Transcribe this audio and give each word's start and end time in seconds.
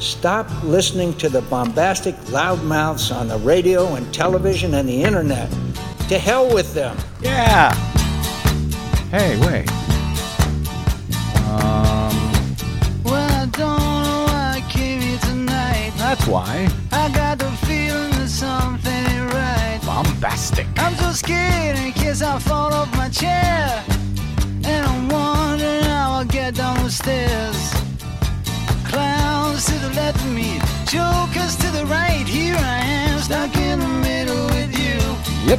Stop 0.00 0.46
listening 0.62 1.12
to 1.14 1.28
the 1.28 1.42
bombastic 1.42 2.14
loudmouths 2.26 3.14
on 3.14 3.28
the 3.28 3.38
radio 3.38 3.94
and 3.94 4.12
television 4.14 4.74
and 4.74 4.88
the 4.88 5.02
internet. 5.02 5.50
To 6.08 6.18
hell 6.18 6.52
with 6.54 6.72
them. 6.72 6.96
Yeah. 7.20 7.74
Hey, 9.10 9.38
wait. 9.40 9.68
Um, 11.48 12.14
Well, 13.04 13.30
I 13.42 13.46
don't 13.50 13.78
know 13.78 14.24
why 14.28 14.62
I 14.64 14.70
came 14.70 15.00
here 15.00 15.18
tonight. 15.18 15.92
that's 15.96 16.26
why. 16.26 16.68
I 16.92 17.10
got 17.10 17.38
the 17.38 17.50
feeling 17.66 18.10
that 18.12 18.28
something 18.28 18.92
ain't 18.92 19.32
right. 19.32 19.80
Bombastic. 19.84 20.66
I'm 20.76 20.94
so 20.94 21.10
scared 21.12 21.76
in 21.78 21.92
case 21.92 22.22
I 22.22 22.38
fall 22.38 22.72
off 22.72 22.94
my 22.96 23.08
chair. 23.08 23.84
And 24.64 24.86
I'm 24.86 25.08
wondering 25.08 25.82
how 25.84 26.12
I'll 26.18 26.24
get 26.24 26.54
down 26.54 26.84
the 26.84 26.90
stairs. 26.90 27.87
Clowns 29.58 29.80
to 29.80 29.88
the 29.88 29.94
left 29.94 30.20
of 30.20 30.32
me, 30.32 30.60
jokers 30.86 31.56
to 31.56 31.68
the 31.72 31.84
right. 31.86 32.24
Here 32.24 32.54
I 32.54 32.78
am, 32.78 33.18
stuck 33.18 33.56
in 33.56 33.80
the 33.80 33.88
middle 33.88 34.44
with 34.46 34.78
you. 34.78 35.50
Yep. 35.50 35.58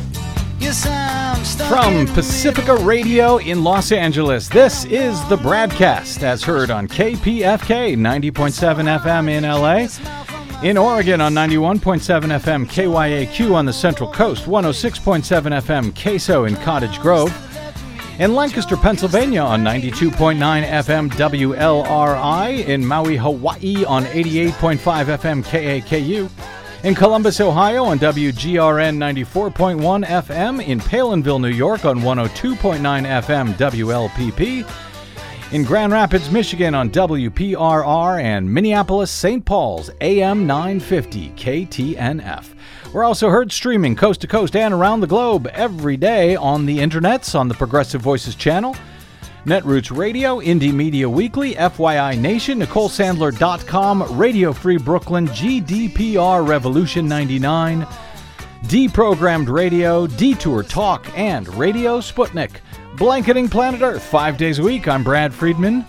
Yes, 0.57 0.87
I'm 0.87 1.43
stuck 1.43 1.67
From 1.67 2.07
Pacifica. 2.07 2.75
Radio 2.77 3.39
in 3.39 3.61
Los 3.61 3.91
Angeles, 3.91 4.47
this 4.47 4.85
is 4.85 5.21
the 5.27 5.35
BradCast 5.35 6.23
as 6.23 6.41
heard 6.41 6.71
on 6.71 6.87
KPFK 6.87 7.97
90.7 7.97 8.99
FM 9.01 9.29
in 9.29 9.43
LA. 9.43 10.65
In 10.65 10.77
Oregon 10.77 11.19
on 11.19 11.33
91.7 11.33 11.99
FM 12.39 12.67
KYAQ 12.67 13.53
on 13.53 13.65
the 13.65 13.73
Central 13.73 14.09
Coast, 14.09 14.45
106.7 14.45 15.61
FM 15.61 16.01
Queso 16.01 16.45
in 16.45 16.55
Cottage 16.55 17.01
Grove. 17.01 17.48
In 18.19 18.35
Lancaster, 18.35 18.75
Pennsylvania 18.75 19.41
on 19.41 19.63
92.9 19.63 20.35
FM 20.67 21.09
WLRI. 21.11 22.67
In 22.67 22.85
Maui, 22.85 23.15
Hawaii 23.15 23.85
on 23.85 24.03
88.5 24.03 24.77
FM 25.17 25.41
KAKU. 25.41 26.29
In 26.83 26.95
Columbus, 26.95 27.39
Ohio 27.39 27.85
on 27.85 27.97
WGRN 27.97 28.97
94.1 28.97 30.05
FM. 30.05 30.61
In 30.61 30.81
Palenville, 30.81 31.39
New 31.39 31.47
York 31.47 31.85
on 31.85 31.99
102.9 31.99 32.79
FM 33.23 33.53
WLPP. 33.53 34.88
In 35.51 35.63
Grand 35.63 35.91
Rapids, 35.91 36.29
Michigan 36.29 36.75
on 36.75 36.91
WPRR 36.91 38.21
and 38.21 38.53
Minneapolis, 38.53 39.09
St. 39.09 39.43
Paul's 39.43 39.89
AM 39.99 40.45
950 40.45 41.31
KTNF. 41.31 42.53
We're 42.93 43.03
also 43.03 43.29
heard 43.29 43.51
streaming 43.51 43.95
coast 43.95 44.21
to 44.21 44.27
coast 44.27 44.55
and 44.55 44.71
around 44.75 44.99
the 44.99 45.07
globe 45.07 45.47
every 45.47 45.97
day 45.97 46.35
on 46.35 46.67
the 46.67 46.77
internets 46.77 47.33
on 47.33 47.47
the 47.47 47.55
Progressive 47.55 47.99
Voices 47.99 48.35
channel, 48.35 48.75
Netroots 49.43 49.95
Radio, 49.95 50.39
Indie 50.39 50.71
Media 50.71 51.09
Weekly, 51.09 51.55
FYI 51.55 52.19
Nation, 52.19 52.59
NicoleSandler.com, 52.59 54.17
Radio 54.19 54.53
Free 54.53 54.77
Brooklyn, 54.77 55.27
GDPR 55.29 56.47
Revolution 56.47 57.07
99, 57.07 57.87
Deprogrammed 58.65 59.49
Radio, 59.49 60.05
Detour 60.05 60.61
Talk, 60.61 61.07
and 61.17 61.47
Radio 61.55 62.01
Sputnik. 62.01 62.57
Blanketing 62.99 63.47
Planet 63.47 63.81
Earth 63.81 64.03
five 64.03 64.37
days 64.37 64.59
a 64.59 64.63
week. 64.63 64.85
I'm 64.85 65.05
Brad 65.05 65.33
Friedman, 65.33 65.85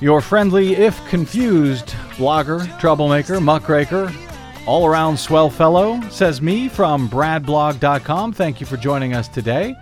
your 0.00 0.20
friendly, 0.20 0.74
if 0.74 0.98
confused, 1.06 1.90
blogger, 2.16 2.76
troublemaker, 2.80 3.40
muckraker, 3.40 4.12
all 4.66 4.84
around 4.84 5.16
swell 5.16 5.48
fellow, 5.48 6.00
says 6.10 6.42
me 6.42 6.68
from 6.68 7.08
bradblog.com. 7.08 8.32
Thank 8.32 8.60
you 8.60 8.66
for 8.66 8.76
joining 8.76 9.14
us 9.14 9.28
today 9.28 9.76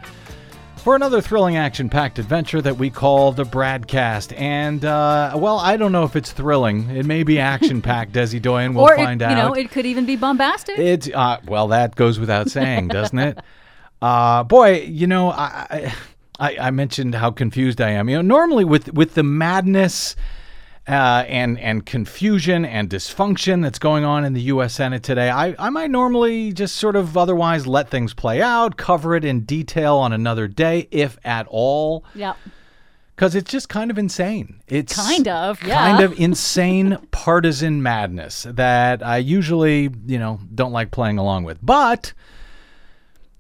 for 0.77 0.94
another 0.94 1.22
thrilling 1.22 1.56
action 1.56 1.89
packed 1.89 2.19
adventure 2.19 2.61
that 2.61 2.77
we 2.77 2.91
call 2.91 3.33
the 3.33 3.44
Bradcast. 3.44 4.39
And, 4.39 4.84
uh, 4.84 5.33
well, 5.34 5.59
I 5.59 5.78
don't 5.78 5.91
know 5.92 6.05
if 6.05 6.16
it's 6.16 6.33
thrilling. 6.33 6.91
It 6.91 7.06
may 7.06 7.22
be 7.22 7.39
action 7.39 7.81
packed, 7.81 8.12
Desi 8.12 8.42
Doyen. 8.42 8.75
We'll 8.75 8.84
or 8.84 8.97
find 8.97 9.22
it, 9.22 9.25
out. 9.25 9.31
you 9.31 9.37
know, 9.37 9.55
it 9.55 9.70
could 9.70 9.87
even 9.87 10.05
be 10.05 10.16
bombastic. 10.16 10.78
It's 10.78 11.09
uh, 11.09 11.39
well, 11.47 11.69
that 11.69 11.94
goes 11.94 12.19
without 12.19 12.50
saying, 12.50 12.89
doesn't 12.89 13.19
it? 13.19 13.39
Uh, 14.03 14.43
boy, 14.43 14.81
you 14.81 15.06
know, 15.06 15.31
I, 15.31 15.66
I 15.71 15.94
I 16.50 16.70
mentioned 16.70 17.14
how 17.14 17.30
confused 17.30 17.80
I 17.80 17.91
am. 17.91 18.08
You 18.08 18.16
know, 18.16 18.22
normally 18.22 18.64
with 18.64 18.92
with 18.92 19.14
the 19.14 19.22
madness. 19.22 20.16
Uh, 20.88 21.25
and 21.28 21.60
and 21.60 21.86
confusion 21.86 22.64
and 22.64 22.91
dysfunction 22.91 23.62
that's 23.62 23.78
going 23.78 24.03
on 24.03 24.25
in 24.25 24.32
the 24.32 24.41
U.S. 24.41 24.75
Senate 24.75 25.04
today, 25.04 25.31
I, 25.31 25.54
I 25.56 25.70
might 25.70 25.92
normally 25.92 26.52
just 26.52 26.75
sort 26.75 26.97
of 26.97 27.16
otherwise 27.16 27.69
let 27.69 27.88
things 27.88 28.14
play 28.14 28.42
out, 28.42 28.76
cover 28.76 29.14
it 29.14 29.25
in 29.25 29.42
detail 29.42 29.94
on 29.98 30.12
another 30.12 30.48
day, 30.48 30.88
if 30.91 31.16
at 31.25 31.47
all, 31.48 32.04
yeah. 32.16 32.34
because 33.14 33.36
it's 33.36 33.48
just 33.48 33.69
kind 33.69 33.92
of 33.92 33.98
insane. 33.98 34.60
It's 34.66 34.97
Kind 34.97 35.28
of, 35.28 35.62
yeah. 35.62 35.76
kind 35.76 36.02
of 36.02 36.19
insane 36.19 36.98
partisan 37.12 37.81
madness 37.84 38.44
that 38.50 39.06
I 39.06 39.19
usually, 39.19 39.88
you 40.06 40.19
know, 40.19 40.41
don't 40.52 40.72
like 40.72 40.91
playing 40.91 41.16
along 41.16 41.44
with. 41.44 41.58
But 41.62 42.12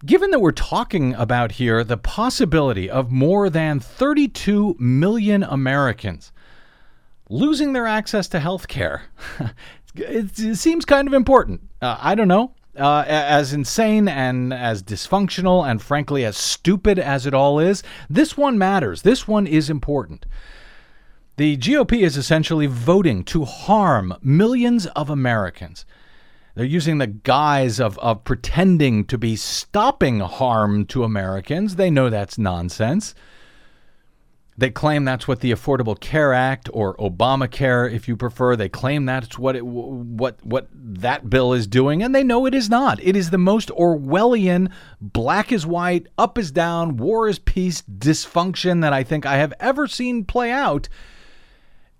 given 0.04 0.30
that 0.30 0.40
we're 0.40 0.52
talking 0.52 1.14
about 1.14 1.52
here 1.52 1.84
the 1.84 1.96
possibility 1.96 2.90
of 2.90 3.10
more 3.10 3.48
than 3.48 3.80
32 3.80 4.76
million 4.78 5.42
Americans 5.42 6.32
losing 7.28 7.72
their 7.72 7.86
access 7.86 8.28
to 8.28 8.40
health 8.40 8.68
care, 8.68 9.02
it, 9.94 10.38
it 10.38 10.56
seems 10.56 10.84
kind 10.84 11.08
of 11.08 11.14
important. 11.14 11.60
Uh, 11.80 11.96
I 12.00 12.14
don't 12.14 12.28
know. 12.28 12.54
Uh, 12.76 13.04
as 13.06 13.52
insane 13.52 14.08
and 14.08 14.52
as 14.52 14.82
dysfunctional 14.82 15.68
and 15.68 15.82
frankly 15.82 16.24
as 16.24 16.38
stupid 16.38 16.98
as 16.98 17.26
it 17.26 17.34
all 17.34 17.58
is, 17.58 17.82
this 18.08 18.34
one 18.34 18.56
matters. 18.56 19.02
This 19.02 19.28
one 19.28 19.46
is 19.46 19.68
important. 19.68 20.24
The 21.36 21.58
GOP 21.58 22.00
is 22.00 22.16
essentially 22.16 22.66
voting 22.66 23.24
to 23.24 23.44
harm 23.44 24.14
millions 24.22 24.86
of 24.86 25.10
Americans. 25.10 25.84
They're 26.54 26.64
using 26.64 26.98
the 26.98 27.06
guise 27.06 27.80
of, 27.80 27.98
of 27.98 28.24
pretending 28.24 29.06
to 29.06 29.16
be 29.16 29.36
stopping 29.36 30.20
harm 30.20 30.84
to 30.86 31.04
Americans. 31.04 31.76
They 31.76 31.90
know 31.90 32.10
that's 32.10 32.36
nonsense. 32.36 33.14
They 34.58 34.68
claim 34.68 35.04
that's 35.04 35.26
what 35.26 35.40
the 35.40 35.50
Affordable 35.50 35.98
Care 35.98 36.34
Act 36.34 36.68
or 36.74 36.94
Obamacare, 36.98 37.90
if 37.90 38.06
you 38.06 38.18
prefer, 38.18 38.54
they 38.54 38.68
claim 38.68 39.06
that's 39.06 39.38
what 39.38 39.56
it, 39.56 39.64
what 39.64 40.44
what 40.44 40.68
that 40.74 41.30
bill 41.30 41.54
is 41.54 41.66
doing, 41.66 42.02
and 42.02 42.14
they 42.14 42.22
know 42.22 42.44
it 42.44 42.54
is 42.54 42.68
not. 42.68 43.02
It 43.02 43.16
is 43.16 43.30
the 43.30 43.38
most 43.38 43.70
Orwellian, 43.70 44.70
black 45.00 45.52
is 45.52 45.66
white, 45.66 46.06
up 46.18 46.36
is 46.36 46.50
down, 46.50 46.98
war 46.98 47.28
is 47.28 47.38
peace 47.38 47.82
dysfunction 47.82 48.82
that 48.82 48.92
I 48.92 49.04
think 49.04 49.24
I 49.24 49.38
have 49.38 49.54
ever 49.58 49.86
seen 49.86 50.24
play 50.26 50.50
out 50.50 50.86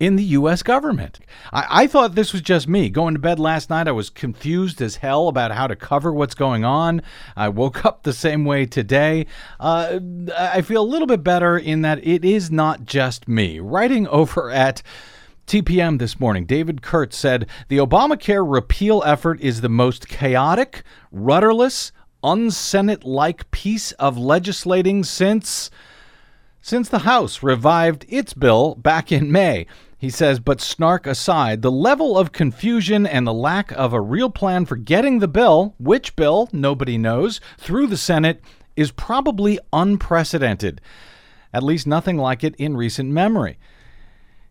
in 0.02 0.16
the 0.16 0.24
U.S. 0.24 0.64
government. 0.64 1.20
I, 1.52 1.66
I 1.70 1.86
thought 1.86 2.16
this 2.16 2.32
was 2.32 2.42
just 2.42 2.66
me. 2.66 2.90
Going 2.90 3.14
to 3.14 3.20
bed 3.20 3.38
last 3.38 3.70
night, 3.70 3.86
I 3.86 3.92
was 3.92 4.10
confused 4.10 4.82
as 4.82 4.96
hell 4.96 5.28
about 5.28 5.52
how 5.52 5.68
to 5.68 5.76
cover 5.76 6.12
what's 6.12 6.34
going 6.34 6.64
on. 6.64 7.02
I 7.36 7.48
woke 7.50 7.84
up 7.84 8.02
the 8.02 8.12
same 8.12 8.44
way 8.44 8.66
today. 8.66 9.26
Uh, 9.60 10.00
I 10.36 10.62
feel 10.62 10.82
a 10.82 10.84
little 10.84 11.06
bit 11.06 11.22
better 11.22 11.56
in 11.56 11.82
that 11.82 12.04
it 12.04 12.24
is 12.24 12.50
not 12.50 12.84
just 12.84 13.28
me. 13.28 13.60
Writing 13.60 14.08
over 14.08 14.50
at 14.50 14.82
TPM 15.46 16.00
this 16.00 16.18
morning, 16.18 16.46
David 16.46 16.82
Kurtz 16.82 17.16
said 17.16 17.46
the 17.68 17.78
Obamacare 17.78 18.44
repeal 18.44 19.04
effort 19.06 19.40
is 19.40 19.60
the 19.60 19.68
most 19.68 20.08
chaotic, 20.08 20.82
rudderless, 21.12 21.92
unsenate 22.24 23.04
like 23.04 23.48
piece 23.52 23.92
of 23.92 24.18
legislating 24.18 25.04
since 25.04 25.70
since 26.62 26.88
the 26.88 27.00
House 27.00 27.42
revived 27.42 28.06
its 28.08 28.32
bill 28.32 28.76
back 28.76 29.10
in 29.10 29.30
May. 29.30 29.66
He 30.02 30.10
says, 30.10 30.40
but 30.40 30.60
snark 30.60 31.06
aside, 31.06 31.62
the 31.62 31.70
level 31.70 32.18
of 32.18 32.32
confusion 32.32 33.06
and 33.06 33.24
the 33.24 33.32
lack 33.32 33.70
of 33.70 33.92
a 33.92 34.00
real 34.00 34.30
plan 34.30 34.66
for 34.66 34.74
getting 34.74 35.20
the 35.20 35.28
bill, 35.28 35.76
which 35.78 36.16
bill, 36.16 36.48
nobody 36.52 36.98
knows, 36.98 37.40
through 37.56 37.86
the 37.86 37.96
Senate 37.96 38.42
is 38.74 38.90
probably 38.90 39.60
unprecedented. 39.72 40.80
At 41.54 41.62
least 41.62 41.86
nothing 41.86 42.16
like 42.16 42.42
it 42.42 42.56
in 42.56 42.76
recent 42.76 43.10
memory. 43.10 43.60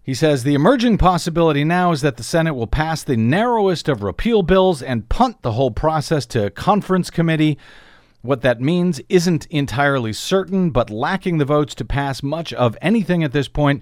He 0.02 0.14
says 0.14 0.46
the 0.46 0.56
emerging 0.56 1.00
possibility 1.00 1.66
now 1.66 1.92
is 1.92 2.00
that 2.00 2.16
the 2.16 2.24
Senate 2.24 2.54
will 2.54 2.66
pass 2.66 3.04
the 3.04 3.18
narrowest 3.18 3.90
of 3.90 4.04
repeal 4.04 4.44
bills 4.44 4.82
and 4.82 5.10
punt 5.10 5.42
the 5.42 5.52
whole 5.52 5.72
process 5.72 6.26
to 6.28 6.50
conference 6.52 7.10
committee. 7.10 7.58
What 8.22 8.42
that 8.42 8.62
means 8.62 9.02
isn't 9.10 9.48
entirely 9.48 10.14
certain, 10.14 10.70
but 10.70 10.92
lacking 10.92 11.40
the 11.40 11.46
votes 11.46 11.74
to 11.76 11.86
pass 11.86 12.22
much 12.22 12.54
of 12.54 12.78
anything 12.82 13.24
at 13.24 13.32
this 13.32 13.48
point, 13.48 13.82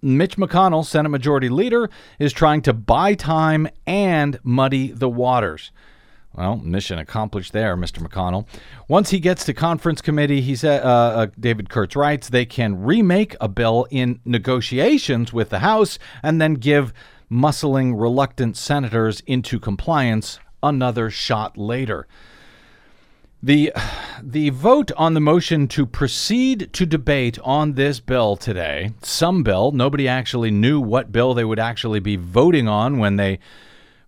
Mitch 0.00 0.36
McConnell, 0.36 0.86
Senate 0.86 1.08
Majority 1.08 1.48
Leader, 1.48 1.90
is 2.18 2.32
trying 2.32 2.62
to 2.62 2.72
buy 2.72 3.14
time 3.14 3.66
and 3.86 4.38
muddy 4.44 4.92
the 4.92 5.08
waters. 5.08 5.72
Well, 6.32 6.58
mission 6.58 7.00
accomplished 7.00 7.52
there, 7.52 7.76
Mr. 7.76 7.98
McConnell. 7.98 8.46
Once 8.86 9.10
he 9.10 9.18
gets 9.18 9.44
to 9.46 9.54
conference 9.54 10.00
committee, 10.00 10.40
he 10.40 10.54
said, 10.54 10.84
uh, 10.84 10.86
uh, 10.86 11.26
David 11.38 11.68
Kurtz 11.68 11.96
writes, 11.96 12.28
they 12.28 12.46
can 12.46 12.80
remake 12.80 13.34
a 13.40 13.48
bill 13.48 13.88
in 13.90 14.20
negotiations 14.24 15.32
with 15.32 15.50
the 15.50 15.58
House 15.58 15.98
and 16.22 16.40
then 16.40 16.54
give 16.54 16.92
muscling 17.28 18.00
reluctant 18.00 18.56
senators 18.56 19.20
into 19.26 19.58
compliance 19.58 20.38
another 20.62 21.10
shot 21.10 21.56
later. 21.56 22.06
The 23.42 23.72
the 24.22 24.50
vote 24.50 24.92
on 24.98 25.14
the 25.14 25.20
motion 25.20 25.66
to 25.68 25.86
proceed 25.86 26.70
to 26.74 26.84
debate 26.84 27.38
on 27.42 27.72
this 27.72 27.98
bill 27.98 28.36
today, 28.36 28.92
some 29.00 29.42
bill, 29.42 29.72
nobody 29.72 30.06
actually 30.06 30.50
knew 30.50 30.78
what 30.78 31.10
bill 31.10 31.32
they 31.32 31.44
would 31.44 31.58
actually 31.58 32.00
be 32.00 32.16
voting 32.16 32.68
on 32.68 32.98
when 32.98 33.16
they 33.16 33.38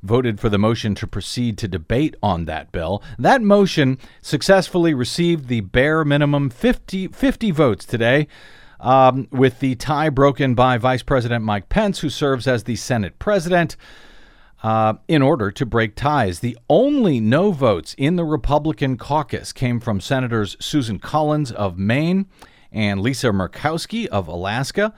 voted 0.03 0.39
for 0.39 0.51
the 0.51 0.59
motion 0.59 0.95
to 0.97 1.07
proceed 1.07 1.57
to 1.59 1.69
debate 1.69 2.15
on 2.23 2.45
that 2.45 2.73
bill. 2.73 3.03
That 3.19 3.41
motion 3.41 3.99
successfully 4.21 4.93
received 4.93 5.49
the 5.49 5.63
bare 5.63 6.05
minimum 6.05 6.51
50, 6.51 7.09
50 7.09 7.51
votes 7.53 7.87
today. 7.87 8.27
Um, 8.81 9.29
with 9.31 9.61
the 9.61 9.77
tie 9.77 10.09
broken 10.09 10.57
by 10.57 10.77
Vice 10.77 11.05
President 11.05 11.45
Mike 11.45 11.69
Pence, 11.69 12.01
who 12.01 12.11
serves 12.11 12.49
as 12.49 12.65
the 12.65 12.75
Senate 12.75 13.17
president 13.21 13.77
uh, 14.63 14.95
in 15.09 15.23
order 15.23 15.51
to 15.51 15.67
break 15.67 15.97
ties. 15.97 16.41
The 16.41 16.57
only 16.69 17.21
no 17.21 17.51
votes 17.51 17.95
in 17.99 18.17
the 18.17 18.25
Republican 18.25 18.97
caucus 18.97 19.53
came 19.53 19.81
from 19.81 20.01
Senators 20.01 20.57
Susan 20.61 20.99
Collins 20.99 21.51
of 21.51 21.79
Maine 21.79 22.27
and 22.71 23.01
Lisa 23.01 23.29
Murkowski 23.29 24.07
of 24.07 24.29
Alaska. 24.29 24.95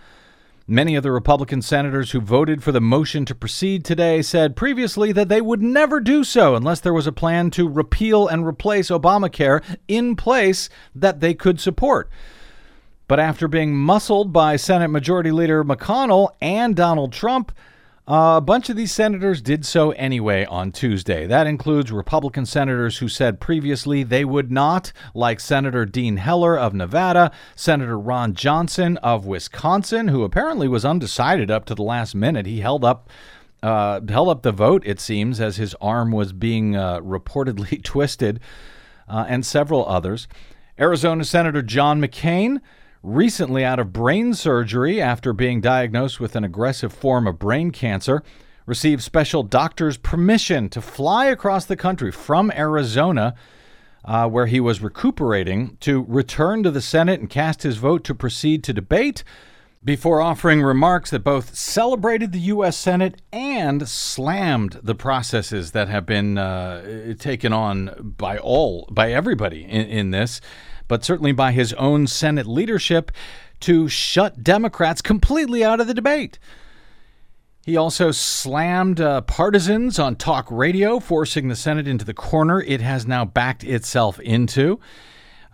Many 0.66 0.94
of 0.94 1.02
the 1.02 1.12
Republican 1.12 1.60
senators 1.60 2.12
who 2.12 2.20
voted 2.20 2.62
for 2.62 2.72
the 2.72 2.80
motion 2.80 3.26
to 3.26 3.34
proceed 3.34 3.84
today 3.84 4.22
said 4.22 4.56
previously 4.56 5.12
that 5.12 5.28
they 5.28 5.42
would 5.42 5.62
never 5.62 6.00
do 6.00 6.24
so 6.24 6.54
unless 6.54 6.80
there 6.80 6.94
was 6.94 7.06
a 7.06 7.12
plan 7.12 7.50
to 7.50 7.68
repeal 7.68 8.26
and 8.26 8.46
replace 8.46 8.88
Obamacare 8.88 9.62
in 9.88 10.16
place 10.16 10.70
that 10.94 11.20
they 11.20 11.34
could 11.34 11.60
support. 11.60 12.08
But 13.08 13.20
after 13.20 13.46
being 13.46 13.76
muscled 13.76 14.32
by 14.32 14.56
Senate 14.56 14.88
Majority 14.88 15.30
Leader 15.30 15.62
McConnell 15.62 16.30
and 16.40 16.74
Donald 16.74 17.12
Trump, 17.12 17.52
uh, 18.06 18.34
a 18.36 18.40
bunch 18.40 18.68
of 18.68 18.76
these 18.76 18.92
senators 18.92 19.40
did 19.40 19.64
so 19.64 19.92
anyway 19.92 20.44
on 20.44 20.72
Tuesday. 20.72 21.26
That 21.26 21.46
includes 21.46 21.90
Republican 21.90 22.44
senators 22.44 22.98
who 22.98 23.08
said 23.08 23.40
previously 23.40 24.02
they 24.02 24.26
would 24.26 24.52
not, 24.52 24.92
like 25.14 25.40
Senator 25.40 25.86
Dean 25.86 26.18
Heller 26.18 26.58
of 26.58 26.74
Nevada, 26.74 27.32
Senator 27.56 27.98
Ron 27.98 28.34
Johnson 28.34 28.98
of 28.98 29.24
Wisconsin, 29.24 30.08
who 30.08 30.22
apparently 30.22 30.68
was 30.68 30.84
undecided 30.84 31.50
up 31.50 31.64
to 31.64 31.74
the 31.74 31.82
last 31.82 32.14
minute. 32.14 32.46
He 32.46 32.60
held 32.60 32.84
up. 32.84 33.08
Uh, 33.62 33.98
held 34.10 34.28
up 34.28 34.42
the 34.42 34.52
vote, 34.52 34.82
it 34.84 35.00
seems, 35.00 35.40
as 35.40 35.56
his 35.56 35.74
arm 35.80 36.12
was 36.12 36.34
being 36.34 36.76
uh, 36.76 37.00
reportedly 37.00 37.82
twisted, 37.82 38.38
uh, 39.08 39.24
and 39.26 39.46
several 39.46 39.88
others. 39.88 40.28
Arizona 40.78 41.24
Senator 41.24 41.62
John 41.62 41.98
McCain, 41.98 42.60
recently 43.04 43.62
out 43.62 43.78
of 43.78 43.92
brain 43.92 44.32
surgery 44.32 45.00
after 45.00 45.34
being 45.34 45.60
diagnosed 45.60 46.18
with 46.18 46.34
an 46.34 46.42
aggressive 46.42 46.92
form 46.92 47.26
of 47.26 47.38
brain 47.38 47.70
cancer, 47.70 48.22
received 48.64 49.02
special 49.02 49.42
doctor's 49.42 49.98
permission 49.98 50.70
to 50.70 50.80
fly 50.80 51.26
across 51.26 51.66
the 51.66 51.76
country 51.76 52.10
from 52.10 52.50
Arizona, 52.52 53.34
uh, 54.06 54.26
where 54.26 54.46
he 54.46 54.58
was 54.58 54.80
recuperating, 54.80 55.76
to 55.80 56.04
return 56.08 56.62
to 56.62 56.70
the 56.70 56.80
Senate 56.80 57.20
and 57.20 57.28
cast 57.28 57.62
his 57.62 57.76
vote 57.76 58.04
to 58.04 58.14
proceed 58.14 58.64
to 58.64 58.72
debate. 58.72 59.22
Before 59.84 60.22
offering 60.22 60.62
remarks 60.62 61.10
that 61.10 61.22
both 61.22 61.54
celebrated 61.54 62.32
the 62.32 62.38
U.S. 62.38 62.74
Senate 62.74 63.20
and 63.30 63.86
slammed 63.86 64.80
the 64.82 64.94
processes 64.94 65.72
that 65.72 65.88
have 65.88 66.06
been 66.06 66.38
uh, 66.38 67.12
taken 67.18 67.52
on 67.52 68.14
by 68.16 68.38
all, 68.38 68.88
by 68.90 69.12
everybody 69.12 69.62
in, 69.62 69.84
in 69.84 70.10
this 70.10 70.40
but 70.88 71.04
certainly 71.04 71.32
by 71.32 71.52
his 71.52 71.72
own 71.74 72.06
Senate 72.06 72.46
leadership 72.46 73.10
to 73.60 73.88
shut 73.88 74.42
Democrats 74.42 75.00
completely 75.00 75.64
out 75.64 75.80
of 75.80 75.86
the 75.86 75.94
debate. 75.94 76.38
He 77.64 77.78
also 77.78 78.10
slammed 78.10 79.00
uh, 79.00 79.22
partisans 79.22 79.98
on 79.98 80.16
talk 80.16 80.46
radio, 80.50 81.00
forcing 81.00 81.48
the 81.48 81.56
Senate 81.56 81.88
into 81.88 82.04
the 82.04 82.12
corner 82.12 82.60
it 82.60 82.82
has 82.82 83.06
now 83.06 83.24
backed 83.24 83.64
itself 83.64 84.20
into. 84.20 84.78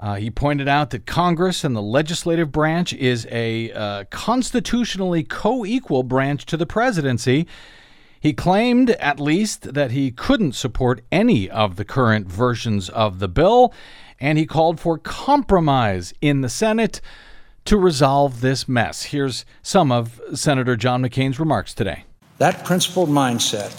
Uh, 0.00 0.16
he 0.16 0.30
pointed 0.30 0.66
out 0.66 0.90
that 0.90 1.06
Congress 1.06 1.62
and 1.62 1.76
the 1.76 1.82
legislative 1.82 2.50
branch 2.50 2.92
is 2.94 3.28
a 3.30 3.70
uh, 3.72 4.04
constitutionally 4.10 5.22
co 5.22 5.64
equal 5.64 6.02
branch 6.02 6.46
to 6.46 6.56
the 6.56 6.66
presidency. 6.66 7.46
He 8.18 8.32
claimed, 8.32 8.90
at 8.90 9.20
least, 9.20 9.74
that 9.74 9.92
he 9.92 10.10
couldn't 10.10 10.52
support 10.52 11.02
any 11.12 11.48
of 11.48 11.76
the 11.76 11.84
current 11.84 12.26
versions 12.26 12.88
of 12.88 13.18
the 13.18 13.28
bill 13.28 13.72
and 14.20 14.38
he 14.38 14.46
called 14.46 14.78
for 14.78 14.98
compromise 14.98 16.12
in 16.20 16.42
the 16.42 16.48
Senate 16.48 17.00
to 17.64 17.76
resolve 17.76 18.40
this 18.40 18.68
mess. 18.68 19.04
Here's 19.04 19.44
some 19.62 19.90
of 19.90 20.20
Senator 20.34 20.76
John 20.76 21.02
McCain's 21.02 21.40
remarks 21.40 21.74
today. 21.74 22.04
That 22.38 22.64
principled 22.64 23.08
mindset 23.08 23.78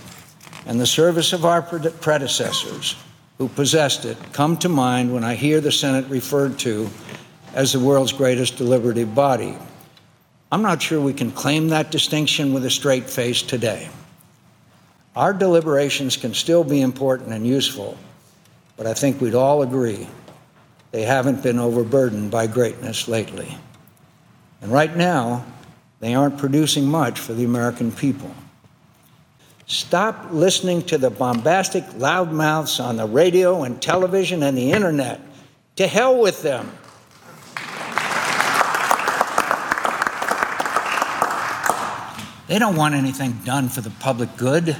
and 0.66 0.80
the 0.80 0.86
service 0.86 1.34
of 1.34 1.46
our 1.46 1.62
predecessors 1.62 2.96
who 3.38 3.48
possessed 3.50 4.06
it 4.06 4.18
come 4.34 4.58
to 4.58 4.70
mind 4.70 5.14
when 5.14 5.24
I 5.24 5.36
hear 5.36 5.62
the 5.62 5.72
Senate 5.72 6.06
referred 6.08 6.60
to 6.60 6.90
as 7.54 7.74
the 7.74 7.80
world's 7.80 8.14
greatest 8.14 8.58
deliberative 8.58 9.14
body. 9.16 9.58
I'm 10.52 10.62
not 10.62 10.82
sure 10.82 11.02
we 11.02 11.14
can 11.14 11.32
claim 11.32 11.70
that 11.70 11.92
distinction 11.92 12.54
with 12.54 12.66
a 12.66 12.70
straight 12.70 13.10
face 13.10 13.42
today. 13.42 13.90
Our 15.16 15.34
deliberations 15.34 16.18
can 16.18 16.34
still 16.34 16.64
be 16.64 16.82
important 16.82 17.34
and 17.34 17.46
useful, 17.46 17.98
but 18.78 18.86
I 18.86 18.94
think 18.94 19.20
we'd 19.20 19.36
all 19.36 19.64
agree 19.64 20.08
they 20.92 21.04
haven't 21.04 21.42
been 21.42 21.58
overburdened 21.58 22.32
by 22.32 22.48
greatness 22.48 23.08
lately. 23.08 23.58
And 24.62 24.72
right 24.72 24.96
now, 24.96 25.46
they 26.00 26.14
aren't 26.14 26.38
producing 26.38 26.86
much 26.86 27.20
for 27.20 27.34
the 27.34 27.46
American 27.46 27.92
people. 27.92 28.34
Stop 29.68 30.28
listening 30.32 30.82
to 30.84 30.98
the 30.98 31.10
bombastic 31.10 31.86
loudmouths 31.92 32.84
on 32.84 32.98
the 32.98 33.06
radio 33.06 33.64
and 33.64 33.82
television 33.82 34.44
and 34.44 34.58
the 34.58 34.72
internet. 34.72 35.22
To 35.78 35.88
hell 35.88 36.20
with 36.20 36.42
them. 36.42 36.70
They 42.48 42.60
don't 42.60 42.76
want 42.76 42.96
anything 42.96 43.40
done 43.46 43.70
for 43.70 43.80
the 43.80 43.92
public 43.92 44.36
good. 44.36 44.76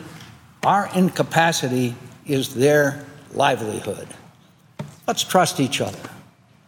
Our 0.64 0.90
incapacity 0.94 1.96
is 2.26 2.54
their 2.54 3.06
livelihood. 3.34 4.10
Let's 5.12 5.26
trust 5.26 5.60
each 5.60 5.82
other. 5.82 6.00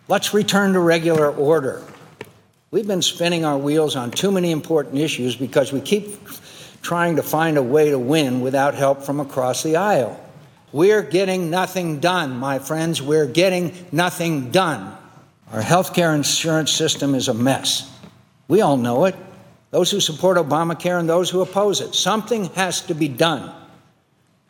Let's 0.09 0.33
return 0.33 0.73
to 0.73 0.79
regular 0.81 1.31
order. 1.31 1.81
We've 2.71 2.85
been 2.85 3.01
spinning 3.01 3.45
our 3.45 3.57
wheels 3.57 3.95
on 3.95 4.11
too 4.11 4.33
many 4.33 4.51
important 4.51 4.97
issues 4.97 5.37
because 5.37 5.71
we 5.71 5.79
keep 5.79 6.27
trying 6.81 7.15
to 7.15 7.23
find 7.23 7.55
a 7.55 7.63
way 7.63 7.91
to 7.91 7.97
win 7.97 8.41
without 8.41 8.75
help 8.75 9.03
from 9.03 9.21
across 9.21 9.63
the 9.63 9.77
aisle. 9.77 10.21
We're 10.73 11.03
getting 11.03 11.51
nothing 11.51 12.01
done, 12.01 12.35
my 12.35 12.59
friends. 12.59 13.01
We're 13.01 13.27
getting 13.27 13.73
nothing 13.93 14.51
done. 14.51 14.93
Our 15.53 15.61
health 15.61 15.93
care 15.93 16.13
insurance 16.13 16.73
system 16.73 17.15
is 17.15 17.29
a 17.29 17.33
mess. 17.33 17.89
We 18.49 18.59
all 18.59 18.75
know 18.75 19.05
it. 19.05 19.15
Those 19.71 19.89
who 19.89 20.01
support 20.01 20.35
Obamacare 20.35 20.99
and 20.99 21.07
those 21.07 21.29
who 21.29 21.39
oppose 21.39 21.79
it. 21.79 21.95
Something 21.95 22.47
has 22.55 22.81
to 22.87 22.93
be 22.93 23.07
done. 23.07 23.55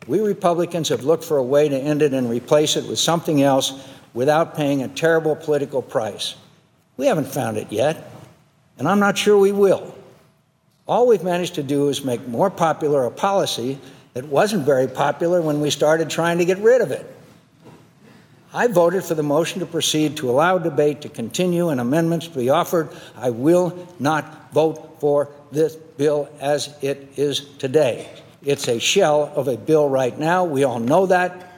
We 0.06 0.20
Republicans 0.20 0.88
have 0.90 1.04
looked 1.04 1.24
for 1.24 1.38
a 1.38 1.42
way 1.42 1.68
to 1.68 1.76
end 1.76 2.02
it 2.02 2.12
and 2.12 2.28
replace 2.28 2.76
it 2.76 2.86
with 2.86 2.98
something 2.98 3.42
else 3.42 3.86
without 4.12 4.54
paying 4.54 4.82
a 4.82 4.88
terrible 4.88 5.34
political 5.34 5.82
price. 5.82 6.34
We 6.96 7.06
haven't 7.06 7.28
found 7.28 7.56
it 7.56 7.72
yet, 7.72 8.10
and 8.78 8.86
I'm 8.86 9.00
not 9.00 9.18
sure 9.18 9.38
we 9.38 9.52
will. 9.52 9.94
All 10.86 11.06
we've 11.06 11.24
managed 11.24 11.54
to 11.54 11.62
do 11.62 11.88
is 11.88 12.04
make 12.04 12.26
more 12.28 12.50
popular 12.50 13.06
a 13.06 13.10
policy 13.10 13.78
that 14.12 14.26
wasn't 14.26 14.64
very 14.64 14.86
popular 14.86 15.40
when 15.40 15.60
we 15.60 15.70
started 15.70 16.10
trying 16.10 16.38
to 16.38 16.44
get 16.44 16.58
rid 16.58 16.80
of 16.80 16.90
it. 16.90 17.10
I 18.52 18.68
voted 18.68 19.02
for 19.02 19.14
the 19.14 19.22
motion 19.24 19.58
to 19.60 19.66
proceed 19.66 20.18
to 20.18 20.30
allow 20.30 20.58
debate 20.58 21.00
to 21.00 21.08
continue 21.08 21.70
and 21.70 21.80
amendments 21.80 22.28
to 22.28 22.38
be 22.38 22.50
offered. 22.50 22.88
I 23.16 23.30
will 23.30 23.88
not 23.98 24.52
vote 24.52 25.00
for 25.00 25.28
this 25.50 25.74
bill 25.74 26.28
as 26.40 26.72
it 26.80 27.08
is 27.16 27.40
today. 27.58 28.08
It's 28.44 28.68
a 28.68 28.78
shell 28.78 29.32
of 29.34 29.48
a 29.48 29.56
bill 29.56 29.88
right 29.88 30.16
now. 30.18 30.44
We 30.44 30.64
all 30.64 30.78
know 30.78 31.06
that. 31.06 31.52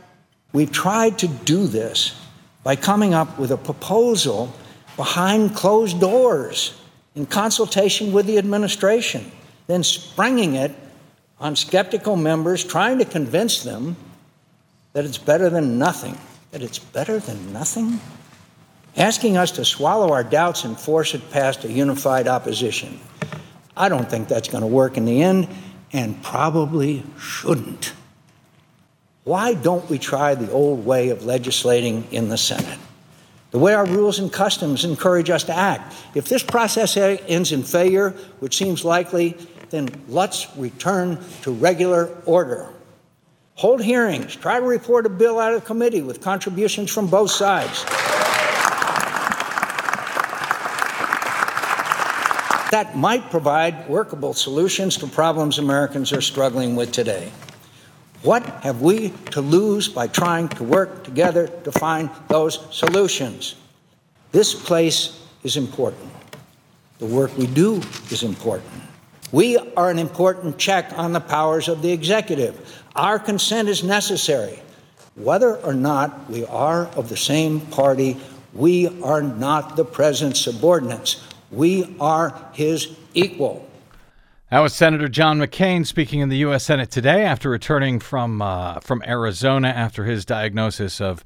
We've 0.52 0.70
tried 0.70 1.18
to 1.18 1.28
do 1.28 1.66
this 1.66 2.18
by 2.62 2.76
coming 2.76 3.12
up 3.12 3.38
with 3.38 3.50
a 3.50 3.56
proposal 3.56 4.52
behind 4.96 5.54
closed 5.54 6.00
doors 6.00 6.80
in 7.14 7.26
consultation 7.26 8.12
with 8.12 8.26
the 8.26 8.38
administration, 8.38 9.30
then 9.66 9.82
springing 9.82 10.54
it 10.54 10.72
on 11.38 11.56
skeptical 11.56 12.16
members, 12.16 12.64
trying 12.64 12.98
to 12.98 13.04
convince 13.04 13.62
them 13.62 13.96
that 14.92 15.04
it's 15.04 15.18
better 15.18 15.50
than 15.50 15.78
nothing. 15.78 16.16
That 16.52 16.62
it's 16.62 16.78
better 16.78 17.18
than 17.18 17.52
nothing? 17.52 18.00
Asking 18.96 19.36
us 19.36 19.50
to 19.52 19.64
swallow 19.64 20.12
our 20.12 20.24
doubts 20.24 20.64
and 20.64 20.78
force 20.78 21.14
it 21.14 21.30
past 21.30 21.64
a 21.64 21.70
unified 21.70 22.28
opposition. 22.28 22.98
I 23.76 23.90
don't 23.90 24.08
think 24.08 24.28
that's 24.28 24.48
going 24.48 24.62
to 24.62 24.66
work 24.66 24.96
in 24.96 25.04
the 25.04 25.22
end 25.22 25.48
and 25.92 26.22
probably 26.22 27.04
shouldn't. 27.18 27.92
Why 29.24 29.54
don't 29.54 29.88
we 29.90 29.98
try 29.98 30.34
the 30.34 30.50
old 30.52 30.86
way 30.86 31.08
of 31.08 31.24
legislating 31.24 32.06
in 32.10 32.28
the 32.28 32.38
Senate? 32.38 32.78
The 33.50 33.58
way 33.58 33.74
our 33.74 33.86
rules 33.86 34.18
and 34.18 34.32
customs 34.32 34.84
encourage 34.84 35.30
us 35.30 35.44
to 35.44 35.54
act. 35.54 35.94
If 36.14 36.28
this 36.28 36.42
process 36.42 36.96
ends 36.96 37.52
in 37.52 37.62
failure, 37.62 38.10
which 38.40 38.56
seems 38.56 38.84
likely, 38.84 39.36
then 39.70 39.88
let's 40.08 40.46
return 40.56 41.18
to 41.42 41.52
regular 41.52 42.10
order. 42.26 42.68
hold 43.56 43.82
hearings, 43.82 44.36
try 44.36 44.60
to 44.60 44.66
report 44.66 45.06
a 45.06 45.08
bill 45.08 45.40
out 45.40 45.54
of 45.54 45.64
committee 45.64 46.02
with 46.02 46.20
contributions 46.20 46.90
from 46.90 47.06
both 47.08 47.30
sides. 47.30 47.84
That 52.70 52.96
might 52.96 53.30
provide 53.30 53.88
workable 53.88 54.34
solutions 54.34 54.96
to 54.98 55.06
problems 55.06 55.58
Americans 55.58 56.12
are 56.12 56.20
struggling 56.20 56.74
with 56.74 56.90
today. 56.90 57.30
What 58.22 58.44
have 58.64 58.82
we 58.82 59.10
to 59.30 59.40
lose 59.40 59.88
by 59.88 60.08
trying 60.08 60.48
to 60.50 60.64
work 60.64 61.04
together 61.04 61.46
to 61.46 61.70
find 61.70 62.10
those 62.28 62.66
solutions? 62.70 63.54
This 64.32 64.52
place 64.52 65.22
is 65.44 65.56
important. 65.56 66.10
The 66.98 67.06
work 67.06 67.36
we 67.36 67.46
do 67.46 67.76
is 68.10 68.24
important. 68.24 68.82
We 69.30 69.58
are 69.76 69.90
an 69.90 69.98
important 69.98 70.58
check 70.58 70.92
on 70.96 71.12
the 71.12 71.20
powers 71.20 71.68
of 71.68 71.82
the 71.82 71.92
executive. 71.92 72.82
Our 72.96 73.18
consent 73.18 73.68
is 73.68 73.84
necessary. 73.84 74.58
Whether 75.14 75.56
or 75.56 75.74
not 75.74 76.28
we 76.28 76.44
are 76.46 76.86
of 76.96 77.08
the 77.08 77.16
same 77.16 77.60
party, 77.60 78.16
we 78.54 78.88
are 79.02 79.22
not 79.22 79.76
the 79.76 79.84
president's 79.84 80.40
subordinates. 80.40 81.22
We 81.50 81.96
are 82.00 82.48
his 82.52 82.96
equal. 83.14 83.68
That 84.50 84.60
was 84.60 84.74
Senator 84.74 85.08
John 85.08 85.38
McCain 85.38 85.84
speaking 85.84 86.20
in 86.20 86.28
the 86.28 86.38
U.S. 86.38 86.64
Senate 86.64 86.90
today 86.90 87.24
after 87.24 87.50
returning 87.50 87.98
from 87.98 88.40
uh, 88.40 88.80
from 88.80 89.02
Arizona 89.06 89.68
after 89.68 90.04
his 90.04 90.24
diagnosis 90.24 91.00
of 91.00 91.24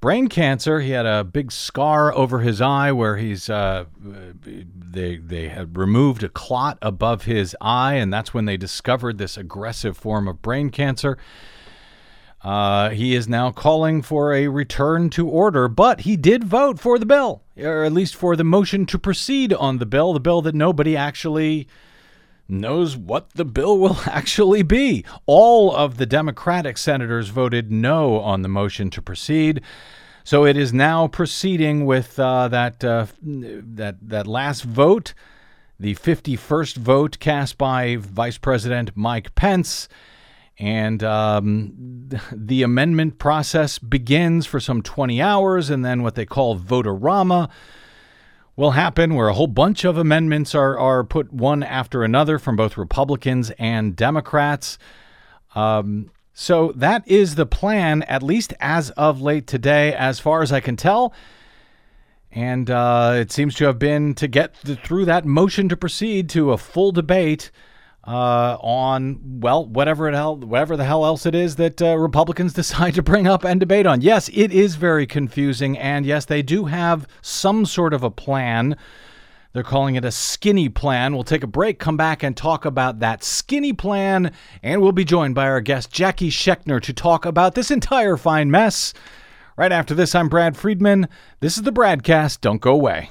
brain 0.00 0.28
cancer. 0.28 0.80
He 0.80 0.90
had 0.90 1.06
a 1.06 1.24
big 1.24 1.50
scar 1.50 2.14
over 2.14 2.40
his 2.40 2.60
eye 2.60 2.92
where 2.92 3.16
he's 3.16 3.48
uh, 3.48 3.86
they 4.00 5.16
they 5.16 5.48
had 5.48 5.76
removed 5.76 6.22
a 6.22 6.28
clot 6.28 6.78
above 6.82 7.24
his 7.24 7.56
eye, 7.60 7.94
and 7.94 8.12
that's 8.12 8.34
when 8.34 8.44
they 8.44 8.56
discovered 8.56 9.18
this 9.18 9.36
aggressive 9.36 9.96
form 9.96 10.28
of 10.28 10.42
brain 10.42 10.70
cancer. 10.70 11.18
Uh, 12.42 12.90
he 12.90 13.14
is 13.14 13.28
now 13.28 13.50
calling 13.50 14.00
for 14.00 14.32
a 14.32 14.48
return 14.48 15.10
to 15.10 15.28
order, 15.28 15.66
but 15.66 16.02
he 16.02 16.16
did 16.16 16.44
vote 16.44 16.78
for 16.78 16.98
the 16.98 17.06
bill, 17.06 17.42
or 17.56 17.84
at 17.84 17.92
least 17.92 18.14
for 18.14 18.36
the 18.36 18.44
motion 18.44 18.86
to 18.86 18.98
proceed 18.98 19.52
on 19.52 19.78
the 19.78 19.86
bill, 19.86 20.12
the 20.12 20.20
bill 20.20 20.40
that 20.42 20.54
nobody 20.54 20.96
actually 20.96 21.66
knows 22.48 22.96
what 22.96 23.30
the 23.34 23.44
bill 23.44 23.78
will 23.80 23.98
actually 24.06 24.62
be. 24.62 25.04
All 25.26 25.74
of 25.74 25.96
the 25.96 26.06
Democratic 26.06 26.78
senators 26.78 27.28
voted 27.28 27.72
no 27.72 28.20
on 28.20 28.42
the 28.42 28.48
motion 28.48 28.88
to 28.90 29.02
proceed. 29.02 29.60
So 30.22 30.44
it 30.44 30.56
is 30.56 30.72
now 30.72 31.08
proceeding 31.08 31.86
with 31.86 32.18
uh, 32.20 32.48
that 32.48 32.84
uh, 32.84 33.06
that 33.22 33.96
that 34.02 34.26
last 34.26 34.62
vote, 34.62 35.14
the 35.80 35.94
51st 35.94 36.76
vote 36.76 37.18
cast 37.18 37.56
by 37.56 37.96
Vice 37.96 38.36
President 38.36 38.90
Mike 38.94 39.34
Pence. 39.34 39.88
And 40.58 41.04
um, 41.04 42.08
the 42.32 42.62
amendment 42.62 43.18
process 43.18 43.78
begins 43.78 44.44
for 44.44 44.58
some 44.58 44.82
20 44.82 45.22
hours, 45.22 45.70
and 45.70 45.84
then 45.84 46.02
what 46.02 46.16
they 46.16 46.26
call 46.26 46.56
vote-a-rama 46.56 47.48
will 48.56 48.72
happen, 48.72 49.14
where 49.14 49.28
a 49.28 49.34
whole 49.34 49.46
bunch 49.46 49.84
of 49.84 49.96
amendments 49.96 50.54
are, 50.56 50.76
are 50.76 51.04
put 51.04 51.32
one 51.32 51.62
after 51.62 52.02
another 52.02 52.40
from 52.40 52.56
both 52.56 52.76
Republicans 52.76 53.52
and 53.58 53.94
Democrats. 53.94 54.78
Um, 55.54 56.10
so 56.32 56.72
that 56.74 57.06
is 57.06 57.36
the 57.36 57.46
plan, 57.46 58.02
at 58.04 58.22
least 58.22 58.52
as 58.58 58.90
of 58.90 59.20
late 59.20 59.46
today, 59.46 59.94
as 59.94 60.18
far 60.18 60.42
as 60.42 60.50
I 60.50 60.58
can 60.58 60.76
tell. 60.76 61.14
And 62.32 62.68
uh, 62.68 63.14
it 63.16 63.30
seems 63.30 63.54
to 63.56 63.66
have 63.66 63.78
been 63.78 64.14
to 64.14 64.26
get 64.26 64.56
through 64.56 65.04
that 65.04 65.24
motion 65.24 65.68
to 65.68 65.76
proceed 65.76 66.28
to 66.30 66.52
a 66.52 66.58
full 66.58 66.90
debate 66.90 67.50
uh, 68.08 68.56
on 68.62 69.20
well 69.40 69.66
whatever 69.66 70.10
hell 70.10 70.34
whatever 70.34 70.78
the 70.78 70.84
hell 70.84 71.04
else 71.04 71.26
it 71.26 71.34
is 71.34 71.56
that 71.56 71.82
uh, 71.82 71.96
Republicans 71.98 72.52
decide 72.54 72.94
to 72.94 73.02
bring 73.02 73.26
up 73.26 73.44
and 73.44 73.60
debate 73.60 73.86
on. 73.86 74.00
Yes, 74.00 74.30
it 74.32 74.50
is 74.50 74.76
very 74.76 75.06
confusing, 75.06 75.76
and 75.76 76.06
yes, 76.06 76.24
they 76.24 76.42
do 76.42 76.64
have 76.64 77.06
some 77.20 77.66
sort 77.66 77.92
of 77.92 78.02
a 78.02 78.10
plan. 78.10 78.76
They're 79.52 79.62
calling 79.62 79.94
it 79.94 80.04
a 80.04 80.10
skinny 80.10 80.68
plan. 80.68 81.14
We'll 81.14 81.24
take 81.24 81.42
a 81.42 81.48
break, 81.48 81.78
come 81.78 81.96
back, 81.96 82.22
and 82.22 82.36
talk 82.36 82.64
about 82.64 83.00
that 83.00 83.22
skinny 83.22 83.74
plan, 83.74 84.32
and 84.62 84.80
we'll 84.80 84.92
be 84.92 85.04
joined 85.04 85.34
by 85.34 85.46
our 85.46 85.60
guest 85.60 85.92
Jacki 85.92 86.28
Schechner 86.28 86.80
to 86.82 86.92
talk 86.94 87.26
about 87.26 87.54
this 87.54 87.70
entire 87.70 88.16
fine 88.16 88.50
mess. 88.50 88.94
Right 89.56 89.72
after 89.72 89.94
this, 89.94 90.14
I'm 90.14 90.28
Brad 90.28 90.56
Friedman. 90.56 91.08
This 91.40 91.56
is 91.56 91.64
the 91.64 91.72
BradCast. 91.72 92.40
Don't 92.40 92.60
go 92.60 92.72
away. 92.72 93.10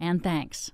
and 0.00 0.22
thanks. 0.22 0.72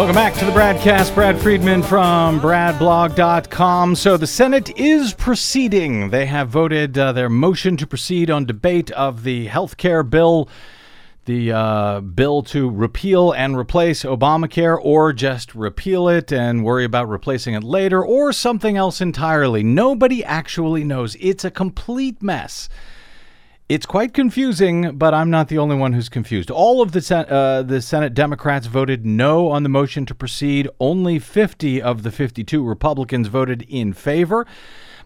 Welcome 0.00 0.14
back 0.14 0.32
to 0.38 0.46
the 0.46 0.52
BradCast. 0.52 1.14
Brad 1.14 1.38
Friedman 1.38 1.82
from 1.82 2.40
BradBlog.com. 2.40 3.94
So 3.96 4.16
the 4.16 4.26
Senate 4.26 4.74
is 4.78 5.12
proceeding. 5.12 6.08
They 6.08 6.24
have 6.24 6.48
voted 6.48 6.96
uh, 6.96 7.12
their 7.12 7.28
motion 7.28 7.76
to 7.76 7.86
proceed 7.86 8.30
on 8.30 8.46
debate 8.46 8.90
of 8.92 9.24
the 9.24 9.44
health 9.48 9.76
care 9.76 10.02
bill 10.02 10.48
the 11.30 11.52
uh, 11.52 12.00
bill 12.00 12.42
to 12.42 12.68
repeal 12.68 13.30
and 13.30 13.56
replace 13.56 14.02
Obamacare, 14.02 14.76
or 14.82 15.12
just 15.12 15.54
repeal 15.54 16.08
it 16.08 16.32
and 16.32 16.64
worry 16.64 16.84
about 16.84 17.08
replacing 17.08 17.54
it 17.54 17.62
later, 17.62 18.04
or 18.04 18.32
something 18.32 18.76
else 18.76 19.00
entirely. 19.00 19.62
Nobody 19.62 20.24
actually 20.24 20.82
knows. 20.82 21.16
It's 21.20 21.44
a 21.44 21.50
complete 21.52 22.20
mess. 22.20 22.68
It's 23.68 23.86
quite 23.86 24.12
confusing, 24.12 24.98
but 24.98 25.14
I'm 25.14 25.30
not 25.30 25.46
the 25.46 25.58
only 25.58 25.76
one 25.76 25.92
who's 25.92 26.08
confused. 26.08 26.50
All 26.50 26.82
of 26.82 26.90
the 26.90 27.00
Sen- 27.00 27.30
uh, 27.30 27.62
the 27.62 27.80
Senate 27.80 28.12
Democrats 28.12 28.66
voted 28.66 29.06
no 29.06 29.50
on 29.50 29.62
the 29.62 29.68
motion 29.68 30.04
to 30.06 30.14
proceed. 30.16 30.68
Only 30.80 31.20
50 31.20 31.80
of 31.80 32.02
the 32.02 32.10
52 32.10 32.64
Republicans 32.64 33.28
voted 33.28 33.62
in 33.68 33.92
favor. 33.92 34.48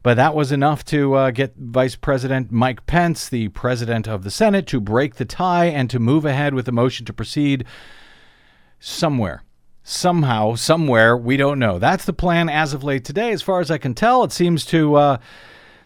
But 0.04 0.18
that 0.18 0.34
was 0.34 0.52
enough 0.52 0.84
to 0.86 1.14
uh, 1.14 1.30
get 1.30 1.54
Vice 1.56 1.96
President 1.96 2.52
Mike 2.52 2.84
Pence, 2.84 3.26
the 3.26 3.48
president 3.48 4.06
of 4.06 4.22
the 4.22 4.30
Senate, 4.30 4.66
to 4.66 4.78
break 4.78 5.14
the 5.14 5.24
tie 5.24 5.64
and 5.64 5.88
to 5.88 5.98
move 5.98 6.26
ahead 6.26 6.52
with 6.52 6.66
the 6.66 6.72
motion 6.72 7.06
to 7.06 7.12
proceed 7.14 7.64
somewhere. 8.78 9.44
Somehow, 9.82 10.56
somewhere, 10.56 11.16
we 11.16 11.38
don't 11.38 11.58
know. 11.58 11.78
That's 11.78 12.04
the 12.04 12.12
plan 12.12 12.50
as 12.50 12.74
of 12.74 12.84
late 12.84 13.02
today. 13.06 13.32
As 13.32 13.40
far 13.40 13.60
as 13.60 13.70
I 13.70 13.78
can 13.78 13.94
tell, 13.94 14.22
it 14.22 14.30
seems 14.30 14.66
to. 14.66 14.94
Uh, 14.94 15.18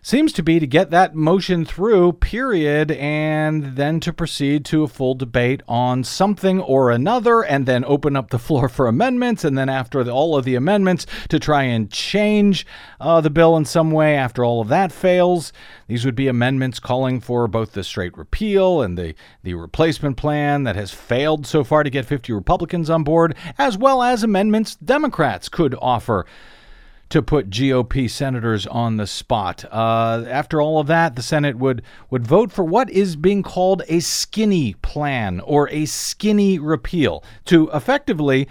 seems 0.03 0.33
to 0.33 0.43
be 0.43 0.59
to 0.61 0.67
get 0.67 0.91
that 0.91 1.15
motion 1.15 1.65
through, 1.65 2.13
period, 2.13 2.91
and 2.93 3.77
then 3.77 4.01
to 4.01 4.13
proceed 4.13 4.65
to 4.67 4.83
a 4.83 4.89
full 4.89 5.15
debate 5.15 5.63
on 5.69 6.05
something 6.05 6.61
or 6.61 6.91
another, 6.91 7.43
and 7.43 7.67
then 7.67 7.85
open 7.85 8.17
up 8.17 8.31
the 8.31 8.39
floor 8.49 8.69
for 8.69 8.87
amendments, 8.87 9.45
and 9.45 9.57
then 9.57 9.69
after 9.69 10.05
the, 10.05 10.11
all 10.11 10.37
of 10.37 10.45
the 10.45 10.55
amendments, 10.55 11.07
to 11.29 11.39
try 11.39 11.63
and 11.63 11.91
change 11.91 12.67
uh, 13.01 13.21
the 13.21 13.31
bill 13.31 13.57
in 13.57 13.65
some 13.65 13.91
way. 13.91 14.17
After 14.17 14.45
all 14.45 14.61
of 14.61 14.69
that 14.69 14.93
fails, 14.93 15.53
these 15.87 16.05
would 16.05 16.17
be 16.17 16.29
amendments 16.29 16.81
calling 16.81 17.21
for 17.21 17.49
both 17.49 17.73
the 17.73 17.85
straight 17.85 18.17
repeal 18.17 18.83
and 18.83 18.97
the, 18.97 19.15
the 19.43 19.55
replacement 19.55 20.17
plan 20.17 20.65
that 20.65 20.77
has 20.77 20.93
failed 20.93 21.47
so 21.47 21.65
far 21.65 21.83
to 21.83 21.91
get 21.91 22.07
50 22.07 22.33
Republicans 22.33 22.91
on 22.91 23.05
board, 23.05 23.35
as 23.59 23.77
well 23.77 24.03
as 24.03 24.23
amendments 24.23 24.77
Democrats 24.77 25.49
could 25.49 25.75
offer 25.81 26.27
to 27.11 27.23
put 27.23 27.51
GOP 27.51 28.11
senators 28.11 28.67
on 28.67 28.97
the 28.97 29.07
spot. 29.07 29.65
Uh, 29.71 30.25
after 30.29 30.61
all 30.61 30.79
of 30.79 30.87
that, 30.89 31.17
the 31.17 31.23
Senate 31.23 31.57
would 31.57 31.83
would 32.11 32.27
vote 32.27 32.53
for 32.53 32.65
what 32.65 32.91
is 32.91 33.17
being 33.17 33.43
called 33.43 33.83
a 33.89 34.01
skinny 34.01 34.75
plan 34.83 35.41
or 35.41 35.69
a 35.71 35.87
skinny 35.87 36.59
repeal 36.59 37.25
to 37.47 37.71
effectively 37.73 38.49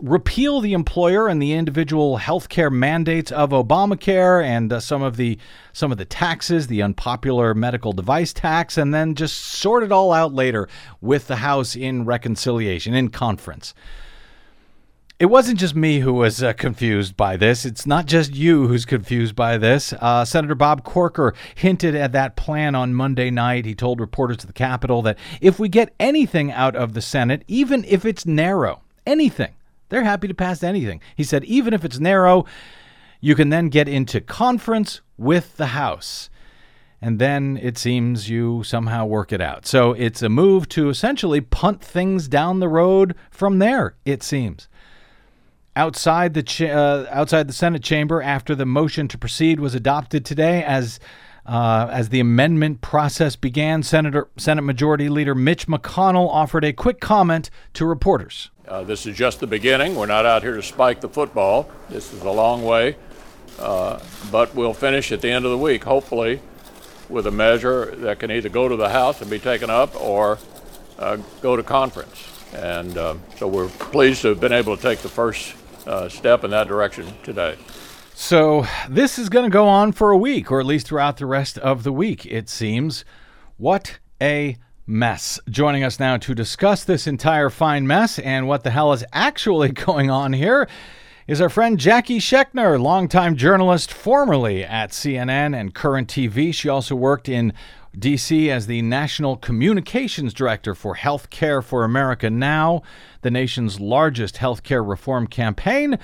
repeal 0.00 0.60
the 0.60 0.72
employer 0.72 1.28
and 1.28 1.40
the 1.42 1.52
individual 1.52 2.16
health 2.16 2.48
care 2.48 2.70
mandates 2.70 3.30
of 3.30 3.50
Obamacare 3.50 4.42
and 4.42 4.72
uh, 4.72 4.80
some 4.80 5.02
of 5.02 5.16
the 5.16 5.38
some 5.72 5.92
of 5.92 5.98
the 5.98 6.04
taxes, 6.04 6.66
the 6.66 6.82
unpopular 6.82 7.54
medical 7.54 7.92
device 7.92 8.32
tax, 8.32 8.76
and 8.76 8.92
then 8.92 9.14
just 9.14 9.36
sort 9.36 9.82
it 9.82 9.92
all 9.92 10.12
out 10.12 10.32
later 10.32 10.68
with 11.00 11.26
the 11.26 11.36
House 11.36 11.76
in 11.76 12.04
reconciliation 12.04 12.94
in 12.94 13.08
conference. 13.08 13.74
It 15.20 15.28
wasn't 15.28 15.58
just 15.58 15.76
me 15.76 16.00
who 16.00 16.14
was 16.14 16.42
uh, 16.42 16.54
confused 16.54 17.14
by 17.14 17.36
this. 17.36 17.66
It's 17.66 17.86
not 17.86 18.06
just 18.06 18.34
you 18.34 18.68
who's 18.68 18.86
confused 18.86 19.36
by 19.36 19.58
this. 19.58 19.92
Uh, 19.92 20.24
Senator 20.24 20.54
Bob 20.54 20.82
Corker 20.82 21.34
hinted 21.54 21.94
at 21.94 22.12
that 22.12 22.36
plan 22.36 22.74
on 22.74 22.94
Monday 22.94 23.28
night. 23.30 23.66
He 23.66 23.74
told 23.74 24.00
reporters 24.00 24.38
at 24.38 24.46
the 24.46 24.54
Capitol 24.54 25.02
that 25.02 25.18
if 25.42 25.58
we 25.58 25.68
get 25.68 25.92
anything 26.00 26.50
out 26.50 26.74
of 26.74 26.94
the 26.94 27.02
Senate, 27.02 27.44
even 27.48 27.84
if 27.84 28.06
it's 28.06 28.24
narrow, 28.24 28.80
anything, 29.06 29.52
they're 29.90 30.04
happy 30.04 30.26
to 30.26 30.32
pass 30.32 30.62
anything. 30.62 31.02
He 31.14 31.24
said, 31.24 31.44
even 31.44 31.74
if 31.74 31.84
it's 31.84 32.00
narrow, 32.00 32.46
you 33.20 33.34
can 33.34 33.50
then 33.50 33.68
get 33.68 33.88
into 33.88 34.22
conference 34.22 35.02
with 35.18 35.58
the 35.58 35.66
House. 35.66 36.30
And 37.02 37.18
then 37.18 37.58
it 37.60 37.76
seems 37.76 38.30
you 38.30 38.62
somehow 38.62 39.04
work 39.04 39.32
it 39.32 39.42
out. 39.42 39.66
So 39.66 39.92
it's 39.92 40.22
a 40.22 40.30
move 40.30 40.66
to 40.70 40.88
essentially 40.88 41.42
punt 41.42 41.82
things 41.84 42.26
down 42.26 42.60
the 42.60 42.68
road 42.68 43.14
from 43.30 43.58
there, 43.58 43.96
it 44.06 44.22
seems 44.22 44.66
outside 45.76 46.34
the 46.34 46.42
cha- 46.42 46.66
uh, 46.66 47.06
outside 47.10 47.48
the 47.48 47.52
Senate 47.52 47.82
chamber 47.82 48.22
after 48.22 48.54
the 48.54 48.66
motion 48.66 49.08
to 49.08 49.18
proceed 49.18 49.60
was 49.60 49.74
adopted 49.74 50.24
today 50.24 50.62
as 50.62 51.00
uh, 51.46 51.88
as 51.90 52.10
the 52.10 52.20
amendment 52.20 52.80
process 52.80 53.34
began, 53.34 53.82
Senator 53.82 54.28
Senate 54.36 54.62
Majority 54.62 55.08
Leader 55.08 55.34
Mitch 55.34 55.66
McConnell 55.66 56.28
offered 56.28 56.64
a 56.64 56.72
quick 56.72 57.00
comment 57.00 57.50
to 57.74 57.86
reporters. 57.86 58.50
Uh, 58.68 58.84
this 58.84 59.06
is 59.06 59.16
just 59.16 59.40
the 59.40 59.46
beginning. 59.46 59.96
We're 59.96 60.06
not 60.06 60.26
out 60.26 60.42
here 60.42 60.54
to 60.54 60.62
spike 60.62 61.00
the 61.00 61.08
football. 61.08 61.68
This 61.88 62.12
is 62.12 62.22
a 62.22 62.30
long 62.30 62.62
way, 62.62 62.94
uh, 63.58 63.98
but 64.30 64.54
we'll 64.54 64.74
finish 64.74 65.10
at 65.10 65.22
the 65.22 65.30
end 65.30 65.44
of 65.44 65.50
the 65.50 65.58
week, 65.58 65.82
hopefully, 65.82 66.40
with 67.08 67.26
a 67.26 67.32
measure 67.32 67.86
that 67.96 68.20
can 68.20 68.30
either 68.30 68.48
go 68.48 68.68
to 68.68 68.76
the 68.76 68.90
House 68.90 69.20
and 69.20 69.28
be 69.28 69.40
taken 69.40 69.70
up 69.70 70.00
or 70.00 70.38
uh, 70.98 71.16
go 71.40 71.56
to 71.56 71.62
conference. 71.62 72.28
And 72.54 72.96
uh, 72.96 73.14
so 73.36 73.48
we're 73.48 73.68
pleased 73.68 74.22
to 74.22 74.28
have 74.28 74.40
been 74.40 74.52
able 74.52 74.76
to 74.76 74.82
take 74.82 75.00
the 75.00 75.08
first 75.08 75.54
uh, 75.90 76.08
step 76.08 76.44
in 76.44 76.50
that 76.52 76.68
direction 76.68 77.06
today. 77.22 77.56
So 78.14 78.64
this 78.88 79.18
is 79.18 79.28
going 79.28 79.44
to 79.44 79.52
go 79.52 79.66
on 79.66 79.92
for 79.92 80.10
a 80.10 80.18
week, 80.18 80.50
or 80.52 80.60
at 80.60 80.66
least 80.66 80.86
throughout 80.86 81.16
the 81.16 81.26
rest 81.26 81.58
of 81.58 81.82
the 81.82 81.92
week, 81.92 82.24
it 82.26 82.48
seems. 82.48 83.04
What 83.56 83.98
a 84.22 84.56
mess. 84.86 85.40
Joining 85.48 85.82
us 85.82 85.98
now 85.98 86.16
to 86.18 86.34
discuss 86.34 86.84
this 86.84 87.06
entire 87.06 87.50
fine 87.50 87.86
mess 87.86 88.18
and 88.18 88.46
what 88.46 88.62
the 88.62 88.70
hell 88.70 88.92
is 88.92 89.04
actually 89.12 89.68
going 89.86 90.10
on 90.10 90.32
here 90.32 90.68
is 91.26 91.40
our 91.40 91.48
friend 91.48 91.78
Jacki 91.78 92.18
Schechner, 92.18 92.80
longtime 92.80 93.36
journalist, 93.36 93.92
formerly 93.92 94.64
at 94.64 94.90
CNN 94.90 95.58
and 95.58 95.74
Current 95.74 96.08
TV. 96.08 96.52
She 96.52 96.68
also 96.68 96.94
worked 96.94 97.28
in 97.28 97.52
DC 97.96 98.48
as 98.48 98.66
the 98.66 98.82
National 98.82 99.36
Communications 99.36 100.32
Director 100.32 100.74
for 100.74 100.94
Healthcare 100.96 101.62
for 101.62 101.84
America 101.84 102.30
Now, 102.30 102.82
the 103.22 103.30
nation's 103.30 103.80
largest 103.80 104.36
healthcare 104.36 104.88
reform 104.88 105.26
campaign. 105.26 105.98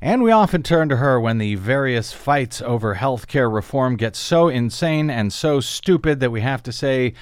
And 0.00 0.22
we 0.22 0.32
often 0.32 0.62
turn 0.62 0.88
to 0.88 0.96
her 0.96 1.20
when 1.20 1.38
the 1.38 1.54
various 1.54 2.12
fights 2.12 2.60
over 2.62 2.96
healthcare 2.96 3.52
reform 3.52 3.96
get 3.96 4.16
so 4.16 4.48
insane 4.48 5.10
and 5.10 5.32
so 5.32 5.60
stupid 5.60 6.20
that 6.20 6.30
we 6.30 6.40
have 6.40 6.62
to 6.64 6.72
say, 6.72 7.14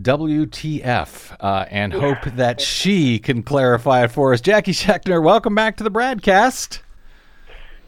WTF, 0.00 1.36
uh, 1.40 1.64
and 1.70 1.92
hope 1.92 2.22
that 2.36 2.60
she 2.60 3.18
can 3.18 3.42
clarify 3.42 4.04
it 4.04 4.12
for 4.12 4.34
us. 4.34 4.40
Jacki 4.40 4.74
Schechner, 4.74 5.22
welcome 5.22 5.54
back 5.54 5.78
to 5.78 5.84
the 5.84 5.90
BradCast. 5.90 6.80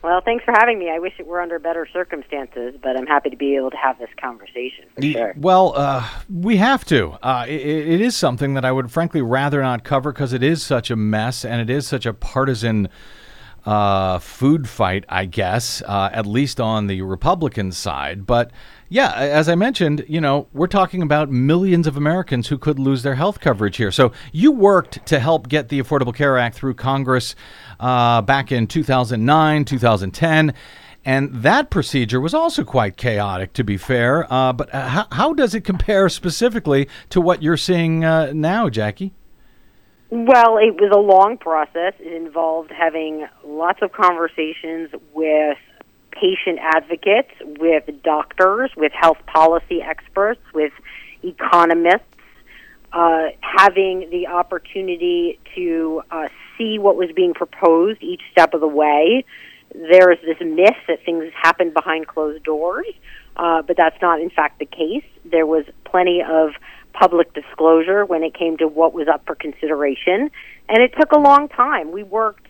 Well, 0.02 0.20
thanks 0.24 0.44
for 0.44 0.52
having 0.52 0.78
me. 0.78 0.90
I 0.90 0.98
wish 0.98 1.14
it 1.18 1.26
were 1.26 1.40
under 1.40 1.58
better 1.58 1.86
circumstances, 1.92 2.76
but 2.80 2.96
I'm 2.96 3.06
happy 3.06 3.30
to 3.30 3.36
be 3.36 3.56
able 3.56 3.70
to 3.70 3.76
have 3.76 3.98
this 3.98 4.10
conversation 4.20 4.84
for 4.94 5.02
sure. 5.02 5.34
Well, 5.36 5.72
uh, 5.76 6.08
we 6.32 6.56
have 6.56 6.84
to. 6.86 7.18
Uh, 7.22 7.46
it, 7.48 7.60
it 7.60 8.00
is 8.00 8.16
something 8.16 8.54
that 8.54 8.64
I 8.64 8.70
would 8.70 8.92
frankly 8.92 9.22
rather 9.22 9.60
not 9.60 9.82
cover 9.82 10.12
because 10.12 10.32
it 10.32 10.42
is 10.42 10.62
such 10.62 10.90
a 10.90 10.96
mess 10.96 11.44
and 11.44 11.60
it 11.60 11.68
is 11.68 11.86
such 11.86 12.06
a 12.06 12.14
partisan 12.14 12.88
uh, 13.66 14.18
food 14.18 14.68
fight, 14.68 15.04
I 15.08 15.24
guess, 15.24 15.82
uh, 15.82 16.10
at 16.12 16.26
least 16.26 16.60
on 16.60 16.86
the 16.86 17.02
Republican 17.02 17.72
side. 17.72 18.24
But 18.24 18.52
yeah, 18.88 19.12
as 19.14 19.48
I 19.48 19.54
mentioned, 19.54 20.04
you 20.08 20.20
know, 20.20 20.48
we're 20.52 20.66
talking 20.66 21.02
about 21.02 21.30
millions 21.30 21.86
of 21.86 21.96
Americans 21.96 22.48
who 22.48 22.56
could 22.56 22.78
lose 22.78 23.02
their 23.02 23.16
health 23.16 23.38
coverage 23.38 23.76
here. 23.76 23.90
So 23.90 24.12
you 24.32 24.50
worked 24.50 25.04
to 25.06 25.20
help 25.20 25.48
get 25.48 25.68
the 25.68 25.80
Affordable 25.80 26.14
Care 26.14 26.38
Act 26.38 26.56
through 26.56 26.74
Congress 26.74 27.34
uh, 27.78 28.22
back 28.22 28.50
in 28.50 28.66
2009, 28.66 29.64
2010. 29.66 30.54
And 31.04 31.34
that 31.42 31.70
procedure 31.70 32.20
was 32.20 32.32
also 32.34 32.64
quite 32.64 32.96
chaotic, 32.96 33.52
to 33.54 33.64
be 33.64 33.76
fair. 33.76 34.30
Uh, 34.32 34.52
but 34.54 34.74
uh, 34.74 34.88
how, 34.88 35.06
how, 35.12 35.32
does 35.32 35.54
it 35.54 35.62
compare 35.62 36.08
specifically 36.08 36.88
to 37.10 37.20
what 37.20 37.42
you're 37.42 37.56
seeing 37.56 38.04
uh, 38.04 38.32
now, 38.34 38.68
Jacki? 38.68 39.12
Well, 40.10 40.56
it 40.56 40.80
was 40.80 40.90
a 40.94 40.98
long 40.98 41.36
process. 41.36 41.92
It 41.98 42.12
involved 42.14 42.70
having 42.70 43.26
lots 43.44 43.80
of 43.82 43.92
conversations 43.92 44.90
with 45.12 45.58
patient 46.20 46.58
advocates, 46.60 47.32
with 47.58 47.84
doctors, 48.02 48.70
with 48.76 48.92
health 48.92 49.18
policy 49.26 49.80
experts, 49.82 50.40
with 50.54 50.72
economists, 51.22 52.02
uh, 52.92 53.26
having 53.40 54.08
the 54.10 54.26
opportunity 54.26 55.38
to 55.54 56.02
uh, 56.10 56.28
see 56.56 56.78
what 56.78 56.96
was 56.96 57.10
being 57.14 57.34
proposed 57.34 58.02
each 58.02 58.22
step 58.32 58.54
of 58.54 58.60
the 58.60 58.68
way. 58.68 59.24
There 59.74 60.10
is 60.10 60.18
this 60.24 60.40
myth 60.40 60.76
that 60.88 61.04
things 61.04 61.30
happen 61.34 61.72
behind 61.72 62.06
closed 62.06 62.42
doors, 62.44 62.86
uh, 63.36 63.62
but 63.62 63.76
that's 63.76 64.00
not, 64.00 64.20
in 64.20 64.30
fact, 64.30 64.58
the 64.58 64.66
case. 64.66 65.04
There 65.24 65.46
was 65.46 65.64
plenty 65.84 66.22
of 66.22 66.52
public 66.94 67.32
disclosure 67.34 68.04
when 68.04 68.22
it 68.22 68.34
came 68.34 68.56
to 68.56 68.66
what 68.66 68.94
was 68.94 69.06
up 69.06 69.26
for 69.26 69.34
consideration, 69.34 70.30
and 70.68 70.82
it 70.82 70.92
took 70.98 71.12
a 71.12 71.18
long 71.18 71.48
time. 71.48 71.92
We 71.92 72.02
worked. 72.02 72.47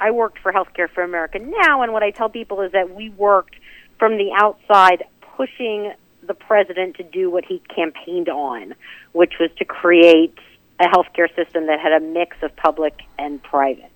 I 0.00 0.10
worked 0.10 0.38
for 0.38 0.52
Healthcare 0.52 0.88
for 0.90 1.02
America 1.02 1.38
now, 1.38 1.82
and 1.82 1.92
what 1.92 2.02
I 2.02 2.10
tell 2.10 2.28
people 2.28 2.62
is 2.62 2.72
that 2.72 2.94
we 2.94 3.10
worked 3.10 3.54
from 3.98 4.16
the 4.16 4.32
outside, 4.34 5.04
pushing 5.36 5.92
the 6.26 6.34
president 6.34 6.96
to 6.96 7.02
do 7.02 7.30
what 7.30 7.44
he 7.44 7.62
campaigned 7.74 8.28
on, 8.28 8.74
which 9.12 9.34
was 9.38 9.50
to 9.58 9.64
create 9.64 10.36
a 10.78 10.84
healthcare 10.84 11.28
system 11.36 11.66
that 11.66 11.78
had 11.80 11.92
a 11.92 12.00
mix 12.00 12.36
of 12.42 12.54
public 12.56 12.94
and 13.18 13.42
private. 13.42 13.92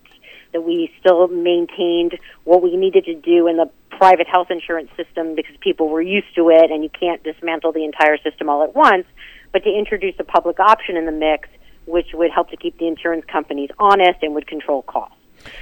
That 0.53 0.63
we 0.63 0.93
still 1.01 1.27
maintained 1.29 2.19
what 2.45 2.63
we 2.63 2.77
needed 2.77 3.07
to 3.07 3.15
do 3.15 3.49
in 3.49 3.57
the 3.57 3.71
private 3.91 4.27
health 4.27 4.51
insurance 4.51 4.91
system 4.97 5.35
because 5.35 5.57
people 5.61 5.89
were 5.89 6.03
used 6.03 6.35
to 6.37 6.51
it 6.51 6.71
and 6.71 6.85
you 6.85 6.91
can't 6.91 7.23
dismantle 7.25 7.73
the 7.73 7.85
entire 7.85 8.19
system 8.19 8.49
all 8.49 8.63
at 8.63 8.75
once 8.75 9.07
but 9.55 9.63
to 9.63 9.71
introduce 9.71 10.17
a 10.19 10.25
public 10.25 10.59
option 10.59 10.97
in 10.97 11.07
the 11.07 11.13
mix, 11.13 11.49
which 11.87 12.09
would 12.13 12.31
help 12.31 12.51
to 12.51 12.57
keep 12.57 12.77
the 12.79 12.89
insurance 12.89 13.25
companies 13.31 13.71
honest 13.79 14.19
and 14.21 14.35
would 14.35 14.49
control 14.49 14.83
costs. 14.83 15.17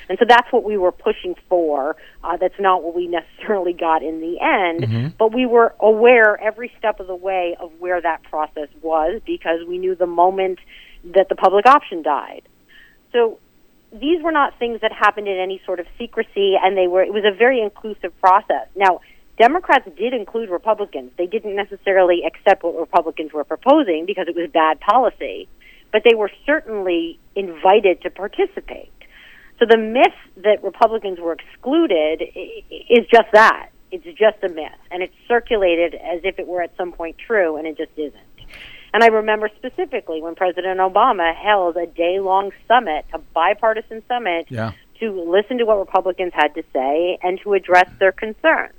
And 0.09 0.19
so 0.19 0.25
that's 0.29 0.51
what 0.53 0.65
we 0.65 0.77
were 0.77 0.93
pushing 0.93 1.35
for. 1.49 1.97
Uh, 2.23 2.37
that's 2.37 2.59
not 2.59 2.83
what 2.83 2.95
we 2.95 3.07
necessarily 3.07 3.73
got 3.73 4.03
in 4.03 4.21
the 4.21 4.41
end, 4.41 4.83
mm-hmm. 4.83 5.09
but 5.19 5.33
we 5.33 5.47
were 5.47 5.75
aware 5.81 6.41
every 6.41 6.73
step 6.79 7.01
of 7.01 7.07
the 7.07 7.15
way 7.15 7.57
of 7.61 7.73
where 7.79 8.01
that 8.01 8.23
process 8.25 8.69
was 8.81 9.21
because 9.27 9.61
we 9.67 9.79
knew 9.79 9.95
the 9.95 10.07
moment 10.07 10.59
that 11.05 11.29
the 11.29 11.35
public 11.35 11.67
option 11.67 12.03
died. 12.03 12.43
So 13.13 13.39
these 13.93 14.23
were 14.23 14.33
not 14.33 14.59
things 14.59 14.81
that 14.81 14.93
happened 14.93 15.29
in 15.29 15.39
any 15.39 15.61
sort 15.67 15.81
of 15.81 15.87
secrecy, 15.99 16.55
and 16.61 16.77
they 16.77 16.87
were. 16.87 17.03
It 17.03 17.13
was 17.13 17.25
a 17.25 17.37
very 17.37 17.61
inclusive 17.61 18.19
process. 18.21 18.67
Now, 18.75 19.01
Democrats 19.39 19.89
did 19.97 20.15
include 20.15 20.51
Republicans. 20.51 21.11
They 21.19 21.27
didn't 21.27 21.57
necessarily 21.57 22.23
accept 22.25 22.63
what 22.63 22.79
Republicans 22.79 23.33
were 23.33 23.45
proposing 23.45 24.05
because 24.07 24.29
it 24.29 24.37
was 24.37 24.51
bad 24.51 24.81
policy, 24.81 25.49
but 25.91 26.03
they 26.05 26.15
were 26.15 26.31
certainly 26.47 27.19
invited 27.35 28.03
to 28.03 28.11
participate. 28.11 28.93
So 29.63 29.67
the 29.71 29.79
myth 29.79 30.43
that 30.43 30.65
Republicans 30.65 31.21
were 31.21 31.35
excluded 31.35 32.21
is 32.91 33.07
just 33.13 33.29
that. 33.33 33.69
It's 33.93 34.05
just 34.19 34.43
a 34.43 34.49
myth, 34.49 34.73
and 34.91 35.05
it's 35.05 35.15
circulated 35.29 35.95
as 35.95 36.21
if 36.25 36.41
it 36.41 36.49
were 36.49 36.63
at 36.63 36.77
some 36.77 36.91
point 36.91 37.17
true, 37.25 37.57
and 37.57 37.67
it 37.69 37.77
just 37.77 37.93
isn't. 37.97 38.49
And 38.93 39.05
I 39.05 39.07
remember 39.07 39.49
specifically 39.57 40.21
when 40.21 40.35
President 40.35 40.81
Obama 40.81 41.33
held 41.37 41.77
a 41.77 41.87
day 41.87 42.19
long 42.19 42.51
summit, 42.67 43.05
a 43.13 43.19
bipartisan 43.19 44.03
summit, 44.09 44.47
yeah. 44.49 44.73
to 44.99 45.31
listen 45.31 45.59
to 45.59 45.65
what 45.65 45.79
Republicans 45.79 46.33
had 46.35 46.55
to 46.55 46.65
say 46.73 47.19
and 47.23 47.39
to 47.43 47.53
address 47.53 47.89
their 48.01 48.13
concerns. 48.13 48.75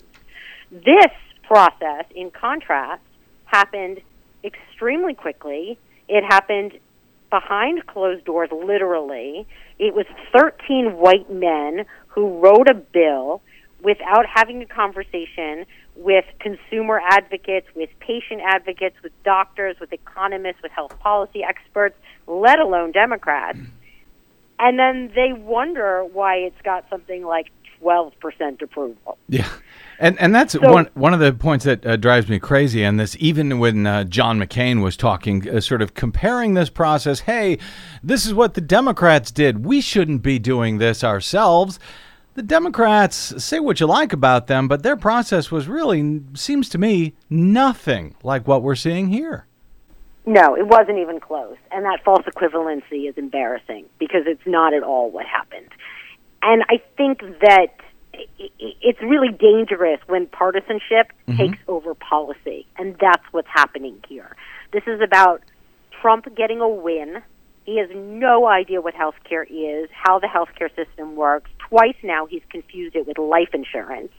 This 0.70 1.14
process, 1.44 2.06
in 2.14 2.30
contrast, 2.30 3.04
happened 3.46 4.02
extremely 4.44 5.14
quickly. 5.14 5.80
It 6.10 6.26
happened 6.26 6.74
behind 7.34 7.88
closed 7.88 8.24
doors, 8.26 8.50
literally. 8.52 9.48
It 9.80 9.96
was 9.96 10.06
13 10.32 10.98
white 10.98 11.32
men 11.32 11.84
who 12.10 12.38
wrote 12.38 12.70
a 12.70 12.76
bill 12.76 13.42
without 13.82 14.28
having 14.32 14.62
a 14.62 14.68
conversation 14.68 15.66
with 15.96 16.26
consumer 16.40 17.02
advocates, 17.04 17.66
with 17.76 17.90
patient 18.00 18.42
advocates, 18.46 18.96
with 19.02 19.12
doctors, 19.24 19.80
with 19.80 19.92
economists, 19.92 20.62
with 20.62 20.72
health 20.72 20.98
policy 21.00 21.44
experts, 21.44 21.96
let 22.28 22.60
alone 22.60 22.92
Democrats. 22.92 23.58
Hmm. 23.58 23.66
And 24.60 24.78
then 24.78 25.12
they 25.16 25.34
wonder 25.34 26.04
why 26.06 26.36
it's 26.36 26.62
got 26.64 26.86
something 26.92 27.26
like 27.26 27.48
12% 27.84 28.62
approval. 28.62 29.18
Yeah. 29.28 29.48
And 30.00 30.20
and 30.20 30.34
that's 30.34 30.54
So- 30.54 30.72
one 30.72 30.90
one 30.96 31.14
of 31.14 31.20
the 31.20 31.34
points 31.34 31.66
that 31.66 31.86
uh, 31.86 31.96
drives 31.98 32.28
me 32.28 32.40
crazy. 32.40 32.84
And 32.84 33.00
this, 33.00 33.16
even 33.20 33.60
when 33.60 33.86
uh, 33.86 34.04
John 34.06 34.40
McCain 34.40 34.82
was 34.82 34.98
talking, 34.98 35.48
uh, 35.50 35.62
sort 35.62 35.82
of 35.82 35.94
comparing 35.94 36.54
this 36.56 36.70
process. 36.70 37.22
Hey, 37.22 37.58
this 38.04 38.26
is 38.26 38.34
what 38.34 38.54
the 38.56 38.62
Democrats 38.62 39.32
did. 39.32 39.66
We 39.66 39.82
shouldn't 39.82 40.22
be 40.24 40.40
doing 40.40 40.78
this 40.80 41.04
ourselves. 41.04 41.80
The 42.36 42.42
Democrats 42.42 43.16
say 43.44 43.60
what 43.60 43.80
you 43.80 43.86
like 43.86 44.12
about 44.12 44.48
them, 44.48 44.68
but 44.68 44.82
their 44.82 44.98
process 44.98 45.52
was 45.52 45.68
really 45.68 46.22
seems 46.34 46.68
to 46.70 46.80
me 46.80 47.14
nothing 47.30 48.16
like 48.24 48.48
what 48.48 48.64
we're 48.64 48.74
seeing 48.76 49.10
here. 49.10 49.46
No, 50.26 50.56
it 50.56 50.66
wasn't 50.66 50.98
even 50.98 51.20
close. 51.20 51.58
And 51.72 51.86
that 51.86 52.04
false 52.04 52.24
equivalency 52.26 53.08
is 53.08 53.16
embarrassing 53.18 53.86
because 54.00 54.24
it's 54.26 54.46
not 54.48 54.74
at 54.74 54.82
all 54.82 55.12
what 55.12 55.26
happened. 55.28 55.68
And 56.44 56.64
I 56.70 56.82
think 56.98 57.22
that 57.42 57.70
it's 58.60 59.02
really 59.02 59.30
dangerous 59.30 60.00
when 60.08 60.28
partisanship 60.28 61.12
mm-hmm. 61.28 61.38
takes 61.38 61.58
over 61.68 61.96
policy. 61.96 62.68
And 62.78 62.96
that's 63.00 63.24
what's 63.32 63.48
happening 63.48 63.98
here. 64.08 64.36
This 64.72 64.84
is 64.86 65.02
about 65.02 65.42
Trump 66.02 66.28
getting 66.36 66.60
a 66.60 66.68
win. 66.68 67.24
He 67.66 67.80
has 67.80 67.90
no 67.96 68.46
idea 68.46 68.82
what 68.82 68.94
healthcare 68.94 69.46
is, 69.50 69.90
how 69.94 70.20
the 70.20 70.28
healthcare 70.28 70.70
system 70.76 71.16
works. 71.16 71.50
Twice 71.70 71.96
now 72.04 72.26
he's 72.26 72.44
confused 72.50 72.96
it 72.96 73.08
with 73.08 73.18
life 73.18 73.50
insurance. 73.54 74.12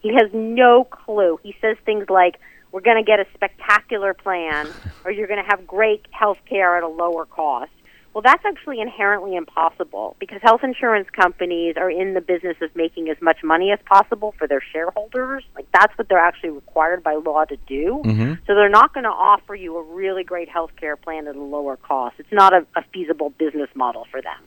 He 0.00 0.14
has 0.14 0.30
no 0.32 0.84
clue. 0.84 1.38
He 1.42 1.54
says 1.60 1.76
things 1.84 2.08
like, 2.08 2.40
we're 2.72 2.80
going 2.80 2.96
to 2.96 3.06
get 3.06 3.20
a 3.20 3.26
spectacular 3.34 4.14
plan, 4.14 4.68
or 5.04 5.10
you're 5.10 5.26
going 5.26 5.42
to 5.42 5.48
have 5.48 5.66
great 5.66 6.06
health 6.10 6.38
care 6.48 6.76
at 6.76 6.82
a 6.82 6.88
lower 6.88 7.26
cost. 7.26 7.70
Well, 8.14 8.22
that's 8.22 8.44
actually 8.44 8.80
inherently 8.80 9.36
impossible 9.36 10.16
because 10.18 10.40
health 10.42 10.64
insurance 10.64 11.08
companies 11.10 11.76
are 11.76 11.90
in 11.90 12.14
the 12.14 12.20
business 12.20 12.56
of 12.60 12.74
making 12.74 13.10
as 13.10 13.16
much 13.20 13.44
money 13.44 13.70
as 13.70 13.78
possible 13.86 14.34
for 14.38 14.48
their 14.48 14.62
shareholders. 14.72 15.44
Like, 15.54 15.66
that's 15.72 15.96
what 15.96 16.08
they're 16.08 16.18
actually 16.18 16.50
required 16.50 17.04
by 17.04 17.14
law 17.14 17.44
to 17.44 17.56
do. 17.68 18.00
So 18.46 18.54
they're 18.54 18.68
not 18.68 18.92
going 18.94 19.04
to 19.04 19.10
offer 19.10 19.54
you 19.54 19.76
a 19.76 19.82
really 19.82 20.24
great 20.24 20.48
health 20.48 20.72
care 20.80 20.96
plan 20.96 21.28
at 21.28 21.36
a 21.36 21.42
lower 21.42 21.76
cost. 21.76 22.16
It's 22.18 22.32
not 22.32 22.52
a, 22.52 22.66
a 22.74 22.82
feasible 22.92 23.30
business 23.30 23.68
model 23.74 24.06
for 24.10 24.20
them. 24.20 24.42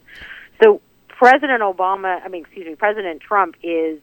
So 0.61 0.81
President 1.07 1.61
Obama, 1.61 2.19
I 2.25 2.27
mean, 2.27 2.41
excuse 2.41 2.65
me, 2.65 2.75
President 2.75 3.21
Trump 3.21 3.55
is 3.61 3.99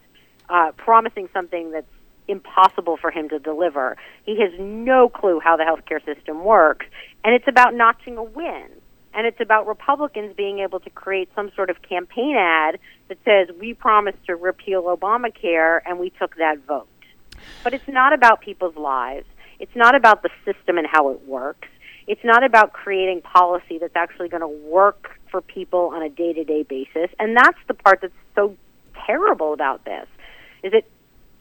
uh, 0.48 0.72
promising 0.76 1.28
something 1.32 1.72
that's 1.72 1.86
impossible 2.28 2.96
for 2.96 3.10
him 3.10 3.28
to 3.30 3.38
deliver. 3.38 3.96
He 4.24 4.40
has 4.40 4.52
no 4.58 5.08
clue 5.08 5.40
how 5.40 5.56
the 5.56 5.64
healthcare 5.64 6.04
system 6.04 6.44
works, 6.44 6.86
and 7.24 7.34
it's 7.34 7.48
about 7.48 7.74
notching 7.74 8.16
a 8.16 8.22
win. 8.22 8.68
And 9.18 9.26
it's 9.26 9.40
about 9.40 9.66
Republicans 9.66 10.32
being 10.36 10.60
able 10.60 10.78
to 10.78 10.90
create 10.90 11.28
some 11.34 11.50
sort 11.56 11.70
of 11.70 11.82
campaign 11.82 12.36
ad 12.38 12.78
that 13.08 13.18
says, 13.24 13.48
We 13.58 13.74
promised 13.74 14.24
to 14.26 14.36
repeal 14.36 14.84
Obamacare, 14.84 15.80
and 15.84 15.98
we 15.98 16.10
took 16.10 16.36
that 16.36 16.64
vote. 16.68 16.86
But 17.64 17.74
it's 17.74 17.88
not 17.88 18.12
about 18.12 18.42
people's 18.42 18.76
lives. 18.76 19.26
It's 19.58 19.74
not 19.74 19.96
about 19.96 20.22
the 20.22 20.30
system 20.44 20.78
and 20.78 20.86
how 20.86 21.10
it 21.10 21.26
works. 21.26 21.66
It's 22.06 22.22
not 22.22 22.44
about 22.44 22.72
creating 22.72 23.22
policy 23.22 23.78
that's 23.80 23.96
actually 23.96 24.28
going 24.28 24.42
to 24.42 24.68
work 24.70 25.18
for 25.32 25.40
people 25.40 25.90
on 25.92 26.00
a 26.00 26.08
day 26.08 26.32
to 26.34 26.44
day 26.44 26.62
basis. 26.62 27.10
And 27.18 27.36
that's 27.36 27.58
the 27.66 27.74
part 27.74 28.02
that's 28.02 28.14
so 28.36 28.56
terrible 29.04 29.52
about 29.52 29.84
this 29.84 30.06
is 30.62 30.70
that 30.70 30.84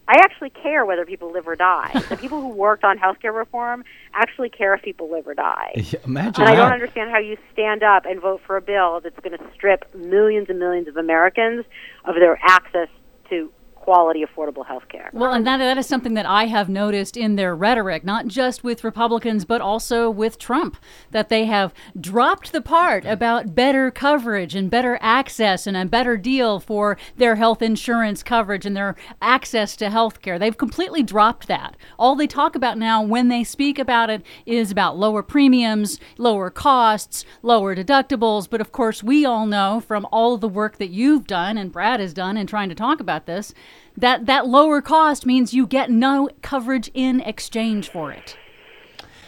I 0.08 0.20
actually 0.20 0.52
care 0.52 0.86
whether 0.86 1.06
people 1.06 1.32
live 1.32 1.48
or 1.48 1.56
die. 1.56 1.92
the 2.10 2.18
people 2.22 2.42
who 2.42 2.50
worked 2.50 2.84
on 2.84 2.98
healthcare 2.98 3.36
reform 3.36 3.84
actually 4.14 4.50
care 4.50 4.74
if 4.74 4.82
people 4.82 5.12
live 5.12 5.28
or 5.28 5.34
die. 5.34 5.74
Yeah, 5.76 6.00
imagine 6.06 6.44
And 6.44 6.50
I 6.50 6.56
don't 6.56 6.72
understand 6.72 7.12
how 7.12 7.20
you 7.20 7.38
stand 7.52 7.84
up 7.84 8.06
and 8.06 8.22
vote 8.22 8.42
for 8.46 8.58
a 8.58 8.62
bill 8.62 9.02
that's 9.02 9.20
going 9.20 9.38
to 9.38 9.44
strip 9.54 9.94
millions 9.94 10.50
and 10.50 10.60
millions 10.60 10.88
of 10.88 10.98
Americans 10.98 11.66
of 12.06 12.16
their 12.16 12.40
access 12.42 12.88
to 13.30 13.52
quality, 13.88 14.26
affordable 14.26 14.66
health 14.66 14.90
care. 14.90 15.10
Well, 15.14 15.32
and 15.32 15.48
that, 15.48 15.60
that 15.60 15.78
is 15.78 15.88
something 15.88 16.14
that 16.16 16.26
I 16.26 16.48
have 16.48 16.68
noticed 16.68 17.16
in 17.16 17.38
their 17.38 17.56
rhetoric, 17.56 18.04
not 18.04 18.28
just 18.28 18.62
with 18.62 18.84
Republicans, 18.84 19.46
but 19.46 19.62
also 19.62 20.10
with 20.10 20.38
Trump, 20.38 20.76
that 21.12 21.30
they 21.30 21.46
have 21.46 21.74
dropped 21.98 22.52
the 22.52 22.60
part 22.60 23.06
about 23.06 23.56
better 23.56 23.90
coverage 23.90 24.56
and 24.56 24.70
better 24.70 25.00
access 25.02 25.66
and 25.66 25.78
a 25.78 25.86
better 25.86 26.18
deal 26.18 26.60
for 26.60 26.98
their 27.16 27.36
health 27.36 27.62
insurance 27.62 28.24
coverage 28.24 28.66
and 28.66 28.76
their 28.76 28.98
access 29.22 29.78
to 29.78 29.90
health 29.90 30.22
care. 30.22 30.38
They've 30.38 30.58
completely 30.58 31.02
dropped 31.02 31.48
that. 31.48 31.78
All 31.98 32.18
they 32.18 32.28
talk 32.28 32.58
about 32.58 32.78
now 32.78 33.02
when 33.02 33.30
they 33.30 33.46
speak 33.46 33.80
about 33.80 34.10
it 34.10 34.22
is 34.46 34.70
about 34.70 34.98
lower 34.98 35.24
premiums, 35.24 35.98
lower 36.18 36.50
costs, 36.50 37.24
lower 37.42 37.74
deductibles. 37.74 38.50
But 38.50 38.60
of 38.60 38.74
course, 38.74 39.02
we 39.02 39.24
all 39.24 39.46
know 39.46 39.80
from 39.80 40.06
all 40.12 40.38
the 40.38 40.50
work 40.50 40.78
that 40.78 40.90
you've 40.90 41.26
done 41.26 41.58
and 41.58 41.72
Brad 41.72 42.02
has 42.02 42.14
done 42.14 42.36
in 42.36 42.48
trying 42.48 42.68
to 42.68 42.76
talk 42.76 43.00
about 43.00 43.28
this 43.28 43.54
that 43.96 44.26
that 44.26 44.48
lower 44.48 44.82
cost 44.82 45.26
means 45.26 45.54
you 45.54 45.66
get 45.68 45.90
no 45.90 46.30
coverage 46.42 46.90
in 46.94 47.22
exchange 47.22 47.90
for 47.90 48.12
it. 48.12 48.38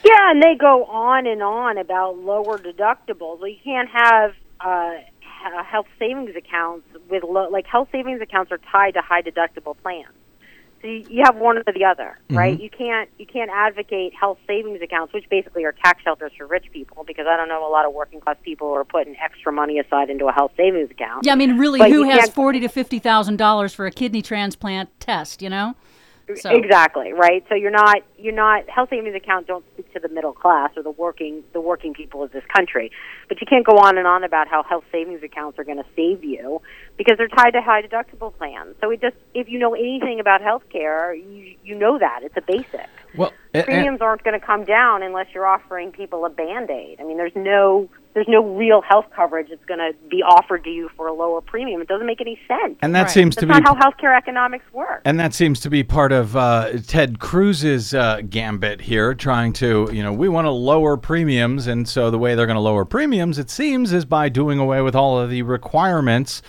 Yeah, 0.04 0.32
and 0.32 0.42
they 0.42 0.56
go 0.56 0.86
on 0.86 1.28
and 1.28 1.44
on 1.44 1.78
about 1.78 2.18
lower 2.18 2.58
deductibles. 2.58 3.40
You 3.42 3.58
can't 3.64 3.90
have 3.90 4.34
uh, 4.62 4.92
health 5.64 5.88
savings 5.98 6.36
accounts 6.36 6.88
with 7.10 7.24
low, 7.24 7.50
like 7.50 7.66
health 7.66 7.90
savings 7.92 8.22
accounts 8.22 8.52
are 8.52 8.60
tied 8.72 8.94
to 8.94 9.02
high 9.02 9.22
deductible 9.22 9.76
plans. 9.82 10.14
So 10.82 10.88
you, 10.88 11.06
you 11.10 11.24
have 11.26 11.36
one 11.36 11.58
or 11.58 11.64
the 11.74 11.84
other, 11.84 12.18
mm-hmm. 12.26 12.38
right? 12.38 12.60
You 12.60 12.70
can't 12.70 13.10
you 13.18 13.26
can't 13.26 13.52
advocate 13.54 14.14
health 14.14 14.38
savings 14.48 14.82
accounts, 14.82 15.14
which 15.14 15.28
basically 15.30 15.66
are 15.66 15.74
tax 15.74 16.04
shelters 16.04 16.32
for 16.38 16.48
rich 16.48 16.66
people, 16.72 17.04
because 17.06 17.28
I 17.28 17.36
don't 17.36 17.50
know 17.50 17.68
a 17.68 17.72
lot 17.72 17.86
of 17.86 17.94
working 17.94 18.22
class 18.22 18.38
people 18.44 18.68
who 18.70 18.76
are 18.76 18.86
putting 18.86 19.16
extra 19.18 19.52
money 19.52 19.80
aside 19.80 20.10
into 20.10 20.28
a 20.28 20.32
health 20.32 20.52
savings 20.56 20.90
account. 20.92 21.26
Yeah, 21.26 21.34
I 21.34 21.36
mean, 21.36 21.58
really, 21.58 21.80
But 21.80 21.92
who 21.92 22.10
has 22.10 22.30
forty 22.30 22.60
to 22.62 22.70
fifty 22.70 23.00
thousand 23.00 23.38
dollars 23.38 23.74
for 23.74 23.86
a 23.86 23.92
kidney 23.92 24.22
transplant 24.22 24.98
test? 25.00 25.42
You 25.42 25.50
know, 25.50 25.76
so 26.36 26.52
Exactly 26.52 27.14
right. 27.14 27.44
So 27.50 27.56
you're 27.56 27.72
not 27.72 27.98
you're 28.18 28.34
not 28.34 28.70
health 28.70 28.90
savings 28.90 29.16
accounts 29.16 29.48
don't 29.48 29.66
speak 29.74 29.92
to 29.94 30.00
the 30.00 30.10
middle 30.10 30.34
class 30.34 30.72
or 30.76 30.84
the 30.84 30.92
working 30.92 31.44
the 31.54 31.62
working 31.62 31.94
people 31.94 32.24
of 32.24 32.32
this 32.32 32.44
country. 32.54 32.92
But 33.28 33.42
you 33.42 33.48
can't 33.48 33.66
go 33.66 33.78
on 33.78 33.98
and 33.98 34.08
on 34.08 34.24
about 34.24 34.48
how 34.48 34.64
health 34.64 34.86
savings 34.92 35.24
accounts 35.24 35.58
are 35.60 35.64
going 35.64 35.78
to 35.78 35.90
save 35.96 36.24
you 36.24 36.62
because 36.98 37.18
they're 37.18 37.28
tied 37.28 37.52
to 37.52 37.62
high 37.62 37.82
deductible 37.82 38.36
plans. 38.38 38.76
So 38.82 38.92
it 38.92 39.02
just 39.02 39.16
if 39.34 39.50
you 39.50 39.60
know 39.60 39.74
anything 39.74 40.20
about 40.20 40.42
healthcare, 40.42 41.16
you 41.16 41.56
you 41.64 41.76
know 41.76 41.98
that 41.98 42.22
it's 42.24 42.38
a 42.38 42.42
basic. 42.42 42.90
Well, 43.16 43.34
a- 43.54 43.60
a- 43.60 43.64
Premiums 43.64 44.02
aren't 44.02 44.24
going 44.24 44.40
to 44.40 44.46
come 44.46 44.64
down 44.64 45.02
unless 45.04 45.28
you're 45.34 45.46
offering 45.48 45.92
people 45.92 46.26
a 46.26 46.30
band 46.30 46.70
aid. 46.70 46.98
I 47.00 47.04
mean, 47.04 47.18
there's 47.18 47.36
no 47.36 47.90
there's 48.16 48.28
no 48.28 48.44
real 48.56 48.82
health 48.82 49.06
coverage 49.16 49.50
that's 49.50 49.64
going 49.66 49.80
to 49.80 49.94
be 50.10 50.24
offered 50.24 50.64
to 50.64 50.70
you 50.70 50.90
for 50.98 51.08
a 51.08 51.14
lower 51.14 51.42
premium. 51.42 51.80
It 51.80 51.88
doesn't 51.88 52.08
make 52.08 52.20
any 52.20 52.40
sense. 52.48 52.76
and 52.82 52.94
that 52.96 53.04
Right. 53.04 53.12
seems 53.12 53.36
That's 53.36 53.42
to 53.48 53.54
be 53.54 53.62
not 53.62 53.78
how 53.78 53.90
healthcare 53.92 54.18
economics 54.18 54.66
work. 54.74 55.02
And 55.06 55.20
that 55.20 55.34
seems 55.36 55.60
to 55.62 55.70
be 55.70 55.84
part 55.84 56.12
of 56.12 56.36
uh, 56.36 56.72
Ted 56.88 57.20
Cruz's 57.20 57.94
uh, 57.94 58.22
gambit 58.28 58.82
here, 58.82 59.14
trying 59.14 59.54
to, 59.54 59.90
you 59.94 60.02
know, 60.02 60.12
we 60.12 60.28
want 60.28 60.46
to 60.46 60.52
lower 60.52 60.98
premiums. 60.98 61.68
And 61.68 61.88
so 61.88 62.10
the 62.10 62.18
way 62.18 62.34
they're 62.34 62.48
going 62.48 62.56
to 62.56 62.62
lower 62.62 62.84
premiums, 62.84 63.38
it 63.38 63.50
seems, 63.52 63.94
is 63.94 64.06
by 64.06 64.28
doing 64.28 64.58
away 64.58 64.82
with 64.82 64.96
all 64.96 65.20
of 65.20 65.30
the 65.30 65.44
requirements 65.44 66.42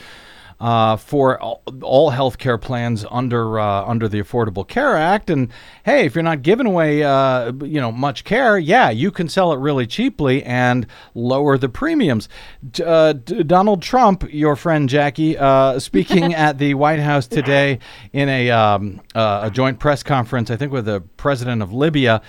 uh, 0.61 0.97
for 0.97 1.41
all, 1.41 1.63
all 1.83 2.11
health 2.11 2.39
care 2.39 2.59
plans 2.59 3.05
under 3.11 3.59
uh, 3.59 3.85
under 3.85 4.09
the 4.09 4.21
Affordable 4.21 4.67
Care 4.67 4.97
Act. 4.97 5.31
And 5.31 5.49
hey, 5.85 6.05
if 6.05 6.15
you're 6.15 6.23
not 6.23 6.43
giving 6.43 6.67
away, 6.67 7.03
uh, 7.03 7.53
you 7.63 7.81
know, 7.81 7.91
much 7.91 8.25
care, 8.25 8.59
yeah, 8.59 8.91
you 8.91 9.11
can 9.11 9.29
sell 9.29 9.53
it 9.53 9.59
really 9.59 9.87
cheaply 9.87 10.43
and 10.43 10.87
lower 11.15 11.57
the 11.57 11.69
premiums. 11.69 12.29
D- 12.71 12.85
uh, 12.85 13.15
D- 13.15 13.43
Donald 13.43 13.81
Trump, 13.83 14.25
your 14.33 14.55
friend 14.57 14.89
Jacki, 14.89 15.41
uh, 15.41 15.81
speaking 15.81 16.35
at 16.41 16.59
the 16.59 16.75
White 16.75 17.01
House 17.01 17.27
today 17.27 17.79
in 18.13 18.29
a 18.29 18.51
um, 18.51 19.01
uh, 19.15 19.41
a 19.45 19.51
joint 19.51 19.79
press 19.79 20.03
conference, 20.03 20.51
I 20.51 20.57
think 20.57 20.73
with 20.73 20.85
the 20.85 21.01
president 21.17 21.63
of 21.63 21.73
Libya. 21.73 22.21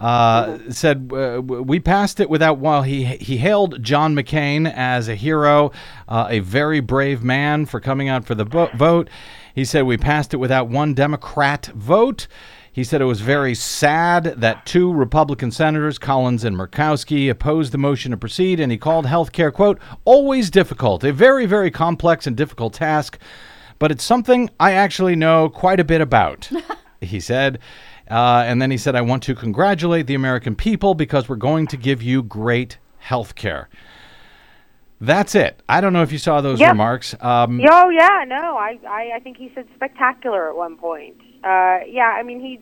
Uh, 0.00 0.58
said 0.70 1.10
uh, 1.12 1.42
we 1.42 1.80
passed 1.80 2.20
it 2.20 2.30
without 2.30 2.58
while 2.58 2.82
he 2.82 3.04
he 3.04 3.38
hailed 3.38 3.82
John 3.82 4.14
McCain 4.14 4.72
as 4.72 5.08
a 5.08 5.16
hero, 5.16 5.72
uh, 6.06 6.28
a 6.30 6.38
very 6.38 6.80
brave 6.80 7.24
man 7.24 7.66
for 7.66 7.80
coming 7.80 8.08
out 8.08 8.24
for 8.24 8.36
the 8.36 8.44
vo- 8.44 8.70
vote. 8.76 9.10
He 9.54 9.64
said 9.64 9.82
we 9.82 9.96
passed 9.96 10.32
it 10.32 10.36
without 10.36 10.68
one 10.68 10.94
Democrat 10.94 11.66
vote. 11.74 12.28
He 12.70 12.84
said 12.84 13.00
it 13.00 13.06
was 13.06 13.22
very 13.22 13.56
sad 13.56 14.22
that 14.36 14.64
two 14.64 14.92
Republican 14.92 15.50
senators, 15.50 15.98
Collins 15.98 16.44
and 16.44 16.56
Murkowski, 16.56 17.28
opposed 17.28 17.72
the 17.72 17.78
motion 17.78 18.12
to 18.12 18.16
proceed, 18.16 18.60
and 18.60 18.70
he 18.70 18.78
called 18.78 19.04
health 19.04 19.32
care, 19.32 19.50
quote, 19.50 19.80
always 20.04 20.48
difficult, 20.48 21.02
a 21.02 21.12
very, 21.12 21.44
very 21.44 21.72
complex 21.72 22.24
and 22.24 22.36
difficult 22.36 22.74
task, 22.74 23.18
but 23.80 23.90
it's 23.90 24.04
something 24.04 24.48
I 24.60 24.74
actually 24.74 25.16
know 25.16 25.48
quite 25.48 25.80
a 25.80 25.84
bit 25.84 26.00
about, 26.00 26.48
he 27.00 27.18
said. 27.18 27.58
Uh, 28.10 28.42
and 28.46 28.60
then 28.60 28.70
he 28.70 28.76
said, 28.78 28.94
I 28.94 29.00
want 29.02 29.22
to 29.24 29.34
congratulate 29.34 30.06
the 30.06 30.14
American 30.14 30.54
people 30.56 30.94
because 30.94 31.28
we're 31.28 31.36
going 31.36 31.66
to 31.68 31.76
give 31.76 32.02
you 32.02 32.22
great 32.22 32.78
health 32.98 33.34
care. 33.34 33.68
That's 35.00 35.34
it. 35.34 35.62
I 35.68 35.80
don't 35.80 35.92
know 35.92 36.02
if 36.02 36.10
you 36.10 36.18
saw 36.18 36.40
those 36.40 36.58
Yeah. 36.60 36.70
remarks. 36.70 37.14
Um, 37.20 37.60
Oh 37.70 37.88
yeah, 37.88 38.24
no, 38.26 38.56
I, 38.56 38.78
I 38.88 39.10
I 39.16 39.20
think 39.20 39.36
he 39.36 39.52
said 39.54 39.66
spectacular 39.76 40.48
at 40.50 40.56
one 40.56 40.76
point. 40.76 41.16
Uh, 41.44 41.80
yeah, 41.86 42.16
I 42.18 42.22
mean 42.24 42.40
he 42.40 42.60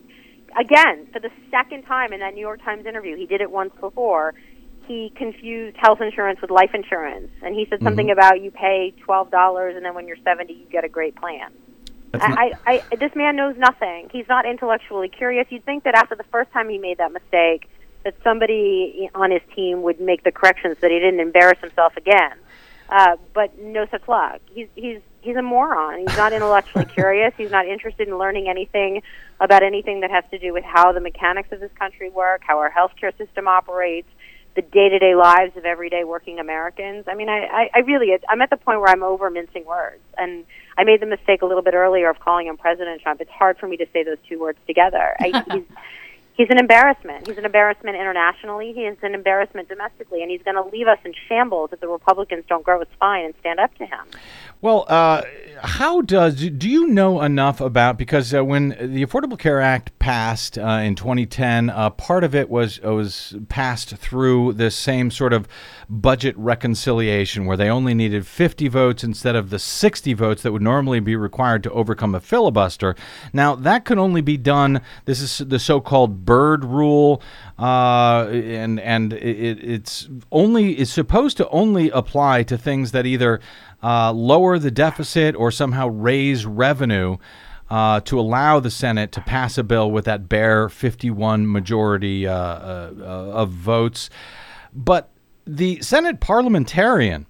again 0.61 1.07
for 1.13 1.19
the 1.21 1.31
second 1.51 1.85
time 1.85 2.13
in 2.13 2.21
that 2.21 2.35
New 2.35 2.41
York 2.43 2.63
Times 2.63 2.85
interview. 2.85 3.17
He 3.17 3.25
did 3.27 3.41
it 3.41 3.51
once 3.51 3.73
before. 3.81 4.35
He 4.87 5.13
confused 5.17 5.77
health 5.81 6.01
insurance 6.03 6.41
with 6.43 6.51
life 6.51 6.71
insurance, 6.75 7.31
and 7.43 7.55
he 7.55 7.67
said 7.71 7.83
something 7.83 8.11
about 8.11 8.43
you 8.43 8.51
pay 8.51 8.93
twelve 9.03 9.31
dollars, 9.31 9.75
and 9.75 9.85
then 9.85 9.95
when 9.95 10.07
you're 10.07 10.19
seventy, 10.23 10.53
you 10.53 10.67
get 10.71 10.85
a 10.85 10.89
great 10.91 11.17
plan. 11.17 11.51
I, 12.15 12.53
I, 12.67 12.83
I, 12.91 12.97
this 12.97 13.15
man 13.15 13.37
knows 13.37 13.57
nothing. 13.57 14.09
He's 14.13 14.29
not 14.29 14.47
intellectually 14.47 15.09
curious. 15.09 15.47
You'd 15.51 15.65
think 15.65 15.85
that 15.85 15.95
after 15.95 16.15
the 16.15 16.25
first 16.25 16.51
time 16.53 16.69
he 16.69 16.79
made 16.79 16.99
that 16.99 17.13
mistake, 17.13 17.69
that 18.05 18.15
somebody 18.23 19.11
on 19.15 19.31
his 19.31 19.43
team 19.55 19.83
would 19.83 20.01
make 20.01 20.23
the 20.23 20.31
corrections 20.31 20.77
so 20.77 20.83
that 20.83 20.91
he 20.91 20.99
didn't 20.99 21.21
embarrass 21.21 21.59
himself 21.61 21.97
again. 21.97 22.33
Uh, 22.89 23.17
but 23.35 23.59
no 23.59 23.87
such 23.91 24.07
luck. 24.07 24.41
He's 24.55 24.69
he's 24.77 25.01
he's 25.21 25.35
a 25.35 25.43
moron. 25.43 25.99
He's 26.07 26.17
not 26.17 26.33
intellectually 26.33 26.85
curious. 26.95 27.35
He's 27.37 27.51
not 27.51 27.67
interested 27.67 28.07
in 28.07 28.17
learning 28.17 28.49
anything 28.49 29.03
about 29.41 29.65
anything 29.65 30.01
that 30.01 30.11
has 30.13 30.23
to 30.31 30.39
do 30.39 30.53
with 30.53 30.63
how 30.63 30.93
the 30.93 31.01
mechanics 31.01 31.51
of 31.51 31.59
this 31.59 31.73
country 31.77 32.11
work, 32.11 32.43
how 32.47 32.59
our 32.59 32.71
healthcare 32.71 33.17
system 33.19 33.49
operates, 33.49 34.09
the 34.55 34.63
day-to-day 34.63 35.17
lives 35.17 35.57
of 35.57 35.65
everyday 35.65 36.05
working 36.05 36.39
Americans. 36.39 37.07
I 37.09 37.15
mean, 37.15 37.29
I, 37.29 37.41
I, 37.45 37.71
I 37.75 37.79
really, 37.81 38.17
I'm 38.29 38.41
at 38.41 38.51
the 38.51 38.57
point 38.57 38.81
where 38.81 38.89
I'm 38.89 39.03
over 39.03 39.31
mincing 39.31 39.67
words, 39.67 40.03
and 40.17 40.45
I 40.79 40.85
made 40.85 41.01
the 41.01 41.07
mistake 41.07 41.43
a 41.43 41.47
little 41.47 41.63
bit 41.63 41.75
earlier 41.75 42.11
of 42.11 42.21
calling 42.21 42.47
him 42.47 42.57
President 42.57 43.01
Trump. 43.03 43.21
It's 43.21 43.31
hard 43.31 43.59
for 43.59 43.67
me 43.67 43.77
to 43.79 43.87
say 43.93 44.05
those 44.05 44.19
two 44.29 44.39
words 44.39 44.59
together. 44.67 45.17
I, 45.19 45.45
he's, 45.53 45.65
he's 46.37 46.49
an 46.51 46.59
embarrassment. 46.59 47.27
He's 47.27 47.39
an 47.39 47.45
embarrassment 47.45 47.97
internationally. 47.97 48.73
He 48.73 48.83
is 48.83 48.97
an 49.03 49.15
embarrassment 49.15 49.69
domestically, 49.69 50.23
and 50.23 50.31
he's 50.31 50.43
going 50.43 50.57
to 50.57 50.69
leave 50.71 50.87
us 50.87 50.99
in 51.05 51.15
shambles 51.29 51.71
if 51.73 51.81
the 51.81 51.89
Republicans 51.89 52.45
don't 52.49 52.65
grow 52.65 52.81
a 52.81 52.87
spine 52.95 53.25
and 53.25 53.35
stand 53.41 53.59
up 53.59 53.75
to 53.77 53.87
him. 53.87 54.07
Well, 54.61 54.85
uh, 54.89 55.23
how 55.63 56.01
does 56.01 56.37
do 56.37 56.69
you 56.69 56.87
know 56.87 57.21
enough 57.23 57.61
about 57.61 57.99
because 57.99 58.35
uh, 58.35 58.45
when 58.45 58.71
the 58.71 59.05
Affordable 59.05 59.39
Care 59.39 59.61
Act 59.61 59.99
passed 59.99 60.59
uh, 60.59 60.81
in 60.83 60.95
2010, 60.95 61.71
uh, 61.71 61.91
part 61.91 62.25
of 62.25 62.35
it 62.35 62.49
was 62.49 62.81
was 62.81 63.37
passed 63.49 63.97
through 63.97 64.55
this 64.55 64.75
same 64.75 65.11
sort 65.11 65.33
of 65.33 65.47
budget 65.89 66.37
reconciliation 66.39 67.47
where 67.47 67.57
they 67.57 67.69
only 67.69 67.95
needed 67.95 68.27
50 68.27 68.69
votes 68.69 69.05
instead 69.05 69.37
of 69.37 69.51
the 69.51 69.59
60 69.59 70.13
votes 70.15 70.43
that 70.43 70.53
would 70.53 70.63
normally 70.63 71.01
be 71.01 71.17
required 71.17 71.63
to 71.63 71.71
overcome 71.71 72.15
a 72.15 72.21
filibuster. 72.21 72.95
Now 73.33 73.55
that 73.55 73.85
could 73.85 73.99
only 73.99 74.21
be 74.21 74.37
done. 74.37 74.81
This 75.05 75.21
is 75.21 75.39
the 75.47 75.59
so-called 75.59 76.25
Byrd 76.27 76.65
rule, 76.65 77.23
uh, 77.59 78.27
and 78.29 78.79
and 78.81 79.15
it, 79.15 79.65
it's 79.65 80.09
only 80.31 80.79
is 80.79 80.93
supposed 80.93 81.39
to 81.39 81.49
only 81.49 81.89
apply 81.91 82.43
to 82.43 82.59
things 82.59 82.93
that 82.93 83.07
either 83.07 83.41
uh, 83.83 84.13
lower 84.13 84.59
the 84.59 84.71
deficit 84.71 85.35
or 85.35 85.51
somehow 85.51 85.89
raise 85.89 86.45
revenue 86.45 87.17
uh, 87.71 88.01
to 88.01 88.19
allow 88.19 88.61
the 88.61 88.71
Senate 88.71 89.13
to 89.13 89.21
pass 89.21 89.59
a 89.59 89.65
bill 89.65 89.91
with 89.91 90.05
that 90.05 90.29
bare 90.29 90.69
51 90.69 91.51
majority 91.51 92.27
uh, 92.27 92.35
uh, 92.35 92.93
of 92.99 93.51
votes. 93.51 94.11
But 94.73 95.11
the 95.47 95.81
Senate 95.81 96.21
parliamentarian 96.21 97.27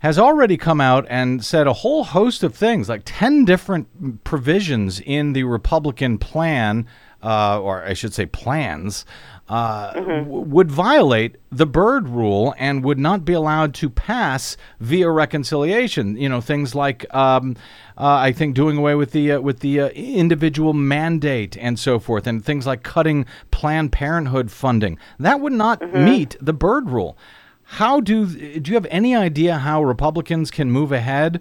has 0.00 0.18
already 0.18 0.56
come 0.56 0.80
out 0.80 1.06
and 1.08 1.44
said 1.44 1.66
a 1.66 1.72
whole 1.72 2.04
host 2.04 2.42
of 2.42 2.54
things, 2.54 2.88
like 2.88 3.02
10 3.04 3.44
different 3.44 4.24
provisions 4.24 5.00
in 5.00 5.32
the 5.32 5.44
Republican 5.44 6.18
plan, 6.18 6.86
uh, 7.26 7.60
or 7.60 7.84
I 7.84 7.92
should 7.92 8.14
say 8.14 8.24
plans, 8.24 9.04
uh, 9.48 9.92
mm-hmm. 9.94 10.28
w- 10.28 10.42
would 10.42 10.70
violate 10.70 11.36
the 11.50 11.66
Byrd 11.66 12.08
rule 12.08 12.54
and 12.56 12.84
would 12.84 13.00
not 13.00 13.24
be 13.24 13.32
allowed 13.32 13.74
to 13.74 13.90
pass 13.90 14.56
via 14.78 15.10
reconciliation. 15.10 16.16
You 16.16 16.28
know, 16.28 16.40
things 16.40 16.76
like 16.76 17.12
um, 17.12 17.56
uh, 17.98 18.06
I 18.06 18.30
think 18.30 18.54
doing 18.54 18.76
away 18.76 18.94
with 18.94 19.10
the 19.10 19.32
uh, 19.32 19.40
with 19.40 19.58
the 19.58 19.80
uh, 19.80 19.88
individual 19.88 20.72
mandate 20.72 21.56
and 21.56 21.80
so 21.80 21.98
forth, 21.98 22.28
and 22.28 22.44
things 22.44 22.64
like 22.64 22.84
cutting 22.84 23.26
Planned 23.50 23.90
Parenthood 23.90 24.52
funding. 24.52 24.96
That 25.18 25.40
would 25.40 25.52
not 25.52 25.80
mm-hmm. 25.80 26.04
meet 26.04 26.36
the 26.40 26.52
Byrd 26.52 26.90
rule. 26.90 27.18
How 27.64 27.98
do 27.98 28.26
do 28.60 28.70
you 28.70 28.76
have 28.76 28.86
any 28.88 29.16
idea 29.16 29.58
how 29.58 29.82
Republicans 29.82 30.52
can 30.52 30.70
move 30.70 30.92
ahead? 30.92 31.40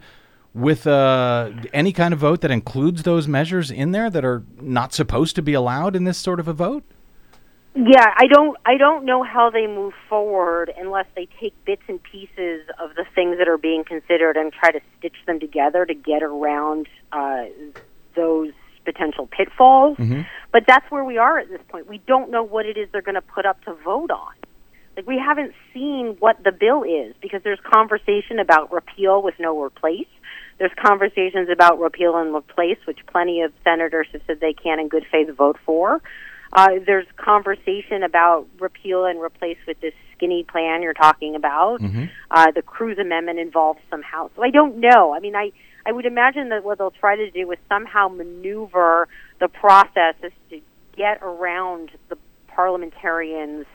With 0.56 0.88
uh, 0.88 1.52
any 1.74 1.91
kind 1.91 2.13
of 2.13 2.20
vote 2.20 2.39
that 2.41 2.50
includes 2.50 3.04
those 3.04 3.28
measures 3.28 3.70
in 3.70 3.91
there 3.91 4.10
that 4.10 4.24
are 4.24 4.44
not 4.62 4.94
supposed 4.94 5.36
to 5.36 5.41
be 5.41 5.54
allowed 5.54 5.96
in 5.96 6.06
this 6.06 6.18
sort 6.18 6.39
of 6.39 6.48
a 6.48 6.54
vote? 6.54 6.84
Yeah, 7.76 8.06
I 8.15 8.28
don't 8.28 8.58
I 8.65 8.78
don't 8.78 9.04
know 9.04 9.22
how 9.22 9.50
they 9.50 9.68
move 9.68 9.94
forward 10.08 10.72
unless 10.78 11.08
they 11.13 11.28
take 11.41 11.54
bits 11.65 11.82
and 11.89 12.02
pieces 12.02 12.65
of 12.80 12.96
the 12.96 13.06
things 13.13 13.38
that 13.38 13.50
are 13.50 13.58
being 13.58 13.84
considered 13.84 14.38
and 14.38 14.54
try 14.54 14.72
to 14.72 14.80
stitch 14.98 15.18
them 15.28 15.41
together 15.41 15.86
to 15.86 15.94
get 15.94 16.24
around 16.24 16.88
uh, 17.12 17.44
those 18.15 18.54
potential 18.86 19.28
pitfalls. 19.28 19.98
Mm-hmm. 19.98 20.22
But 20.54 20.63
that's 20.65 20.89
where 20.89 21.04
we 21.04 21.18
are 21.18 21.38
at 21.38 21.50
this 21.50 21.60
point. 21.68 21.89
We 21.89 21.98
don't 22.08 22.32
know 22.32 22.44
what 22.44 22.65
it 22.65 22.78
is 22.78 22.88
they're 22.94 23.02
going 23.02 23.15
to 23.15 23.22
put 23.22 23.46
up 23.46 23.62
to 23.65 23.74
vote 23.74 24.10
on. 24.10 24.34
Like 24.96 25.06
we 25.06 25.20
haven't 25.20 25.54
seen 25.74 26.15
what 26.20 26.41
the 26.41 26.54
bill 26.54 26.84
is 26.84 27.13
because 27.22 27.41
there's 27.44 27.60
conversation 27.60 28.39
about 28.39 28.72
repeal 28.72 29.22
with 29.22 29.36
no 29.38 29.62
replace. 29.62 30.08
There's 30.58 30.72
conversations 30.82 31.50
about 31.52 31.80
repeal 31.80 32.15
and 32.15 32.34
replace, 32.34 32.78
which 32.86 33.00
plenty 33.08 33.41
of 33.41 33.52
senators 33.63 34.08
have 34.13 34.22
said 34.26 34.39
they 34.39 34.54
can 34.54 34.80
in 34.80 34.88
good 34.88 35.06
faith 35.12 35.30
vote 35.36 35.58
for. 35.65 36.02
Uh, 36.54 36.80
there's 36.86 37.06
conversation 37.18 38.04
about 38.04 38.48
repeal 38.60 39.06
and 39.06 39.22
replace 39.22 39.58
with 39.68 39.80
this 39.82 39.94
skinny 40.15 40.44
plan 40.44 40.82
you're 40.82 40.94
talking 40.94 41.36
about. 41.36 41.82
Mm-hmm. 41.82 42.06
Uh, 42.32 42.52
the 42.52 42.62
Cruz 42.62 42.98
Amendment 42.98 43.39
involves 43.39 43.80
somehow. 43.89 44.30
So 44.36 44.44
I 44.44 44.52
don't 44.52 44.78
know. 44.78 45.13
I 45.13 45.20
mean, 45.20 45.36
I 45.36 45.52
I 45.86 45.91
would 45.91 46.06
imagine 46.06 46.50
that 46.50 46.63
what 46.63 46.78
they'll 46.78 46.91
try 46.91 47.15
to 47.15 47.30
do 47.30 47.52
is 47.52 47.60
somehow 47.70 48.08
maneuver 48.08 49.08
the 49.39 49.48
process 49.48 50.15
is 50.24 50.32
to 50.50 50.62
get 50.96 51.20
around 51.22 51.91
the 52.10 52.18
parliamentarians' 52.48 53.65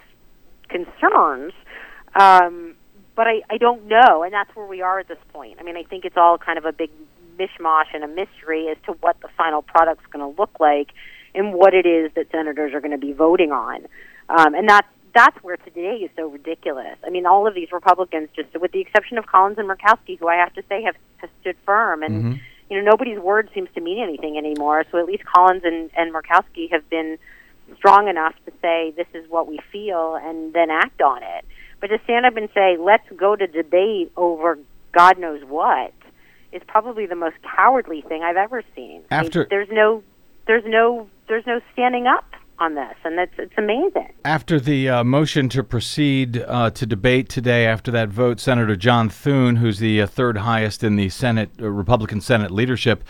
concerns. 0.68 1.52
Um, 2.18 2.74
but 3.20 3.26
I, 3.26 3.42
I 3.50 3.58
don't 3.58 3.86
know, 3.86 4.22
and 4.22 4.32
that's 4.32 4.48
where 4.56 4.64
we 4.64 4.80
are 4.80 4.98
at 4.98 5.06
this 5.06 5.18
point. 5.30 5.58
I 5.60 5.62
mean, 5.62 5.76
I 5.76 5.82
think 5.82 6.06
it's 6.06 6.16
all 6.16 6.38
kind 6.38 6.56
of 6.56 6.64
a 6.64 6.72
big 6.72 6.88
mishmash 7.38 7.92
and 7.92 8.02
a 8.02 8.08
mystery 8.08 8.68
as 8.68 8.78
to 8.86 8.92
what 8.92 9.20
the 9.20 9.28
final 9.36 9.60
product's 9.60 10.06
going 10.10 10.24
to 10.24 10.40
look 10.40 10.58
like 10.58 10.88
and 11.34 11.52
what 11.52 11.74
it 11.74 11.84
is 11.84 12.10
that 12.14 12.30
senators 12.30 12.72
are 12.72 12.80
going 12.80 12.92
to 12.92 13.06
be 13.06 13.12
voting 13.12 13.52
on. 13.52 13.86
Um, 14.30 14.54
and 14.54 14.66
that's 14.66 14.88
that's 15.14 15.36
where 15.44 15.58
today 15.58 15.96
is 15.96 16.10
so 16.16 16.28
ridiculous. 16.28 16.96
I 17.04 17.10
mean, 17.10 17.26
all 17.26 17.46
of 17.46 17.54
these 17.54 17.70
Republicans, 17.72 18.30
just 18.34 18.58
with 18.58 18.72
the 18.72 18.80
exception 18.80 19.18
of 19.18 19.26
Collins 19.26 19.58
and 19.58 19.68
Murkowski, 19.68 20.18
who 20.18 20.26
I 20.26 20.36
have 20.36 20.54
to 20.54 20.62
say 20.70 20.82
have, 20.84 20.96
have 21.18 21.28
stood 21.42 21.56
firm, 21.66 22.02
and 22.02 22.14
mm-hmm. 22.14 22.32
you 22.70 22.78
know 22.78 22.90
nobody's 22.90 23.18
word 23.18 23.50
seems 23.52 23.68
to 23.74 23.82
mean 23.82 24.02
anything 24.02 24.38
anymore. 24.38 24.86
So 24.90 24.96
at 24.96 25.04
least 25.04 25.26
Collins 25.26 25.60
and, 25.66 25.90
and 25.94 26.10
Murkowski 26.10 26.70
have 26.72 26.88
been 26.88 27.18
strong 27.76 28.08
enough 28.08 28.34
to 28.46 28.52
say 28.62 28.94
this 28.96 29.08
is 29.12 29.28
what 29.28 29.46
we 29.46 29.58
feel 29.70 30.14
and 30.14 30.54
then 30.54 30.70
act 30.70 31.02
on 31.02 31.22
it. 31.22 31.44
But 31.80 31.88
to 31.88 31.98
stand 32.04 32.26
up 32.26 32.36
and 32.36 32.48
say 32.54 32.76
let's 32.78 33.08
go 33.16 33.36
to 33.36 33.46
debate 33.46 34.12
over 34.16 34.58
God 34.92 35.18
knows 35.18 35.42
what 35.44 35.92
is 36.52 36.62
probably 36.66 37.06
the 37.06 37.14
most 37.14 37.36
cowardly 37.56 38.02
thing 38.02 38.22
I've 38.22 38.36
ever 38.36 38.62
seen. 38.74 39.02
After 39.10 39.40
I 39.40 39.42
mean, 39.42 39.48
there's 39.50 39.68
no 39.70 40.02
there's 40.46 40.64
no 40.66 41.08
there's 41.28 41.46
no 41.46 41.60
standing 41.72 42.06
up 42.06 42.24
on 42.58 42.74
this, 42.74 42.94
and 43.04 43.18
it's 43.18 43.32
it's 43.38 43.54
amazing. 43.56 44.12
After 44.24 44.60
the 44.60 44.88
uh, 44.88 45.04
motion 45.04 45.48
to 45.50 45.62
proceed 45.62 46.44
uh, 46.46 46.70
to 46.70 46.86
debate 46.86 47.28
today, 47.28 47.66
after 47.66 47.90
that 47.92 48.10
vote, 48.10 48.38
Senator 48.40 48.76
John 48.76 49.08
Thune, 49.08 49.56
who's 49.56 49.78
the 49.78 50.02
uh, 50.02 50.06
third 50.06 50.38
highest 50.38 50.84
in 50.84 50.96
the 50.96 51.08
Senate 51.08 51.50
uh, 51.60 51.70
Republican 51.70 52.20
Senate 52.20 52.50
leadership, 52.50 53.02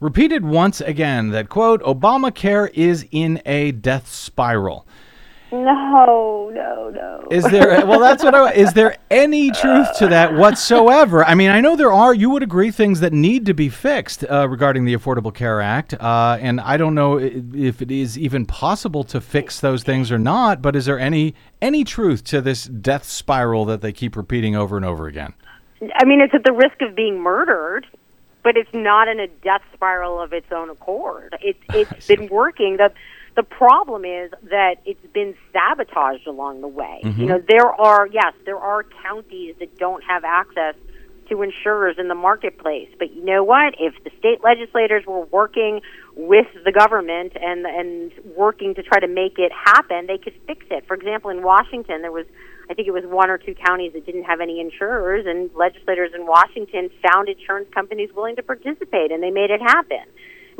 repeated 0.00 0.44
once 0.44 0.80
again 0.80 1.30
that 1.30 1.48
quote 1.48 1.82
Obamacare 1.82 2.70
is 2.74 3.06
in 3.10 3.40
a 3.46 3.72
death 3.72 4.08
spiral. 4.08 4.86
No, 5.52 6.50
no, 6.54 6.90
no. 6.90 7.28
Is 7.30 7.44
there? 7.44 7.84
Well, 7.84 7.98
that's 7.98 8.22
what 8.22 8.34
I. 8.34 8.52
Is 8.52 8.72
there 8.72 8.96
any 9.10 9.50
truth 9.62 9.88
to 9.98 10.06
that 10.08 10.34
whatsoever? 10.34 11.24
I 11.24 11.34
mean, 11.34 11.50
I 11.50 11.60
know 11.60 11.74
there 11.74 11.92
are. 11.92 12.14
You 12.14 12.30
would 12.30 12.42
agree 12.42 12.70
things 12.70 13.00
that 13.00 13.12
need 13.12 13.46
to 13.46 13.54
be 13.54 13.68
fixed 13.68 14.24
uh, 14.30 14.48
regarding 14.48 14.84
the 14.84 14.94
Affordable 14.94 15.34
Care 15.34 15.60
Act, 15.60 15.94
uh, 15.94 16.38
and 16.40 16.60
I 16.60 16.76
don't 16.76 16.94
know 16.94 17.18
if 17.18 17.82
it 17.82 17.90
is 17.90 18.16
even 18.16 18.46
possible 18.46 19.02
to 19.04 19.20
fix 19.20 19.60
those 19.60 19.82
things 19.82 20.12
or 20.12 20.18
not. 20.18 20.62
But 20.62 20.76
is 20.76 20.86
there 20.86 20.98
any 20.98 21.34
any 21.60 21.82
truth 21.82 22.22
to 22.24 22.40
this 22.40 22.64
death 22.64 23.04
spiral 23.04 23.64
that 23.64 23.80
they 23.80 23.92
keep 23.92 24.16
repeating 24.16 24.54
over 24.54 24.76
and 24.76 24.84
over 24.84 25.08
again? 25.08 25.34
I 25.96 26.04
mean, 26.04 26.20
it's 26.20 26.34
at 26.34 26.44
the 26.44 26.52
risk 26.52 26.80
of 26.82 26.94
being 26.94 27.20
murdered 27.20 27.86
but 28.42 28.56
it's 28.56 28.72
not 28.72 29.08
in 29.08 29.20
a 29.20 29.26
death 29.26 29.62
spiral 29.74 30.20
of 30.20 30.32
its 30.32 30.50
own 30.50 30.70
accord. 30.70 31.36
It's 31.42 31.58
it's 31.74 32.06
been 32.06 32.28
working. 32.28 32.78
The 32.78 32.90
the 33.40 33.46
problem 33.46 34.04
is 34.04 34.30
that 34.50 34.76
it's 34.84 35.06
been 35.14 35.34
sabotaged 35.50 36.26
along 36.26 36.60
the 36.60 36.68
way. 36.68 37.00
Mm-hmm. 37.02 37.20
You 37.20 37.26
know, 37.26 37.42
there 37.48 37.68
are 37.68 38.06
yes, 38.06 38.34
there 38.44 38.58
are 38.58 38.84
counties 39.02 39.54
that 39.60 39.78
don't 39.78 40.04
have 40.04 40.24
access 40.24 40.74
to 41.30 41.40
insurers 41.40 41.96
in 41.96 42.08
the 42.08 42.14
marketplace. 42.14 42.90
But 42.98 43.14
you 43.14 43.24
know 43.24 43.42
what? 43.42 43.76
If 43.78 43.94
the 44.04 44.10
state 44.18 44.44
legislators 44.44 45.06
were 45.06 45.24
working 45.24 45.80
with 46.14 46.48
the 46.66 46.72
government 46.72 47.32
and 47.40 47.64
and 47.64 48.12
working 48.36 48.74
to 48.74 48.82
try 48.82 49.00
to 49.00 49.08
make 49.08 49.38
it 49.38 49.52
happen, 49.52 50.06
they 50.06 50.18
could 50.18 50.34
fix 50.46 50.66
it. 50.70 50.86
For 50.86 50.92
example, 50.92 51.30
in 51.30 51.42
Washington, 51.42 52.02
there 52.02 52.12
was 52.12 52.26
I 52.68 52.74
think 52.74 52.88
it 52.88 52.92
was 52.92 53.04
one 53.06 53.30
or 53.30 53.38
two 53.38 53.54
counties 53.54 53.94
that 53.94 54.04
didn't 54.04 54.24
have 54.24 54.42
any 54.42 54.60
insurers, 54.60 55.24
and 55.26 55.48
legislators 55.54 56.10
in 56.14 56.26
Washington 56.26 56.90
found 57.00 57.30
insurance 57.30 57.68
companies 57.72 58.10
willing 58.14 58.36
to 58.36 58.42
participate, 58.42 59.10
and 59.10 59.22
they 59.22 59.30
made 59.30 59.50
it 59.50 59.62
happen. 59.62 60.04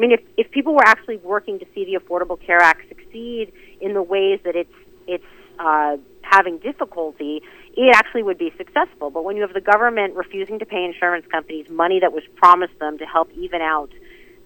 I 0.01 0.03
mean, 0.03 0.13
if 0.13 0.21
if 0.39 0.51
people 0.51 0.73
were 0.73 0.87
actually 0.87 1.19
working 1.19 1.59
to 1.59 1.67
see 1.75 1.85
the 1.85 2.01
Affordable 2.01 2.41
Care 2.41 2.59
Act 2.59 2.89
succeed 2.89 3.53
in 3.83 3.93
the 3.93 4.03
ways 4.03 4.41
that 4.45 4.57
it's 4.57 4.73
it's 5.07 5.25
uh, 5.59 5.99
having 6.23 6.57
difficulty, 6.57 7.43
it 7.77 7.95
actually 7.95 8.23
would 8.23 8.39
be 8.39 8.51
successful. 8.57 9.11
But 9.11 9.25
when 9.25 9.37
you 9.37 9.43
have 9.43 9.53
the 9.53 9.61
government 9.61 10.15
refusing 10.15 10.59
to 10.61 10.65
pay 10.65 10.87
insurance 10.87 11.27
companies 11.31 11.69
money 11.69 12.01
that 12.01 12.15
was 12.15 12.23
promised 12.37 12.79
them 12.79 12.97
to 12.97 13.05
help 13.05 13.31
even 13.33 13.61
out 13.61 13.91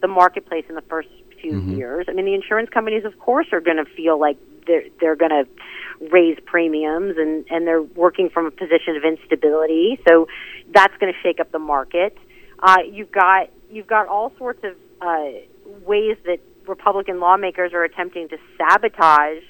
the 0.02 0.08
marketplace 0.08 0.64
in 0.68 0.74
the 0.74 0.82
first 0.82 1.08
few 1.40 1.60
years. 1.60 2.06
I 2.08 2.14
mean, 2.14 2.24
the 2.24 2.34
insurance 2.34 2.70
companies, 2.70 3.04
of 3.04 3.16
course, 3.20 3.46
are 3.52 3.60
going 3.60 3.76
to 3.76 3.84
feel 3.84 4.18
like 4.18 4.38
they're 4.66 4.86
they're 5.00 5.14
going 5.14 5.30
to 5.30 5.46
raise 6.10 6.36
premiums, 6.44 7.16
and 7.16 7.44
and 7.48 7.64
they're 7.64 7.82
working 7.82 8.28
from 8.28 8.46
a 8.46 8.50
position 8.50 8.96
of 8.96 9.04
instability. 9.04 10.00
So 10.08 10.26
that's 10.74 10.96
going 10.98 11.12
to 11.12 11.18
shake 11.22 11.38
up 11.38 11.52
the 11.52 11.60
market. 11.60 12.18
Uh, 12.58 12.78
you've 12.90 13.12
got 13.12 13.50
you've 13.70 13.86
got 13.86 14.08
all 14.08 14.32
sorts 14.36 14.64
of 14.64 14.74
uh, 15.04 15.30
ways 15.86 16.16
that 16.24 16.40
Republican 16.66 17.20
lawmakers 17.20 17.72
are 17.72 17.84
attempting 17.84 18.28
to 18.28 18.38
sabotage 18.56 19.42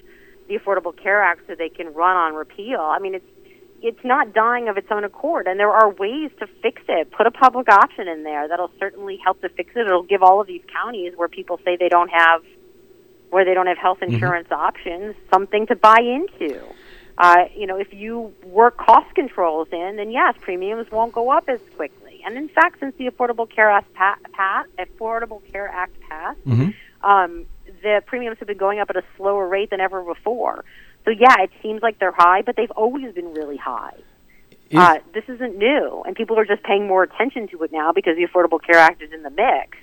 the 0.49 0.59
Affordable 0.59 0.97
Care 0.97 1.23
Act 1.23 1.43
so 1.47 1.55
they 1.55 1.69
can 1.69 1.95
run 1.95 2.17
on 2.17 2.35
repeal. 2.35 2.81
I 2.81 2.99
mean, 2.99 3.15
it's 3.15 3.27
it's 3.83 4.03
not 4.03 4.33
dying 4.33 4.69
of 4.71 4.79
its 4.79 4.89
own 4.91 5.05
accord, 5.05 5.47
and 5.47 5.61
there 5.61 5.71
are 5.71 5.91
ways 5.91 6.31
to 6.39 6.47
fix 6.63 6.81
it. 6.89 7.11
Put 7.11 7.27
a 7.27 7.31
public 7.31 7.69
option 7.69 8.09
in 8.09 8.23
there 8.23 8.49
that'll 8.49 8.73
certainly 8.79 9.19
help 9.23 9.43
to 9.43 9.51
fix 9.51 9.73
it. 9.77 9.87
It'll 9.87 10.03
give 10.03 10.23
all 10.23 10.41
of 10.41 10.47
these 10.47 10.63
counties 10.73 11.13
where 11.17 11.29
people 11.29 11.61
say 11.65 11.77
they 11.77 11.91
don't 11.91 12.09
have 12.09 12.43
where 13.29 13.45
they 13.45 13.53
don't 13.53 13.67
have 13.67 13.79
health 13.79 13.99
insurance 14.01 14.51
options 14.51 15.15
something 15.33 15.67
to 15.67 15.77
buy 15.77 15.99
into. 16.01 16.61
Uh, 17.19 17.45
you 17.55 17.67
know, 17.67 17.77
if 17.77 17.93
you 17.93 18.33
work 18.45 18.77
cost 18.77 19.15
controls 19.15 19.69
in, 19.71 19.97
then 19.97 20.11
yes, 20.11 20.35
premiums 20.41 20.91
won't 20.91 21.13
go 21.13 21.31
up 21.31 21.49
as 21.49 21.61
quickly. 21.77 22.04
And 22.25 22.37
in 22.37 22.49
fact, 22.49 22.81
since 22.81 22.95
the 22.97 23.07
Affordable 23.07 23.49
Care 23.49 23.71
Act, 23.71 23.93
pa- 23.95 24.19
pa- 24.33 24.65
Affordable 24.79 25.41
Care 25.53 25.69
Act 25.69 25.95
passed, 26.09 26.39
um, 27.03 27.45
the 27.83 28.03
premiums 28.07 28.39
have 28.39 28.49
been 28.49 28.57
going 28.59 28.79
up 28.81 28.89
at 28.91 28.97
a 28.97 29.03
slower 29.17 29.47
rate 29.49 29.71
than 29.71 29.81
ever 29.81 30.03
before. 30.03 30.65
So 31.05 31.11
yeah, 31.11 31.35
it 31.43 31.51
seems 31.63 31.83
like 31.83 31.99
they're 31.99 32.13
high, 32.17 32.43
but 32.43 32.57
they've 32.57 32.71
always 32.71 33.13
been 33.15 33.33
really 33.35 33.57
high. 33.59 33.95
Is- 34.71 34.79
uh, 34.79 34.99
this 35.13 35.25
isn't 35.29 35.59
new, 35.59 36.03
and 36.07 36.17
people 36.17 36.39
are 36.39 36.47
just 36.47 36.63
paying 36.63 36.87
more 36.87 37.03
attention 37.03 37.47
to 37.49 37.63
it 37.63 37.73
now 37.73 37.93
because 37.93 38.17
the 38.17 38.27
Affordable 38.27 38.61
Care 38.65 38.79
Act 38.79 39.03
is 39.03 39.13
in 39.13 39.23
the 39.23 39.31
mix. 39.31 39.77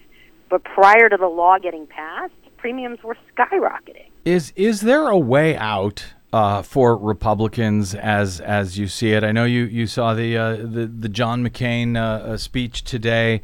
But 0.50 0.64
prior 0.64 1.08
to 1.10 1.18
the 1.18 1.28
law 1.28 1.60
getting 1.60 1.86
passed, 1.88 2.34
premiums 2.58 3.02
were 3.04 3.16
skyrocketing. 3.36 4.10
Is 4.26 4.52
is 4.56 4.82
there 4.82 5.08
a 5.08 5.18
way 5.18 5.56
out 5.56 6.14
uh, 6.34 6.62
for 6.62 6.96
Republicans 6.96 7.94
as 7.96 8.40
as 8.42 8.78
you 8.78 8.88
see 8.88 9.12
it? 9.12 9.24
I 9.24 9.32
know 9.32 9.46
you 9.46 9.64
you 9.64 9.88
saw 9.88 10.14
the 10.14 10.38
uh, 10.38 10.56
the 10.56 10.86
the 10.88 11.10
John 11.10 11.48
McCain 11.48 11.98
uh, 11.98 12.32
uh, 12.32 12.38
speech 12.38 12.84
today. 12.84 13.42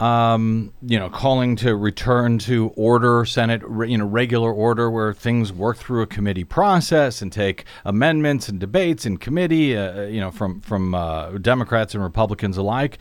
Um, 0.00 0.72
you 0.82 0.98
know, 0.98 1.08
calling 1.08 1.54
to 1.56 1.76
return 1.76 2.38
to 2.40 2.72
order, 2.74 3.24
Senate, 3.24 3.62
you 3.86 3.96
know, 3.96 4.04
regular 4.04 4.52
order 4.52 4.90
where 4.90 5.14
things 5.14 5.52
work 5.52 5.76
through 5.76 6.02
a 6.02 6.06
committee 6.06 6.42
process 6.42 7.22
and 7.22 7.32
take 7.32 7.64
amendments 7.84 8.48
and 8.48 8.58
debates 8.58 9.06
in 9.06 9.18
committee. 9.18 9.76
Uh, 9.76 10.02
you 10.02 10.20
know, 10.20 10.32
from 10.32 10.60
from 10.60 10.94
uh, 10.96 11.38
Democrats 11.38 11.94
and 11.94 12.02
Republicans 12.02 12.56
alike. 12.56 12.98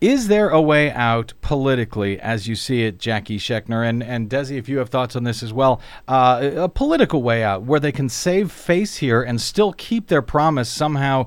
Is 0.00 0.28
there 0.28 0.48
a 0.48 0.62
way 0.62 0.92
out 0.92 1.32
politically, 1.40 2.20
as 2.20 2.46
you 2.46 2.54
see 2.54 2.84
it, 2.84 2.98
Jacki 2.98 3.36
Schechner 3.36 3.88
and 3.88 4.00
and 4.00 4.30
Desi? 4.30 4.56
If 4.56 4.68
you 4.68 4.78
have 4.78 4.90
thoughts 4.90 5.16
on 5.16 5.24
this 5.24 5.42
as 5.42 5.52
well, 5.52 5.80
uh, 6.06 6.50
a 6.54 6.68
political 6.68 7.20
way 7.20 7.42
out 7.42 7.64
where 7.64 7.80
they 7.80 7.90
can 7.90 8.08
save 8.08 8.52
face 8.52 8.98
here 8.98 9.22
and 9.22 9.40
still 9.40 9.72
keep 9.72 10.06
their 10.06 10.22
promise 10.22 10.68
somehow 10.68 11.26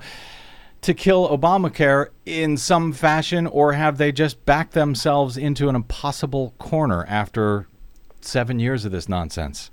to 0.83 0.93
kill 0.93 1.27
Obamacare 1.37 2.07
in 2.25 2.55
some 2.55 2.93
fashion, 2.93 3.45
or 3.45 3.73
have 3.73 3.97
they 3.97 4.13
just 4.13 4.45
backed 4.45 4.71
themselves 4.71 5.35
into 5.35 5.67
an 5.67 5.75
impossible 5.75 6.53
corner 6.57 7.05
after 7.09 7.67
seven 8.21 8.57
years 8.57 8.85
of 8.85 8.93
this 8.93 9.09
nonsense? 9.09 9.69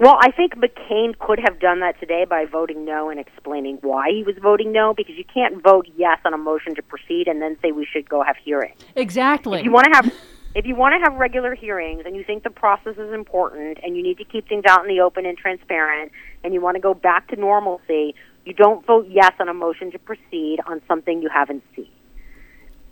Well, 0.00 0.16
I 0.18 0.30
think 0.30 0.54
McCain 0.54 1.18
could 1.18 1.38
have 1.44 1.60
done 1.60 1.80
that 1.80 2.00
today 2.00 2.24
by 2.24 2.46
voting 2.46 2.86
no 2.86 3.10
and 3.10 3.20
explaining 3.20 3.76
why 3.82 4.08
he 4.10 4.22
was 4.22 4.34
voting 4.40 4.72
no, 4.72 4.94
because 4.94 5.14
you 5.14 5.24
can't 5.24 5.62
vote 5.62 5.86
yes 5.94 6.18
on 6.24 6.32
a 6.32 6.38
motion 6.38 6.74
to 6.76 6.82
proceed 6.82 7.28
and 7.28 7.42
then 7.42 7.58
say 7.60 7.70
we 7.70 7.84
should 7.84 8.08
go 8.08 8.22
have 8.22 8.36
hearings. 8.42 8.80
Exactly. 8.96 9.58
If 9.58 9.66
you 9.66 9.72
want 9.72 9.88
to 9.92 9.96
have 9.96 10.12
if 10.54 10.64
you 10.64 10.74
want 10.74 10.94
to 10.94 11.00
have 11.04 11.20
regular 11.20 11.54
hearings 11.54 12.04
and 12.06 12.16
you 12.16 12.24
think 12.24 12.44
the 12.44 12.50
process 12.50 12.96
is 12.96 13.12
important 13.12 13.78
and 13.82 13.94
you 13.94 14.02
need 14.02 14.16
to 14.16 14.24
keep 14.24 14.48
things 14.48 14.64
out 14.66 14.80
in 14.82 14.88
the 14.88 15.02
open 15.02 15.26
and 15.26 15.36
transparent 15.36 16.12
and 16.42 16.54
you 16.54 16.62
want 16.62 16.76
to 16.76 16.80
go 16.80 16.94
back 16.94 17.28
to 17.28 17.36
normalcy, 17.36 18.14
you 18.46 18.54
don't 18.54 18.84
vote 18.86 19.06
yes 19.06 19.32
on 19.38 19.50
a 19.50 19.54
motion 19.54 19.92
to 19.92 19.98
proceed 19.98 20.60
on 20.66 20.80
something 20.88 21.20
you 21.20 21.28
haven't 21.28 21.62
seen. 21.76 21.90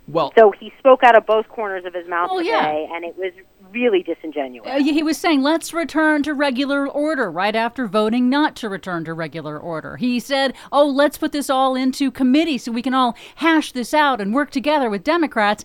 Well, 0.08 0.32
So 0.38 0.52
he 0.58 0.72
spoke 0.78 1.04
out 1.04 1.16
of 1.16 1.26
both 1.26 1.48
corners 1.48 1.84
of 1.84 1.92
his 1.94 2.08
mouth 2.08 2.30
Well, 2.30 2.42
yeah. 2.42 2.60
today, 2.60 2.88
and 2.92 3.04
it 3.04 3.16
was 3.16 3.32
really 3.70 4.02
disingenuous. 4.02 4.66
Uh, 4.68 4.82
he 4.82 5.02
was 5.02 5.18
saying, 5.18 5.42
let's 5.42 5.74
return 5.74 6.22
to 6.22 6.32
regular 6.32 6.88
order 6.88 7.30
right 7.30 7.54
after 7.54 7.86
voting 7.86 8.30
not 8.30 8.56
to 8.56 8.68
return 8.68 9.04
to 9.04 9.12
regular 9.12 9.58
order. 9.58 9.96
He 9.98 10.18
said, 10.18 10.54
oh, 10.72 10.88
let's 10.88 11.18
put 11.18 11.32
this 11.32 11.50
all 11.50 11.74
into 11.74 12.10
committee 12.10 12.56
so 12.56 12.72
we 12.72 12.80
can 12.82 12.94
all 12.94 13.14
hash 13.36 13.72
this 13.72 13.92
out 13.92 14.20
and 14.20 14.34
work 14.34 14.50
together 14.50 14.88
with 14.88 15.04
Democrats. 15.04 15.64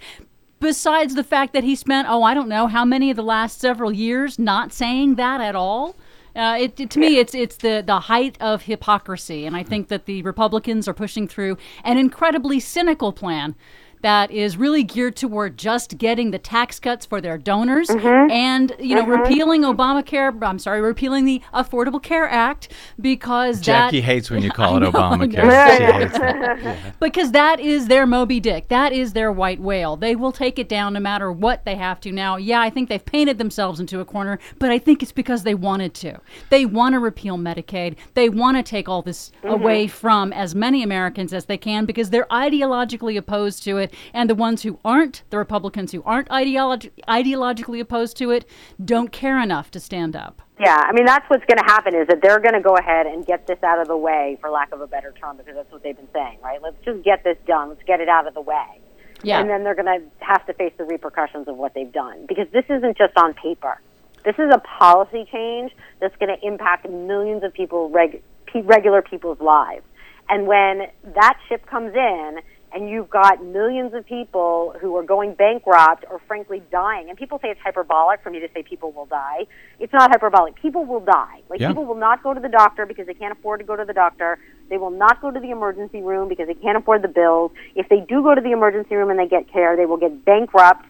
Besides 0.59 1.15
the 1.15 1.23
fact 1.23 1.53
that 1.53 1.63
he 1.63 1.75
spent, 1.75 2.07
oh, 2.09 2.23
I 2.23 2.33
don't 2.33 2.49
know, 2.49 2.67
how 2.67 2.83
many 2.85 3.09
of 3.09 3.15
the 3.15 3.23
last 3.23 3.59
several 3.61 3.91
years 3.93 4.37
not 4.37 4.71
saying 4.73 5.15
that 5.15 5.39
at 5.41 5.55
all. 5.55 5.95
Uh, 6.35 6.57
it, 6.59 6.79
it- 6.79 6.89
to 6.89 6.99
me, 6.99 7.17
it's 7.19 7.35
it's 7.35 7.57
the, 7.57 7.83
the 7.85 7.99
height 8.01 8.37
of 8.41 8.63
hypocrisy, 8.63 9.45
and 9.45 9.55
I 9.55 9.61
think 9.63 9.87
that 9.89 10.05
the 10.05 10.21
Republicans 10.23 10.87
are 10.87 10.93
pushing 10.93 11.27
through 11.27 11.57
an 11.83 11.97
incredibly 11.97 12.59
cynical 12.59 13.13
plan 13.13 13.55
that 14.03 14.29
is 14.31 14.57
really 14.57 14.83
geared 14.83 15.15
toward 15.15 15.57
just 15.57 15.97
getting 15.97 16.31
the 16.31 16.37
tax 16.37 16.79
cuts 16.79 17.05
for 17.05 17.21
their 17.21 17.37
donors 17.37 17.87
mm-hmm. 17.87 18.29
and 18.29 18.75
you 18.79 18.95
know 18.95 19.01
mm-hmm. 19.01 19.21
repealing 19.23 19.61
Obamacare. 19.63 20.37
I'm 20.43 20.59
sorry, 20.59 20.81
repealing 20.81 21.25
the 21.25 21.41
Affordable 21.53 22.03
Care 22.03 22.29
Act 22.29 22.71
because 22.99 23.61
Jacki 23.61 23.91
that, 23.91 24.03
hates 24.03 24.29
when 24.29 24.43
you 24.43 24.51
call 24.51 24.75
I 24.75 24.77
it 24.77 24.79
know, 24.81 24.91
Obamacare. 24.91 25.43
know. 25.43 25.63
She 25.73 26.63
hates 26.63 26.95
because 26.99 27.31
that 27.31 27.59
is 27.59 27.87
their 27.87 28.05
Moby 28.05 28.39
Dick. 28.39 28.67
That 28.67 28.91
is 28.91 29.13
their 29.13 29.31
white 29.31 29.59
whale. 29.59 29.95
They 29.95 30.15
will 30.15 30.31
take 30.31 30.59
it 30.59 30.67
down 30.69 30.93
no 30.93 30.99
matter 30.99 31.31
what 31.31 31.65
they 31.65 31.75
have 31.75 31.99
to. 32.01 32.11
Now, 32.11 32.35
yeah, 32.37 32.61
I 32.61 32.69
think 32.69 32.89
they've 32.89 33.03
painted 33.03 33.37
themselves 33.37 33.79
into 33.79 33.99
a 33.99 34.05
corner, 34.05 34.39
but 34.59 34.69
I 34.69 34.79
think 34.79 35.01
it's 35.01 35.11
because 35.11 35.43
they 35.43 35.55
wanted 35.55 35.93
to. 35.95 36.19
They 36.49 36.65
want 36.65 36.93
to 36.93 36.99
repeal 36.99 37.37
Medicaid. 37.37 37.95
They 38.13 38.29
want 38.29 38.57
to 38.57 38.63
take 38.63 38.89
all 38.89 39.01
this 39.01 39.31
mm-hmm. 39.37 39.49
away 39.49 39.87
from 39.87 40.33
as 40.33 40.53
many 40.53 40.83
Americans 40.83 41.33
as 41.33 41.45
they 41.45 41.57
can 41.57 41.85
because 41.85 42.09
they're 42.09 42.25
ideologically 42.25 43.17
opposed 43.17 43.63
to 43.63 43.77
it. 43.77 43.92
And 44.13 44.29
the 44.29 44.35
ones 44.35 44.63
who 44.63 44.79
aren't, 44.83 45.23
the 45.29 45.37
Republicans 45.37 45.91
who 45.91 46.03
aren't 46.03 46.29
ideologi- 46.29 46.91
ideologically 47.07 47.79
opposed 47.79 48.17
to 48.17 48.31
it, 48.31 48.45
don't 48.83 49.11
care 49.11 49.39
enough 49.39 49.71
to 49.71 49.79
stand 49.79 50.15
up. 50.15 50.41
Yeah, 50.59 50.77
I 50.77 50.93
mean 50.93 51.05
that's 51.05 51.27
what's 51.29 51.45
going 51.45 51.57
to 51.57 51.65
happen 51.65 51.95
is 51.95 52.07
that 52.07 52.21
they're 52.21 52.39
going 52.39 52.53
to 52.53 52.61
go 52.61 52.75
ahead 52.77 53.05
and 53.07 53.25
get 53.25 53.47
this 53.47 53.61
out 53.63 53.79
of 53.79 53.87
the 53.87 53.97
way, 53.97 54.37
for 54.39 54.49
lack 54.49 54.71
of 54.71 54.81
a 54.81 54.87
better 54.87 55.13
term, 55.19 55.37
because 55.37 55.55
that's 55.55 55.71
what 55.71 55.83
they've 55.83 55.95
been 55.95 56.07
saying, 56.13 56.37
right? 56.43 56.61
Let's 56.61 56.77
just 56.85 57.03
get 57.03 57.23
this 57.23 57.37
done. 57.47 57.69
Let's 57.69 57.83
get 57.83 57.99
it 57.99 58.09
out 58.09 58.27
of 58.27 58.33
the 58.33 58.41
way. 58.41 58.79
Yeah. 59.23 59.39
And 59.39 59.49
then 59.49 59.63
they're 59.63 59.75
going 59.75 59.85
to 59.85 60.05
have 60.19 60.45
to 60.47 60.53
face 60.53 60.73
the 60.77 60.83
repercussions 60.83 61.47
of 61.47 61.55
what 61.55 61.73
they've 61.73 61.91
done 61.91 62.25
because 62.27 62.47
this 62.51 62.65
isn't 62.69 62.97
just 62.97 63.17
on 63.17 63.33
paper. 63.33 63.79
This 64.25 64.35
is 64.37 64.51
a 64.53 64.59
policy 64.59 65.25
change 65.31 65.71
that's 65.99 66.15
going 66.17 66.37
to 66.37 66.45
impact 66.45 66.89
millions 66.89 67.43
of 67.43 67.53
people, 67.53 67.89
reg- 67.89 68.21
regular 68.53 69.01
people's 69.01 69.39
lives. 69.39 69.83
And 70.29 70.47
when 70.47 70.87
that 71.15 71.37
ship 71.49 71.65
comes 71.65 71.93
in 71.93 72.39
and 72.73 72.89
you've 72.89 73.09
got 73.09 73.43
millions 73.43 73.93
of 73.93 74.05
people 74.05 74.73
who 74.81 74.95
are 74.97 75.03
going 75.03 75.33
bankrupt 75.35 76.05
or 76.09 76.19
frankly 76.27 76.61
dying, 76.71 77.09
and 77.09 77.17
people 77.17 77.39
say 77.41 77.49
it's 77.49 77.59
hyperbolic 77.61 78.21
for 78.23 78.29
me 78.29 78.39
to 78.39 78.47
say 78.53 78.63
people 78.63 78.91
will 78.91 79.05
die. 79.05 79.45
It's 79.79 79.93
not 79.93 80.09
hyperbolic. 80.11 80.55
People 80.61 80.85
will 80.85 80.99
die. 80.99 81.41
Like 81.49 81.59
Yeah. 81.59 81.69
people 81.69 81.85
will 81.85 81.95
not 81.95 82.23
go 82.23 82.33
to 82.33 82.39
the 82.39 82.49
doctor 82.49 82.85
because 82.85 83.05
they 83.05 83.13
can't 83.13 83.31
afford 83.37 83.59
to 83.59 83.65
go 83.65 83.75
to 83.75 83.85
the 83.85 83.93
doctor. 83.93 84.39
They 84.69 84.77
will 84.77 84.89
not 84.89 85.21
go 85.21 85.29
to 85.29 85.39
the 85.39 85.51
emergency 85.51 86.01
room 86.01 86.29
because 86.29 86.47
they 86.47 86.55
can't 86.55 86.77
afford 86.77 87.01
the 87.01 87.07
bills. 87.07 87.51
If 87.75 87.89
they 87.89 87.99
do 87.99 88.23
go 88.23 88.33
to 88.33 88.41
the 88.41 88.51
emergency 88.51 88.95
room 88.95 89.09
and 89.09 89.19
they 89.19 89.27
get 89.27 89.51
care, 89.51 89.75
they 89.75 89.85
will 89.85 89.97
get 89.97 90.25
bankrupt 90.25 90.85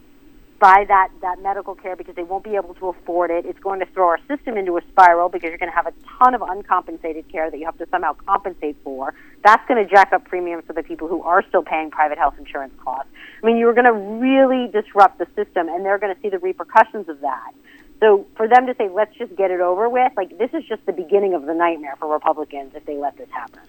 by 0.63 0.85
that, 0.87 1.09
that 1.19 1.41
medical 1.41 1.75
care 1.75 1.93
because 1.93 2.15
they 2.15 2.23
won't 2.23 2.45
be 2.45 2.55
able 2.55 2.73
to 2.75 2.87
afford 2.87 3.29
it. 3.29 3.45
It's 3.45 3.59
going 3.59 3.81
to 3.81 3.85
throw 3.87 4.07
our 4.07 4.19
system 4.29 4.55
into 4.55 4.77
a 4.77 4.81
spiral 4.87 5.27
because 5.27 5.49
you're 5.49 5.57
going 5.57 5.69
to 5.69 5.75
have 5.75 5.87
a 5.87 5.93
ton 6.17 6.33
of 6.33 6.41
uncompensated 6.41 7.27
care 7.27 7.51
that 7.51 7.57
you 7.59 7.65
have 7.65 7.77
to 7.79 7.87
somehow 7.91 8.13
compensate 8.13 8.77
for. 8.81 9.13
That's 9.43 9.61
going 9.67 9.85
to 9.85 9.93
jack 9.93 10.13
up 10.13 10.23
premiums 10.23 10.63
for 10.65 10.71
the 10.71 10.81
people 10.81 11.09
who 11.09 11.21
are 11.23 11.43
still 11.49 11.63
paying 11.63 11.91
private 11.91 12.17
health 12.17 12.35
insurance 12.39 12.73
costs. 12.81 13.11
I 13.43 13.45
mean, 13.45 13.57
you're 13.57 13.73
going 13.73 13.87
to 13.87 13.91
really 13.91 14.71
disrupt 14.71 15.19
the 15.19 15.27
system, 15.35 15.67
and 15.67 15.83
they're 15.83 15.99
going 15.99 16.15
to 16.15 16.21
see 16.21 16.29
the 16.29 16.39
repercussions 16.39 17.09
of 17.09 17.19
that. 17.19 17.51
So 17.99 18.25
for 18.37 18.47
them 18.47 18.65
to 18.67 18.75
say, 18.77 18.87
let's 18.87 19.13
just 19.17 19.35
get 19.35 19.51
it 19.51 19.59
over 19.59 19.89
with, 19.89 20.13
like, 20.15 20.37
this 20.37 20.51
is 20.53 20.63
just 20.63 20.85
the 20.85 20.93
beginning 20.93 21.33
of 21.33 21.45
the 21.45 21.53
nightmare 21.53 21.97
for 21.99 22.07
Republicans 22.07 22.71
if 22.73 22.85
they 22.85 22.95
let 22.95 23.17
this 23.17 23.29
happen. 23.31 23.59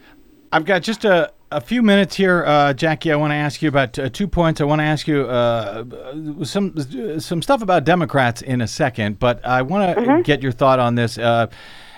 I've 0.54 0.64
got 0.64 0.82
just 0.82 1.04
a, 1.04 1.32
a 1.50 1.60
few 1.60 1.82
minutes 1.82 2.14
here, 2.14 2.44
uh, 2.44 2.74
Jacki. 2.74 3.10
I 3.10 3.16
want 3.16 3.32
to 3.32 3.34
ask 3.34 3.60
you 3.60 3.68
about 3.68 3.98
uh, 3.98 4.08
two 4.08 4.28
points. 4.28 4.60
I 4.60 4.64
want 4.64 4.78
to 4.78 4.84
ask 4.84 5.08
you 5.08 5.22
uh, 5.22 6.44
some 6.44 7.18
some 7.18 7.42
stuff 7.42 7.60
about 7.60 7.82
Democrats 7.82 8.40
in 8.40 8.60
a 8.60 8.68
second, 8.68 9.18
but 9.18 9.44
I 9.44 9.62
want 9.62 9.98
to 9.98 10.22
get 10.22 10.44
your 10.44 10.52
thought 10.52 10.78
on 10.78 10.94
this. 10.94 11.18
Uh, 11.18 11.48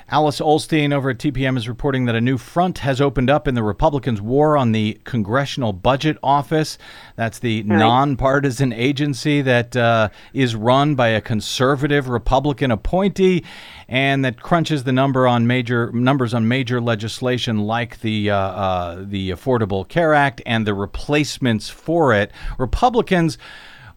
Alice 0.09 0.41
Ollstein 0.41 0.95
over 0.95 1.11
at 1.11 1.19
TPM 1.19 1.59
is 1.59 1.69
reporting 1.69 2.05
that 2.05 2.15
a 2.15 2.21
new 2.21 2.39
front 2.39 2.79
has 2.79 3.01
opened 3.01 3.29
up 3.29 3.49
in 3.49 3.55
the 3.57 3.63
Republicans' 3.63 4.23
war 4.23 4.57
on 4.57 4.71
the 4.71 5.01
Congressional 5.03 5.73
Budget 5.73 6.17
Office. 6.23 6.79
That's 7.17 7.41
the 7.41 7.65
nonpartisan 7.65 8.73
agency 8.73 9.43
that 9.43 9.77
uh, 9.77 10.11
is 10.33 10.55
run 10.55 10.95
by 10.95 11.09
a 11.09 11.21
conservative 11.21 12.09
Republican 12.09 12.71
appointee 12.71 13.45
and 13.89 14.25
that 14.25 14.43
crunches 14.43 14.85
the 14.85 14.93
number 14.93 15.27
on 15.27 15.47
major 15.47 15.93
numbers 15.93 16.35
on 16.35 16.49
major 16.49 16.81
legislation 16.81 17.61
like 17.61 18.01
the 18.01 18.31
uh, 18.31 18.37
uh, 18.37 19.05
the 19.07 19.31
Affordable 19.31 19.87
Care 19.87 20.15
Act 20.15 20.43
and 20.45 20.67
the 20.67 20.75
replacements 20.75 21.69
for 21.69 22.13
it. 22.13 22.33
Republicans 22.59 23.39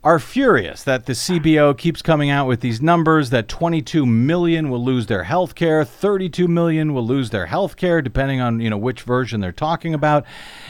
are 0.01 0.19
furious 0.19 0.83
that 0.83 1.07
the 1.07 1.13
CBO 1.13 1.77
keeps 1.77 2.01
coming 2.01 2.29
out 2.29 2.47
with 2.47 2.61
these 2.61 2.81
numbers 2.81 3.31
that 3.31 3.49
22 3.49 4.05
million 4.05 4.69
will 4.69 4.83
lose 4.83 5.07
their 5.07 5.23
health 5.23 5.55
care, 5.55 5.83
32 5.83 6.47
million 6.47 6.93
will 6.93 7.05
lose 7.05 7.31
their 7.31 7.47
health 7.47 7.75
care 7.75 8.01
depending 8.01 8.39
on, 8.39 8.61
you 8.61 8.69
know, 8.69 8.77
which 8.77 9.01
version 9.01 9.41
they're 9.41 9.51
talking 9.51 9.93
about. 9.93 10.25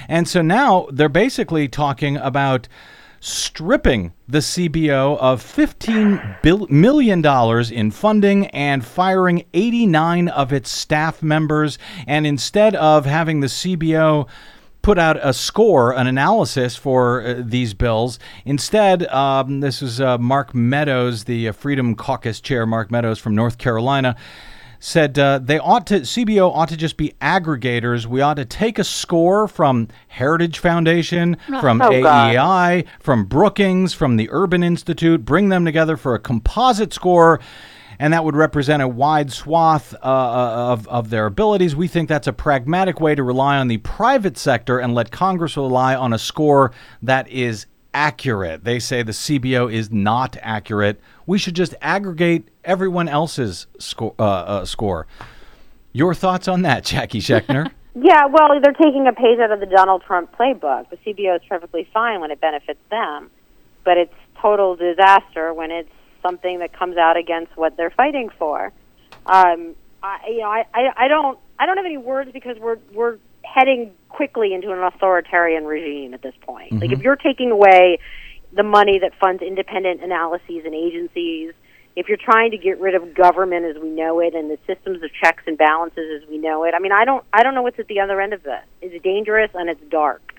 And 0.08 0.28
so 0.28 0.42
now 0.42 0.88
they're 0.92 1.10
basically 1.10 1.68
talking 1.68 2.18
about 2.18 2.68
stripping 3.20 4.14
the 4.28 4.40
CBO 4.40 5.18
of 5.18 5.44
$15 5.44 6.42
bil- 6.42 6.68
million 6.68 7.26
in 7.72 7.92
funding 7.92 8.48
and 8.48 8.86
firing 8.86 9.46
89 9.54 10.28
of 10.30 10.54
its 10.54 10.70
staff 10.70 11.22
members 11.22 11.78
and 12.08 12.26
instead 12.26 12.76
of 12.76 13.06
having 13.06 13.40
the 13.40 13.48
CBO 13.48 14.28
put 14.82 14.98
out 14.98 15.20
a 15.22 15.34
score, 15.34 15.92
an 15.92 16.08
analysis 16.08 16.76
for 16.76 17.22
uh, 17.22 17.36
these 17.38 17.74
bills. 17.74 18.18
Instead, 18.46 19.06
um, 19.08 19.60
this 19.60 19.82
was 19.82 20.00
uh, 20.00 20.18
Mark 20.18 20.56
Meadows, 20.56 21.26
the 21.26 21.50
uh, 21.50 21.52
Freedom 21.52 21.96
Caucus 21.96 22.40
chair, 22.40 22.66
Mark 22.66 22.90
Meadows 22.90 23.20
from 23.20 23.36
North 23.36 23.58
Carolina, 23.58 24.16
said 24.80 25.20
uh, 25.20 25.40
they 25.40 25.60
ought 25.60 25.86
to 25.88 26.02
CBO 26.02 26.52
ought 26.56 26.70
to 26.70 26.78
just 26.78 26.96
be 26.98 27.14
aggregators. 27.22 28.06
We 28.06 28.22
ought 28.22 28.36
to 28.36 28.46
take 28.46 28.80
a 28.80 28.84
score 28.84 29.48
from 29.48 29.90
Heritage 30.08 30.60
Foundation, 30.60 31.38
from 31.60 31.82
Oh, 31.82 32.02
God. 32.02 32.36
AEI, 32.36 32.86
from 33.00 33.26
Brookings, 33.26 33.94
from 33.94 34.16
the 34.16 34.30
Urban 34.32 34.64
Institute, 34.64 35.26
bring 35.26 35.50
them 35.50 35.66
together 35.66 35.98
for 35.98 36.16
a 36.16 36.20
composite 36.20 36.94
score. 36.94 37.40
And 38.02 38.14
that 38.14 38.24
would 38.24 38.36
represent 38.38 38.82
a 38.82 38.88
wide 38.88 39.30
swath 39.30 39.94
uh, 39.96 39.98
of, 40.02 40.88
of 40.88 41.10
their 41.10 41.26
abilities. 41.26 41.76
We 41.76 41.90
think 41.90 42.08
that's 42.08 42.28
a 42.28 42.34
pragmatic 42.34 43.02
way 43.02 43.14
to 43.14 43.22
rely 43.24 43.58
on 43.58 43.68
the 43.68 43.80
private 43.80 44.38
sector 44.38 44.80
and 44.80 44.96
let 44.96 45.12
Congress 45.12 45.58
rely 45.58 45.96
on 45.96 46.14
a 46.14 46.18
score 46.18 46.72
that 47.02 47.28
is 47.28 47.66
accurate. 47.94 48.64
They 48.64 48.80
say 48.80 49.04
the 49.04 49.12
CBO 49.12 49.72
is 49.72 49.92
not 49.92 50.38
accurate. 50.42 51.00
We 51.26 51.38
should 51.38 51.56
just 51.56 51.76
aggregate 51.82 52.48
everyone 52.64 53.08
else's 53.08 53.68
score. 53.80 54.16
Uh, 54.20 54.24
uh, 54.24 54.66
score. 54.66 55.08
Your 55.92 56.14
thoughts 56.14 56.48
on 56.48 56.62
that, 56.64 56.84
Jacki 56.86 57.22
Schechner? 57.22 57.72
Yeah, 57.96 58.28
well, 58.28 58.50
they're 58.62 58.72
taking 58.72 59.08
a 59.08 59.14
page 59.14 59.40
out 59.40 59.52
of 59.52 59.60
the 59.60 59.66
Donald 59.66 60.04
Trump 60.06 60.34
playbook. 60.38 60.90
The 60.90 60.98
CBO 60.98 61.36
is 61.36 61.42
perfectly 61.50 61.88
fine 61.92 62.22
when 62.22 62.32
it 62.32 62.40
benefits 62.40 62.80
them, 62.90 63.30
but 63.84 63.98
it's 63.98 64.14
total 64.40 64.76
disaster 64.76 65.54
when 65.54 65.72
it's 65.72 65.90
something 66.22 66.60
that 66.60 66.72
comes 66.72 66.98
out 66.98 67.18
against 67.18 67.58
what 67.58 67.76
they're 67.76 67.90
fighting 67.90 68.30
for. 68.38 68.72
Um, 69.26 69.76
I, 70.04 70.20
you 70.30 70.38
know, 70.38 70.50
I, 70.50 70.66
I, 70.74 71.06
I 71.06 71.08
don't, 71.08 71.40
I 71.58 71.66
don't 71.66 71.78
have 71.78 71.86
any 71.86 71.98
words 71.98 72.32
because 72.32 72.58
we're 72.60 72.78
we're 72.94 73.18
heading 73.54 73.92
quickly 74.10 74.54
into 74.54 74.72
an 74.72 74.80
authoritarian 74.80 75.66
regime 75.66 76.14
at 76.14 76.22
this 76.22 76.36
point. 76.42 76.80
Like 76.80 76.92
if 76.92 77.02
you're 77.02 77.16
taking 77.16 77.52
away 77.52 78.00
the 78.52 78.64
money 78.64 79.00
that 79.00 79.14
funds 79.20 79.42
independent 79.42 80.04
analyses 80.04 80.64
and 80.66 80.74
agencies, 80.74 81.54
if 81.96 82.08
you're 82.08 82.18
trying 82.18 82.52
to 82.52 82.58
get 82.58 82.80
rid 82.80 82.96
of 82.96 83.14
government 83.14 83.66
as 83.66 83.82
we 83.82 83.90
know 83.90 84.20
it 84.20 84.34
and 84.34 84.50
the 84.50 84.58
systems 84.68 85.04
of 85.04 85.10
checks 85.22 85.44
and 85.48 85.58
balances 85.58 86.22
as 86.22 86.30
we 86.30 86.38
know 86.38 86.64
it, 86.64 86.74
I 86.74 86.80
mean, 86.80 86.92
I 86.92 87.06
don't, 87.06 87.24
I 87.34 87.44
don't 87.44 87.56
know 87.56 87.62
what's 87.62 87.80
at 87.80 87.88
the 87.88 88.00
other 88.00 88.22
end 88.22 88.34
of 88.34 88.44
this. 88.44 88.64
It's 88.82 89.04
dangerous 89.04 89.52
and 89.54 89.70
it's 89.70 89.82
dark, 89.90 90.34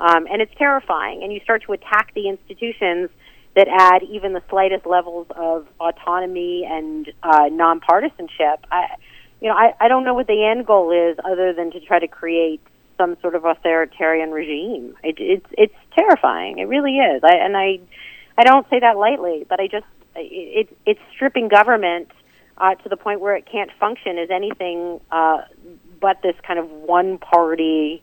um, 0.00 0.26
and 0.30 0.40
it's 0.40 0.52
terrifying. 0.56 1.22
And 1.22 1.32
you 1.32 1.40
start 1.40 1.62
to 1.64 1.72
attack 1.72 2.12
the 2.14 2.28
institutions 2.28 3.10
that 3.54 3.68
add 3.68 4.02
even 4.02 4.32
the 4.32 4.42
slightest 4.50 4.86
levels 4.86 5.26
of 5.30 5.66
autonomy 5.78 6.66
and 6.68 7.12
uh, 7.22 7.48
nonpartisanship. 7.50 8.58
I, 8.72 8.96
you 9.40 9.48
know, 9.48 9.54
I, 9.54 9.74
I 9.80 9.88
don't 9.88 10.04
know 10.04 10.14
what 10.14 10.26
the 10.26 10.44
end 10.44 10.66
goal 10.66 10.90
is 10.90 11.18
other 11.24 11.52
than 11.52 11.70
to 11.72 11.80
try 11.80 11.98
to 11.98 12.08
create 12.08 12.60
some 12.96 13.16
sort 13.20 13.34
of 13.34 13.44
authoritarian 13.44 14.30
regime. 14.30 14.96
It, 15.02 15.16
it's 15.18 15.46
it's 15.52 15.74
terrifying. 15.96 16.58
It 16.58 16.68
really 16.68 16.98
is. 16.98 17.22
I, 17.24 17.36
and 17.36 17.56
I 17.56 17.80
I 18.38 18.44
don't 18.44 18.68
say 18.70 18.80
that 18.80 18.96
lightly, 18.96 19.46
but 19.48 19.60
I 19.60 19.66
just 19.66 19.86
it, 20.16 20.68
it 20.68 20.78
it's 20.86 21.00
stripping 21.12 21.48
government 21.48 22.10
uh, 22.58 22.74
to 22.76 22.88
the 22.88 22.96
point 22.96 23.20
where 23.20 23.34
it 23.36 23.46
can't 23.50 23.70
function 23.78 24.18
as 24.18 24.30
anything 24.30 25.00
uh, 25.10 25.42
but 26.00 26.20
this 26.22 26.36
kind 26.46 26.58
of 26.58 26.70
one 26.70 27.18
party 27.18 28.02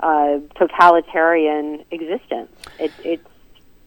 uh, 0.00 0.38
totalitarian 0.56 1.84
existence. 1.90 2.50
It, 2.78 2.92
it's 3.04 3.28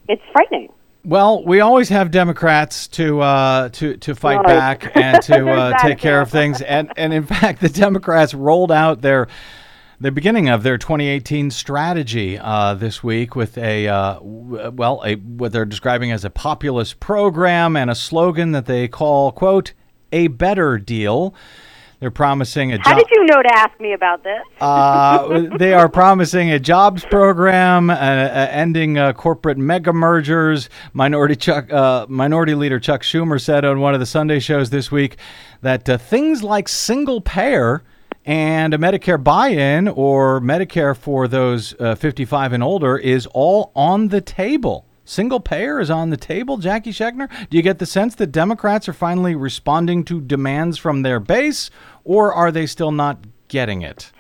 it's 0.08 0.24
frightening. 0.32 0.72
Well, 1.06 1.44
we 1.46 1.62
always 1.62 1.90
have 1.90 2.12
Democrats 2.12 2.88
to 2.90 3.22
uh, 3.22 3.70
to 3.70 3.98
to 3.98 4.16
fight 4.16 4.38
Right. 4.38 4.46
back 4.48 4.92
and 4.96 5.22
to 5.24 5.50
uh, 5.50 5.70
That 5.70 5.80
take 5.82 5.98
care 6.00 6.20
of 6.22 6.30
things, 6.30 6.62
and 6.62 6.92
and 6.98 7.14
in 7.14 7.26
fact, 7.28 7.62
the 7.62 7.70
Democrats 7.70 8.34
rolled 8.34 8.72
out 8.72 9.02
their 9.02 9.28
the 10.00 10.12
beginning 10.12 10.48
of 10.50 10.62
their 10.64 10.78
2018 10.78 11.50
strategy 11.50 12.38
uh, 12.38 12.74
this 12.76 13.04
week 13.04 13.36
with 13.36 13.58
a 13.58 13.88
uh, 13.88 14.14
w- 14.16 14.70
well, 14.72 15.02
a 15.06 15.16
what 15.16 15.52
they're 15.54 15.66
describing 15.66 16.12
as 16.12 16.26
a 16.26 16.30
populist 16.30 17.00
program 17.00 17.76
and 17.78 17.90
a 17.90 17.96
slogan 17.96 18.52
that 18.52 18.66
they 18.66 18.88
call 18.88 19.32
quote 19.32 19.74
a 20.12 20.28
better 20.28 20.78
deal. 20.78 21.34
They're 22.00 22.12
promising 22.12 22.74
a 22.74 22.78
How 22.78 22.92
job. 22.92 23.00
did 23.00 23.08
you 23.12 23.26
know 23.26 23.42
to 23.42 23.56
ask 23.56 23.80
me 23.80 23.94
about 23.94 24.24
this? 24.24 24.44
Uh, 24.62 25.58
they 25.58 25.74
are 25.74 25.90
promising 25.90 26.52
a 26.52 26.60
jobs 26.60 27.04
program, 27.06 27.90
uh, 27.90 27.94
uh, 27.94 28.48
ending 28.52 29.00
uh, 29.00 29.14
corporate 29.14 29.58
mega 29.58 29.92
mergers. 29.92 30.70
Minority 30.94 31.36
Chuck, 31.36 31.72
uh, 31.74 32.06
Minority 32.08 32.54
Leader 32.54 32.80
Chuck 32.80 33.02
Schumer 33.02 33.42
said 33.42 33.66
on 33.66 33.80
one 33.80 33.96
of 33.96 34.00
the 34.00 34.06
Sunday 34.06 34.40
shows 34.40 34.70
this 34.70 34.92
week 34.92 35.18
that 35.62 35.90
uh, 35.90 35.98
things 35.98 36.44
like 36.44 36.68
single 36.68 37.20
payer 37.20 37.84
and 38.26 38.76
a 38.76 38.78
Medicare 38.78 39.22
buy-in 39.24 39.88
or 39.88 40.40
Medicare 40.40 40.96
for 40.96 41.28
those 41.28 41.74
uh, 41.80 41.96
55 41.96 42.54
and 42.54 42.62
older 42.62 42.98
is 42.98 43.26
all 43.28 43.72
on 43.76 44.10
the 44.10 44.22
table. 44.22 44.87
Single 45.08 45.40
payer 45.40 45.80
is 45.80 45.90
on 45.90 46.10
the 46.10 46.18
table, 46.18 46.58
Jacki 46.58 46.92
Schechner. 46.92 47.30
Do 47.50 47.56
you 47.56 47.64
get 47.64 47.80
the 47.80 47.86
sense 47.86 48.16
that 48.16 48.28
Democrats 48.28 48.90
are 48.90 48.94
finally 48.94 49.36
responding 49.36 50.04
to 50.04 50.20
demands 50.20 50.78
from 50.78 51.02
their 51.02 51.22
base, 51.22 51.70
or 52.04 52.34
are 52.34 52.52
they 52.52 52.66
still 52.66 52.92
not 52.92 53.26
getting 53.48 53.84
it? 53.84 54.12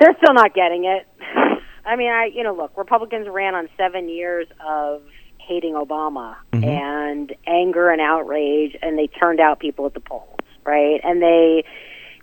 They're 0.00 0.16
still 0.20 0.34
not 0.34 0.54
getting 0.54 0.86
it. 0.86 1.06
I 1.86 1.94
mean, 1.94 2.10
I 2.10 2.30
you 2.34 2.42
know, 2.42 2.52
look, 2.52 2.76
Republicans 2.76 3.28
ran 3.30 3.54
on 3.54 3.68
seven 3.76 4.08
years 4.08 4.48
of 4.68 5.02
hating 5.38 5.74
Obama 5.74 6.34
mm-hmm. 6.52 6.64
and 6.64 7.32
anger 7.46 7.88
and 7.88 8.00
outrage, 8.00 8.76
and 8.82 8.98
they 8.98 9.06
turned 9.06 9.38
out 9.38 9.60
people 9.60 9.86
at 9.86 9.94
the 9.94 10.00
polls, 10.00 10.40
right? 10.64 11.00
And 11.04 11.22
they 11.22 11.62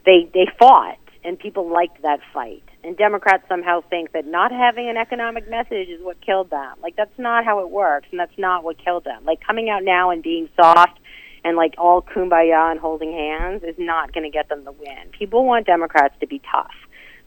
they 0.05 0.29
they 0.33 0.47
fought, 0.59 0.97
and 1.25 1.39
people 1.39 1.71
liked 1.71 2.01
that 2.03 2.19
fight. 2.33 2.63
And 2.83 2.95
Democrats 2.95 3.43
somehow 3.49 3.81
think 3.89 4.11
that 4.11 4.25
not 4.25 4.51
having 4.51 4.87
an 4.89 4.97
economic 4.97 5.49
message 5.49 5.89
is 5.89 6.01
what 6.01 6.21
killed 6.21 6.51
them. 6.51 6.77
Like 6.81 6.95
that's 6.95 7.17
not 7.17 7.43
how 7.43 7.59
it 7.61 7.71
works, 7.71 8.07
and 8.11 8.19
that's 8.19 8.37
not 8.37 8.63
what 8.63 8.77
killed 8.77 9.03
them. 9.03 9.25
Like 9.25 9.39
coming 9.45 9.69
out 9.69 9.83
now 9.83 10.11
and 10.11 10.21
being 10.21 10.49
soft 10.55 10.99
and 11.43 11.55
like 11.55 11.75
all 11.77 12.01
kumbaya 12.01 12.71
and 12.71 12.79
holding 12.79 13.11
hands 13.11 13.63
is 13.63 13.75
not 13.77 14.13
going 14.13 14.23
to 14.23 14.29
get 14.29 14.49
them 14.49 14.65
the 14.65 14.71
win. 14.71 15.09
People 15.17 15.45
want 15.45 15.65
Democrats 15.65 16.15
to 16.19 16.27
be 16.27 16.41
tough. 16.51 16.73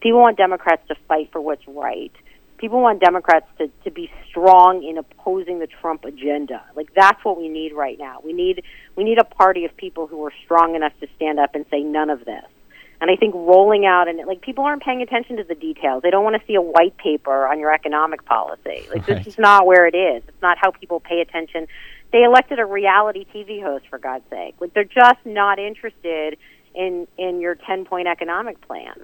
People 0.01 0.21
want 0.21 0.37
Democrats 0.37 0.83
to 0.89 0.95
fight 1.07 1.31
for 1.33 1.41
what's 1.41 1.67
right. 1.67 2.13
People 2.59 2.83
want 2.83 3.01
Democrats 3.01 3.47
to, 3.59 3.69
to 3.85 3.91
be 3.91 4.11
strong 4.29 4.83
in 4.83 4.99
opposing 4.99 5.61
the 5.61 5.69
Trump 5.69 6.05
agenda. 6.05 6.63
Like 6.75 6.89
that's 6.95 7.25
what 7.25 7.39
we 7.39 7.49
need 7.49 7.73
right 7.73 7.99
now. 7.99 8.21
We 8.25 8.33
need 8.33 8.65
we 8.97 9.05
need 9.05 9.19
a 9.19 9.25
party 9.25 9.65
of 9.65 9.77
people 9.77 10.09
who 10.09 10.25
are 10.25 10.33
strong 10.45 10.75
enough 10.75 10.93
to 11.01 11.07
stand 11.15 11.39
up 11.39 11.55
and 11.55 11.65
say 11.71 11.81
none 11.81 12.11
of 12.11 12.25
this. 12.25 12.45
And 13.01 13.11
I 13.11 13.17
think 13.17 13.35
rolling 13.35 13.87
out 13.87 14.09
and 14.09 14.19
like 14.27 14.41
people 14.41 14.65
aren't 14.65 14.83
paying 14.83 15.03
attention 15.03 15.37
to 15.37 15.45
the 15.45 15.55
details. 15.55 16.03
They 16.03 16.11
don't 16.11 16.25
want 16.25 16.35
to 16.41 16.47
see 16.47 16.55
a 16.57 16.63
white 16.63 16.97
paper 16.97 17.47
on 17.47 17.61
your 17.61 17.73
economic 17.73 18.25
policy. 18.25 18.87
Like 18.93 19.07
Right. 19.09 19.19
this 19.25 19.27
is 19.29 19.39
not 19.39 19.67
where 19.67 19.87
it 19.87 19.95
is. 19.95 20.23
It's 20.27 20.43
not 20.43 20.59
how 20.59 20.73
people 20.73 20.99
pay 20.99 21.21
attention. 21.21 21.69
They 22.13 22.25
elected 22.25 22.59
a 22.59 22.65
reality 22.65 23.25
TV 23.33 23.63
host 23.63 23.85
for 23.89 23.99
God's 23.99 24.25
sake. 24.31 24.57
Like 24.61 24.75
they're 24.75 24.83
just 24.85 25.25
not 25.25 25.59
interested 25.59 26.39
in 26.75 27.07
in 27.17 27.41
your 27.41 27.55
10-point 27.57 28.07
economic 28.09 28.61
plan. 28.67 28.95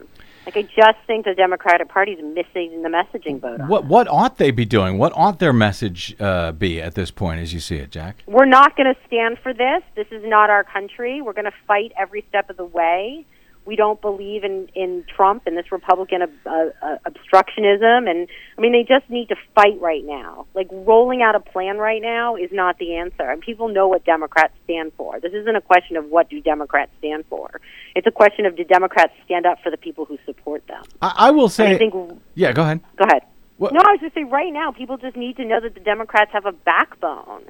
Like 0.44 0.56
I 0.56 0.62
just 0.62 0.98
think 1.06 1.24
the 1.24 1.34
Democratic 1.34 1.88
Party 1.88 2.12
is 2.12 2.22
missing 2.22 2.82
the 2.82 2.88
messaging 2.88 3.40
boat. 3.40 3.60
What 3.68 3.84
what 3.86 4.08
ought 4.08 4.38
they 4.38 4.50
be 4.50 4.64
doing? 4.64 4.98
What 4.98 5.12
ought 5.14 5.38
their 5.38 5.52
message 5.52 6.14
uh, 6.20 6.52
be 6.52 6.80
at 6.82 6.94
this 6.94 7.10
point, 7.10 7.40
as 7.40 7.54
you 7.54 7.60
see 7.60 7.76
it, 7.76 7.90
Jack? 7.90 8.22
we're 8.26 8.44
not 8.44 8.76
going 8.76 8.92
to 8.92 9.00
stand 9.06 9.38
for 9.42 9.54
this. 9.54 9.82
This 9.94 10.06
is 10.10 10.22
not 10.24 10.50
our 10.50 10.64
country. 10.64 11.22
We're 11.22 11.32
going 11.32 11.44
to 11.46 11.58
fight 11.66 11.92
every 11.98 12.24
step 12.28 12.50
of 12.50 12.56
the 12.56 12.64
way. 12.64 13.24
We 13.66 13.76
don't 13.76 14.00
believe 14.00 14.44
in 14.44 14.68
in 14.74 15.04
Trump 15.16 15.44
and 15.46 15.56
this 15.56 15.72
Republican 15.72 16.22
ob- 16.22 16.30
uh, 16.46 16.66
uh, 16.82 16.96
obstructionism, 17.06 18.08
and 18.10 18.28
I 18.58 18.60
mean 18.60 18.72
they 18.72 18.82
just 18.82 19.08
need 19.10 19.28
to 19.30 19.36
fight 19.54 19.80
right 19.80 20.04
now. 20.04 20.46
Like 20.54 20.68
rolling 20.70 21.22
out 21.22 21.34
a 21.34 21.40
plan 21.40 21.78
right 21.78 22.02
now 22.02 22.36
is 22.36 22.50
not 22.52 22.78
the 22.78 22.96
answer, 22.96 23.22
and 23.30 23.40
people 23.40 23.68
know 23.68 23.88
what 23.88 24.04
Democrats 24.04 24.52
stand 24.64 24.92
for. 24.96 25.18
This 25.20 25.32
isn't 25.32 25.56
a 25.56 25.60
question 25.60 25.96
of 25.96 26.06
what 26.06 26.28
do 26.28 26.40
Democrats 26.40 26.90
stand 26.98 27.24
for. 27.30 27.60
It's 27.96 28.06
a 28.06 28.10
question 28.10 28.44
of 28.46 28.56
do 28.56 28.64
Democrats 28.64 29.12
stand 29.24 29.46
up 29.46 29.58
for 29.62 29.70
the 29.70 29.76
people 29.78 30.04
who 30.04 30.18
support 30.26 30.66
them. 30.66 30.82
I, 31.00 31.14
I 31.16 31.30
will 31.30 31.44
And 31.44 31.52
say. 31.52 31.74
I 31.74 31.78
think 31.78 31.94
yeah, 32.34 32.52
go 32.52 32.62
ahead. 32.62 32.80
Go 32.96 33.04
ahead. 33.04 33.22
What- 33.56 33.72
No, 33.72 33.80
I 33.80 33.92
was 33.92 34.00
just 34.00 34.14
saying. 34.14 34.30
Right 34.30 34.52
now, 34.52 34.72
people 34.72 34.96
just 34.98 35.16
need 35.16 35.36
to 35.36 35.44
know 35.44 35.60
that 35.60 35.74
the 35.74 35.80
Democrats 35.80 36.32
have 36.32 36.44
a 36.44 36.52
backbone. 36.52 37.44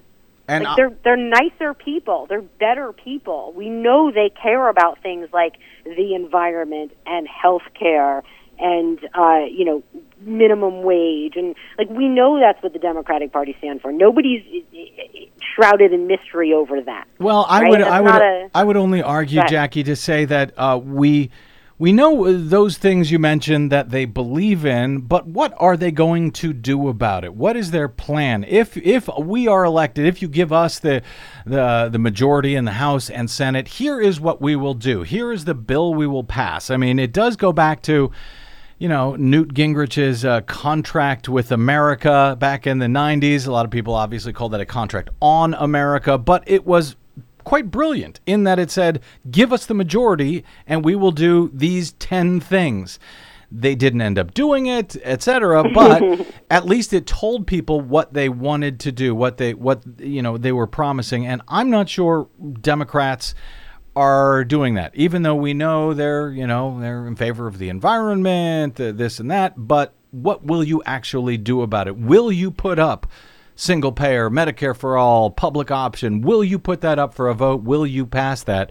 And 0.46 0.64
Like 0.64 0.76
they're 0.76 0.92
they're 1.04 1.16
nicer 1.16 1.72
people. 1.74 2.26
They're 2.28 2.42
better 2.42 2.92
people. 2.92 3.52
We 3.56 3.70
know 3.70 4.10
they 4.10 4.30
care 4.30 4.68
about 4.68 5.02
things 5.02 5.28
like 5.32 5.54
the 5.84 6.14
environment 6.14 6.92
and 7.06 7.26
health 7.26 7.62
care 7.78 8.22
and 8.58 8.98
uh, 9.14 9.44
you 9.50 9.64
know 9.64 9.82
minimum 10.20 10.82
wage 10.82 11.34
and 11.36 11.54
like 11.78 11.88
we 11.90 12.08
know 12.08 12.38
that's 12.38 12.62
what 12.62 12.72
the 12.72 12.78
Democratic 12.78 13.32
Party 13.32 13.54
stands 13.58 13.82
for. 13.82 13.92
Nobody's 13.92 14.42
eh, 14.74 14.78
eh, 14.78 15.26
shrouded 15.54 15.92
in 15.92 16.06
mystery 16.06 16.52
over 16.52 16.80
that. 16.82 17.06
Well, 17.18 17.46
I 17.48 17.62
right? 17.62 17.70
would 17.70 17.80
That's 17.80 17.90
I 17.90 18.00
would 18.00 18.22
a- 18.22 18.50
I 18.54 18.64
would 18.64 18.76
only 18.76 19.02
argue. 19.02 19.40
Jacki, 19.40 19.84
to 19.86 19.96
say 19.96 20.24
that 20.26 20.52
uh, 20.58 20.78
we 20.82 21.30
we 21.78 21.92
know 21.92 22.32
those 22.32 22.78
things 22.78 23.10
you 23.10 23.18
mentioned 23.18 23.72
that 23.72 23.90
they 23.90 24.04
believe 24.04 24.64
in, 24.64 25.00
but 25.00 25.26
what 25.26 25.52
are 25.56 25.76
they 25.76 25.90
going 25.90 26.30
to 26.32 26.52
do 26.52 26.88
about 26.88 27.24
it? 27.24 27.34
What 27.34 27.56
is 27.56 27.72
their 27.72 27.88
plan? 27.88 28.44
If 28.44 28.76
if 28.76 29.08
we 29.18 29.48
are 29.48 29.64
elected, 29.64 30.06
if 30.06 30.22
you 30.22 30.28
give 30.28 30.52
us 30.52 30.78
the 30.78 31.02
the 31.44 31.88
the 31.90 31.98
majority 31.98 32.54
in 32.54 32.64
the 32.64 32.72
House 32.72 33.10
and 33.10 33.28
Senate, 33.28 33.66
here 33.66 34.00
is 34.00 34.20
what 34.20 34.40
we 34.40 34.54
will 34.54 34.74
do. 34.74 35.02
Here 35.02 35.32
is 35.32 35.46
the 35.46 35.54
bill 35.54 35.94
we 35.94 36.06
will 36.06 36.24
pass. 36.24 36.70
I 36.70 36.76
mean, 36.76 36.98
it 36.98 37.12
does 37.12 37.36
go 37.36 37.52
back 37.52 37.82
to 37.82 38.12
you 38.76 38.88
know, 38.88 39.14
Newt 39.16 39.54
Gingrich's 39.54 40.24
uh, 40.24 40.40
contract 40.42 41.28
with 41.28 41.52
America 41.52 42.36
back 42.38 42.66
in 42.66 42.80
the 42.80 42.86
90s. 42.86 43.46
A 43.46 43.52
lot 43.52 43.64
of 43.64 43.70
people 43.70 43.94
obviously 43.94 44.32
called 44.32 44.52
that 44.52 44.60
a 44.60 44.66
contract 44.66 45.10
on 45.22 45.54
America, 45.54 46.18
but 46.18 46.42
it 46.46 46.66
was 46.66 46.96
quite 47.44 47.70
brilliant 47.70 48.20
in 48.26 48.44
that 48.44 48.58
it 48.58 48.70
said, 48.70 49.00
give 49.30 49.52
us 49.52 49.66
the 49.66 49.74
majority 49.74 50.44
and 50.66 50.84
we 50.84 50.94
will 50.94 51.12
do 51.12 51.50
these 51.52 51.92
10 51.92 52.40
things. 52.40 52.98
They 53.50 53.74
didn't 53.74 54.00
end 54.00 54.18
up 54.18 54.34
doing 54.34 54.66
it, 54.66 54.96
etc. 55.04 55.70
But 55.74 56.26
at 56.50 56.66
least 56.66 56.92
it 56.92 57.06
told 57.06 57.46
people 57.46 57.80
what 57.80 58.12
they 58.12 58.28
wanted 58.28 58.80
to 58.80 58.92
do, 58.92 59.14
what 59.14 59.36
they 59.36 59.54
what 59.54 59.82
you 59.98 60.22
know 60.22 60.36
they 60.36 60.50
were 60.50 60.66
promising. 60.66 61.24
And 61.26 61.40
I'm 61.46 61.70
not 61.70 61.88
sure 61.88 62.28
Democrats 62.60 63.34
are 63.96 64.44
doing 64.44 64.74
that, 64.74 64.94
even 64.96 65.22
though 65.22 65.36
we 65.36 65.54
know 65.54 65.94
they're, 65.94 66.30
you 66.30 66.46
know, 66.46 66.80
they're 66.80 67.06
in 67.06 67.14
favor 67.14 67.46
of 67.46 67.58
the 67.58 67.68
environment, 67.68 68.80
uh, 68.80 68.90
this 68.90 69.20
and 69.20 69.30
that. 69.30 69.54
But 69.56 69.94
what 70.10 70.44
will 70.44 70.64
you 70.64 70.82
actually 70.84 71.36
do 71.36 71.62
about 71.62 71.86
it? 71.86 71.96
Will 71.96 72.32
you 72.32 72.50
put 72.50 72.78
up 72.78 73.06
single 73.54 73.92
payer, 73.92 74.30
Medicare 74.30 74.76
for 74.76 74.96
all, 74.96 75.30
public 75.30 75.70
option? 75.70 76.20
Will 76.20 76.44
you 76.44 76.58
put 76.58 76.80
that 76.82 76.98
up 76.98 77.14
for 77.14 77.28
a 77.28 77.34
vote? 77.34 77.62
Will 77.62 77.86
you 77.86 78.06
pass 78.06 78.42
that? 78.44 78.70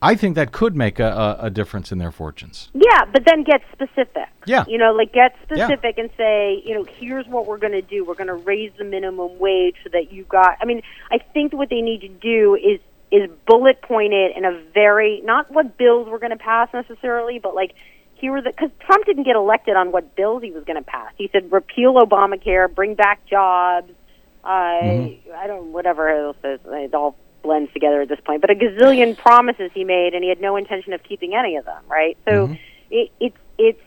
I 0.00 0.14
think 0.14 0.36
that 0.36 0.52
could 0.52 0.76
make 0.76 1.00
a, 1.00 1.36
a, 1.40 1.50
difference 1.50 1.90
in 1.90 1.98
their 1.98 2.12
fortunes. 2.12 2.70
Yeah, 2.72 3.04
but 3.12 3.24
then 3.24 3.42
get 3.42 3.62
specific. 3.72 4.28
Yeah. 4.46 4.64
You 4.68 4.78
know, 4.78 4.92
like 4.92 5.12
get 5.12 5.34
Yeah. 5.50 5.66
specific 5.66 5.98
and 5.98 6.08
say, 6.16 6.62
you 6.64 6.74
know, 6.74 6.84
here's 6.84 7.26
what 7.26 7.46
we're 7.46 7.58
going 7.58 7.72
to 7.72 7.82
do. 7.82 8.04
We're 8.04 8.14
going 8.14 8.28
to 8.28 8.34
raise 8.34 8.70
the 8.78 8.84
minimum 8.84 9.40
wage 9.40 9.74
so 9.82 9.90
that 9.92 10.12
you 10.12 10.22
got. 10.24 10.56
I 10.60 10.66
mean, 10.66 10.82
I 11.10 11.18
think 11.18 11.52
what 11.52 11.68
they 11.68 11.80
need 11.80 12.02
to 12.02 12.08
do 12.08 12.54
is 12.54 12.80
is 13.10 13.30
bullet 13.46 13.80
point 13.80 14.12
it 14.12 14.36
in 14.36 14.44
a 14.44 14.62
very 14.74 15.20
not 15.24 15.50
what 15.50 15.78
bills 15.78 16.06
we're 16.08 16.18
going 16.18 16.30
to 16.30 16.36
pass 16.36 16.68
necessarily, 16.72 17.40
but 17.40 17.54
like 17.54 17.72
here 18.14 18.36
are 18.36 18.42
the 18.42 18.50
because 18.50 18.70
Trump 18.86 19.04
didn't 19.06 19.24
get 19.24 19.34
elected 19.34 19.74
on 19.76 19.90
what 19.90 20.14
bills 20.14 20.42
he 20.42 20.52
was 20.52 20.62
going 20.64 20.76
to 20.78 20.84
pass. 20.84 21.12
He 21.16 21.28
said 21.32 21.50
repeal 21.50 21.94
Obamacare, 21.94 22.72
bring 22.72 22.94
back 22.94 23.26
jobs. 23.26 23.90
Uh, 24.44 24.48
I 24.48 25.44
don't 25.46 25.72
whatever 25.72 26.08
else 26.08 26.36
is. 26.44 26.60
It 26.64 26.94
all 26.94 27.16
blends 27.42 27.72
together 27.72 28.02
at 28.02 28.08
this 28.08 28.20
point. 28.24 28.40
But 28.40 28.50
a 28.50 28.54
gazillion 28.54 29.16
promises 29.26 29.70
he 29.74 29.84
made, 29.84 30.14
and 30.14 30.22
he 30.22 30.28
had 30.28 30.40
no 30.40 30.56
intention 30.56 30.92
of 30.92 31.02
keeping 31.02 31.34
any 31.34 31.56
of 31.56 31.64
them. 31.64 31.82
Right. 31.88 32.16
So 32.28 32.56
it, 32.90 33.10
it's 33.20 33.36
it's 33.58 33.80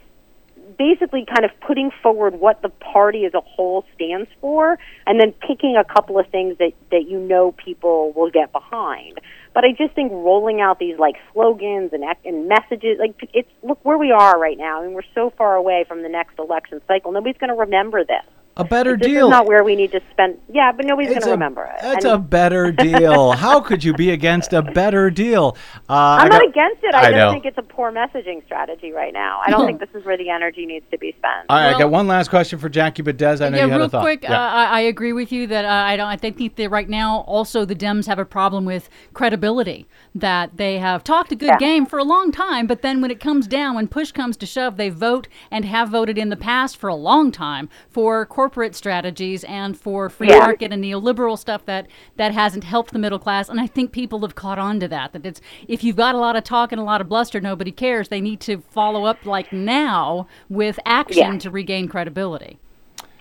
basically 0.78 1.26
kind 1.26 1.46
of 1.46 1.52
putting 1.66 1.92
forward 2.02 2.40
what 2.40 2.62
the 2.62 2.70
party 2.70 3.26
as 3.26 3.34
a 3.34 3.42
whole 3.42 3.86
stands 3.96 4.30
for 4.40 4.78
and 5.06 5.20
then 5.20 5.34
picking 5.48 5.76
a 5.76 5.84
couple 5.84 6.20
of 6.20 6.28
things 6.28 6.58
that 6.60 6.72
that 6.92 7.08
you 7.08 7.20
know 7.20 7.52
people 7.52 8.14
will 8.14 8.30
get 8.30 8.52
behind 8.52 9.20
but 9.54 9.64
i 9.64 9.72
just 9.72 9.94
think 9.96 10.12
rolling 10.12 10.62
out 10.62 10.80
these 10.80 10.98
like 10.98 11.16
slogans 11.34 11.92
and 11.94 12.04
and 12.26 12.48
messages 12.48 12.98
like 13.00 13.16
it's 13.34 13.50
look 13.64 13.84
where 13.84 13.98
we 13.98 14.12
are 14.12 14.40
right 14.40 14.58
now 14.58 14.82
I 14.82 14.86
mean 14.86 14.94
we're 14.94 15.02
so 15.14 15.32
far 15.38 15.56
away 15.56 15.86
from 15.88 16.04
the 16.04 16.10
next 16.10 16.40
election 16.40 16.82
cycle 16.88 17.12
nobody's 17.12 17.38
going 17.38 17.50
to 17.50 17.60
remember 17.60 18.04
this 18.04 18.26
A 18.58 18.64
better 18.66 18.98
this 18.98 19.08
deal. 19.08 19.28
is 19.28 19.32
not 19.32 19.46
where 19.48 19.64
we 19.64 19.76
need 19.76 19.92
to 19.94 20.02
spend 20.12 20.38
yeah 20.50 20.72
but 20.72 20.86
nobody's 20.86 21.10
going 21.10 21.22
to 21.22 21.30
remember 21.32 21.64
it 21.66 21.80
It's 21.84 22.06
And 22.06 22.14
a 22.14 22.18
better 22.20 22.72
deal. 22.90 23.32
How 23.34 23.62
could 23.62 23.84
you 23.84 23.94
be 23.94 24.12
against 24.12 24.54
a 24.54 24.62
better 24.62 25.10
deal? 25.10 25.56
Uh, 25.90 25.94
I 25.94 26.24
i'm 26.24 26.30
not 26.30 26.44
against 26.48 26.84
it 26.84 26.94
i, 26.94 27.08
I 27.08 27.12
just 27.12 27.16
know. 27.16 27.32
think 27.32 27.46
it's 27.46 27.58
a 27.58 27.62
poor 27.64 27.92
messaging 27.92 28.44
strategy 28.46 28.92
right 28.92 29.14
now 29.14 29.42
i 29.46 29.50
don't 29.50 29.66
think 29.66 29.80
this 29.80 29.90
is 29.94 30.06
where 30.06 30.18
the 30.18 30.30
energy 30.30 30.66
needs 30.66 30.86
to 30.92 30.98
be 30.98 31.12
spent 31.18 31.48
All 31.50 31.58
right, 31.58 31.74
I 31.76 31.80
got 31.80 31.90
one 31.92 32.08
last 32.08 32.30
question 32.30 32.60
for 32.60 32.70
Jacki, 32.70 33.04
but 33.04 33.18
Des, 33.18 33.44
I 33.44 33.50
know 33.50 33.58
yeah, 33.58 33.66
you 33.66 33.72
had 33.72 33.78
real 33.78 33.86
a 33.86 33.90
thought. 33.90 34.02
quick, 34.04 34.24
Yeah. 34.24 34.34
uh, 34.34 34.50
I, 34.52 34.66
I 34.66 34.80
agree 34.82 35.14
with 35.14 35.32
you 35.32 35.48
that 35.48 35.66
uh, 35.66 35.70
I 35.70 35.96
don't. 35.98 36.08
I 36.08 36.18
think 36.18 36.56
that 36.56 36.70
right 36.70 36.88
now, 36.90 37.22
also 37.28 37.66
the 37.66 37.76
Dems 37.76 38.06
have 38.08 38.20
a 38.20 38.26
problem 38.26 38.66
with 38.66 38.90
credibility. 39.14 39.88
That 40.16 40.58
they 40.58 40.78
have 40.80 41.04
talked 41.04 41.32
a 41.32 41.36
good 41.36 41.48
Yeah. 41.48 41.58
game 41.58 41.86
for 41.86 42.00
a 42.00 42.04
long 42.04 42.32
time, 42.32 42.68
but 42.68 42.82
then 42.82 43.02
when 43.02 43.12
it 43.12 43.20
comes 43.20 43.48
down, 43.48 43.76
when 43.76 43.88
push 43.88 44.12
comes 44.12 44.38
to 44.38 44.46
shove, 44.46 44.78
they 44.78 44.90
vote 44.90 45.28
and 45.50 45.66
have 45.66 45.90
voted 45.90 46.18
in 46.18 46.30
the 46.30 46.36
past 46.38 46.78
for 46.78 46.88
a 46.90 46.96
long 46.96 47.32
time 47.32 47.70
for 47.90 48.26
corporate 48.42 48.74
strategies 48.74 49.44
and 49.44 49.78
for 49.80 50.10
free 50.10 50.28
Yeah. 50.30 50.40
market 50.40 50.74
and 50.74 50.84
neoliberal 50.84 51.38
stuff 51.38 51.64
that 51.66 51.86
that 52.18 52.32
hasn't 52.34 52.64
helped 52.64 52.92
the 52.92 52.98
middle 52.98 53.20
class. 53.20 53.50
And 53.50 53.60
I 53.62 53.68
think 53.68 53.92
people 53.92 54.22
have 54.22 54.34
caught 54.34 54.58
on 54.58 54.80
to 54.80 54.88
that. 54.88 55.14
That 55.14 55.28
it's 55.28 55.42
if 55.68 55.84
you've 55.84 55.96
got 55.96 56.16
a 56.16 56.18
lot 56.18 56.36
of 56.36 56.44
talk 56.44 56.72
and 56.72 56.82
a 56.82 56.84
lot 56.84 57.02
of 57.02 57.08
bluster, 57.08 57.40
nobody 57.40 57.72
cares. 57.72 58.10
They 58.10 58.20
need 58.20 58.40
to 58.42 58.58
follow 58.72 59.06
up 59.06 59.28
like 59.28 59.54
now 59.54 60.26
with 60.50 60.80
action 60.88 61.34
Yeah. 61.34 61.38
to 61.38 61.52
regain 61.52 61.88
credibility. 61.88 62.58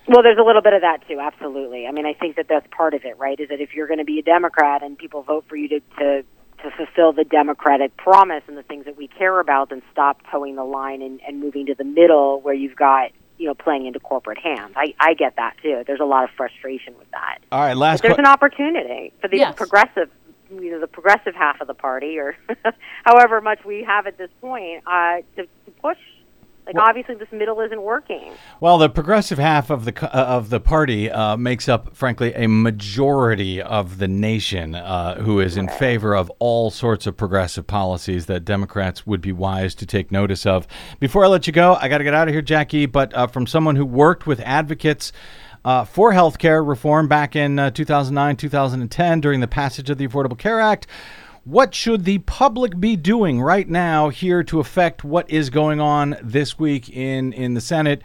Well, 0.08 0.22
there's 0.22 0.38
a 0.38 0.42
little 0.42 0.62
bit 0.62 0.72
of 0.72 0.80
that 0.80 1.06
too. 1.06 1.20
Absolutely. 1.20 1.86
I 1.86 1.90
mean, 1.92 2.06
I 2.06 2.14
think 2.14 2.36
that 2.36 2.46
that's 2.48 2.66
part 2.74 2.94
of 2.94 3.04
it, 3.04 3.18
right? 3.18 3.38
Is 3.38 3.50
that 3.50 3.60
if 3.60 3.74
you're 3.74 3.86
going 3.88 3.98
to 3.98 4.06
be 4.06 4.18
a 4.20 4.22
Democrat 4.22 4.82
and 4.82 4.96
people 4.96 5.20
vote 5.22 5.44
for 5.50 5.56
you 5.56 5.68
to 5.68 5.80
to 5.98 6.24
to 6.62 6.70
fulfill 6.78 7.12
the 7.12 7.24
Democratic 7.24 7.94
promise 7.98 8.42
and 8.48 8.56
the 8.56 8.62
things 8.62 8.86
that 8.86 8.96
we 8.96 9.06
care 9.06 9.38
about, 9.38 9.68
then 9.68 9.82
stop 9.92 10.20
toeing 10.30 10.56
the 10.56 10.64
line 10.64 11.02
and, 11.02 11.20
and 11.26 11.40
moving 11.40 11.66
to 11.66 11.74
the 11.74 11.84
middle 11.84 12.40
where 12.40 12.54
you've 12.54 12.76
got 12.76 13.10
you 13.40 13.46
know 13.46 13.54
playing 13.54 13.86
into 13.86 13.98
corporate 13.98 14.38
hands. 14.38 14.74
I 14.76 14.94
I 15.00 15.14
get 15.14 15.36
that 15.36 15.54
too. 15.62 15.82
There's 15.86 16.00
a 16.00 16.04
lot 16.04 16.24
of 16.24 16.30
frustration 16.36 16.94
with 16.98 17.10
that. 17.12 17.38
All 17.50 17.60
right, 17.60 17.76
last 17.76 18.02
But 18.02 18.08
there's 18.08 18.16
que- 18.16 18.20
an 18.22 18.26
opportunity 18.26 19.12
for 19.20 19.28
the 19.28 19.38
Yes. 19.38 19.54
progressive, 19.56 20.10
you 20.50 20.70
know, 20.70 20.78
the 20.80 20.86
progressive 20.86 21.34
half 21.34 21.60
of 21.62 21.66
the 21.66 21.74
party, 21.74 22.18
or 22.18 22.36
however 23.04 23.40
much 23.40 23.64
we 23.64 23.82
have 23.82 24.06
at 24.06 24.18
this 24.18 24.30
point, 24.42 24.82
uh, 24.86 25.16
to, 25.36 25.44
to 25.44 25.70
push. 25.80 25.96
Like 26.66 26.76
obviously, 26.76 27.14
this 27.16 27.32
middle 27.32 27.60
isn't 27.60 27.82
working. 27.82 28.32
Well, 28.60 28.78
the 28.78 28.88
progressive 28.88 29.38
half 29.38 29.70
of 29.70 29.84
the 29.84 30.16
uh, 30.16 30.36
of 30.36 30.50
the 30.50 30.60
party 30.60 31.10
uh, 31.10 31.36
makes 31.36 31.68
up, 31.68 31.96
frankly, 31.96 32.32
a 32.34 32.46
majority 32.46 33.60
of 33.60 33.98
the 33.98 34.06
nation 34.06 34.74
uh, 34.74 35.20
who 35.20 35.40
is 35.40 35.56
in 35.56 35.68
favor 35.68 36.14
of 36.14 36.30
all 36.38 36.70
sorts 36.70 37.06
of 37.06 37.16
progressive 37.16 37.66
policies 37.66 38.26
that 38.26 38.44
Democrats 38.44 39.06
would 39.06 39.20
be 39.20 39.32
wise 39.32 39.74
to 39.76 39.86
take 39.86 40.12
notice 40.12 40.46
of. 40.46 40.68
Before 41.00 41.24
I 41.24 41.28
let 41.28 41.46
you 41.46 41.52
go, 41.52 41.74
I 41.74 41.88
got 41.88 41.98
to 41.98 42.04
get 42.04 42.14
out 42.14 42.28
of 42.28 42.34
here, 42.34 42.42
Jacki. 42.42 42.90
But 42.90 43.12
uh, 43.14 43.26
from 43.26 43.46
someone 43.46 43.76
who 43.76 43.86
worked 43.86 44.26
with 44.26 44.40
advocates. 44.40 45.12
Uh, 45.62 45.84
for 45.84 46.12
health 46.12 46.38
care 46.38 46.64
reform 46.64 47.06
back 47.06 47.36
in 47.36 47.58
uh, 47.58 47.70
2009 47.70 48.34
2010 48.34 49.20
during 49.20 49.40
the 49.40 49.46
passage 49.46 49.90
of 49.90 49.98
the 49.98 50.08
Affordable 50.08 50.38
Care 50.38 50.58
Act. 50.58 50.86
What 51.44 51.74
should 51.74 52.04
the 52.04 52.18
public 52.18 52.78
be 52.78 52.96
doing 52.96 53.40
right 53.40 53.68
now 53.68 54.10
here 54.10 54.42
to 54.44 54.60
affect 54.60 55.04
what 55.04 55.28
is 55.30 55.50
going 55.50 55.80
on 55.80 56.16
this 56.22 56.58
week 56.58 56.88
in, 56.90 57.32
in 57.32 57.54
the 57.54 57.60
Senate 57.60 58.02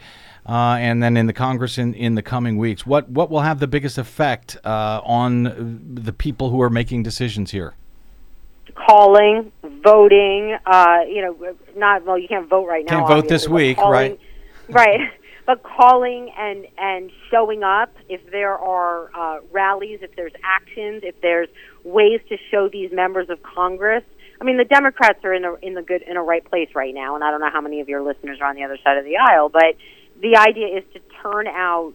uh, 0.48 0.76
and 0.80 1.02
then 1.02 1.16
in 1.16 1.26
the 1.26 1.32
Congress 1.32 1.76
in, 1.78 1.94
in 1.94 2.14
the 2.14 2.22
coming 2.22 2.56
weeks? 2.56 2.86
What 2.86 3.08
what 3.10 3.30
will 3.30 3.40
have 3.42 3.60
the 3.60 3.66
biggest 3.66 3.98
effect 3.98 4.56
uh, 4.64 5.00
on 5.04 5.94
the 5.94 6.12
people 6.12 6.50
who 6.50 6.60
are 6.62 6.70
making 6.70 7.02
decisions 7.02 7.50
here? 7.50 7.74
calling, 8.76 9.50
voting. 9.82 10.56
Uh, 10.66 10.98
you 11.08 11.22
know, 11.22 11.56
not 11.76 12.04
well. 12.04 12.18
You 12.18 12.28
can't 12.28 12.48
vote 12.48 12.66
right 12.66 12.84
now. 12.84 12.98
Can't 12.98 13.08
vote 13.08 13.28
this 13.28 13.48
week, 13.48 13.78
calling- 13.78 13.92
right. 13.92 14.20
Right. 14.68 15.00
But 15.46 15.62
calling 15.62 16.30
and 16.36 16.66
and 16.76 17.10
showing 17.30 17.62
up 17.62 17.94
if 18.08 18.20
there 18.30 18.58
are 18.58 19.10
uh, 19.14 19.40
rallies, 19.52 20.00
if 20.02 20.14
there's 20.16 20.32
actions, 20.42 21.02
if 21.04 21.20
there's 21.20 21.48
ways 21.84 22.20
to 22.28 22.36
show 22.50 22.68
these 22.68 22.90
members 22.92 23.30
of 23.30 23.42
Congress. 23.42 24.02
I 24.40 24.44
mean, 24.44 24.58
the 24.58 24.64
Democrats 24.64 25.24
are 25.24 25.32
in 25.32 25.42
the 25.42 25.56
in 25.62 25.74
the 25.74 25.82
good 25.82 26.02
in 26.02 26.16
a 26.16 26.22
right 26.22 26.44
place 26.44 26.68
right 26.74 26.92
now, 26.92 27.14
and 27.14 27.22
I 27.22 27.30
don't 27.30 27.40
know 27.40 27.50
how 27.50 27.60
many 27.60 27.80
of 27.80 27.88
your 27.88 28.02
listeners 28.02 28.38
are 28.40 28.48
on 28.48 28.56
the 28.56 28.64
other 28.64 28.78
side 28.82 28.98
of 28.98 29.04
the 29.04 29.16
aisle, 29.16 29.48
but 29.48 29.76
the 30.20 30.36
idea 30.36 30.66
is 30.78 30.84
to 30.94 31.00
turn 31.22 31.46
out 31.46 31.94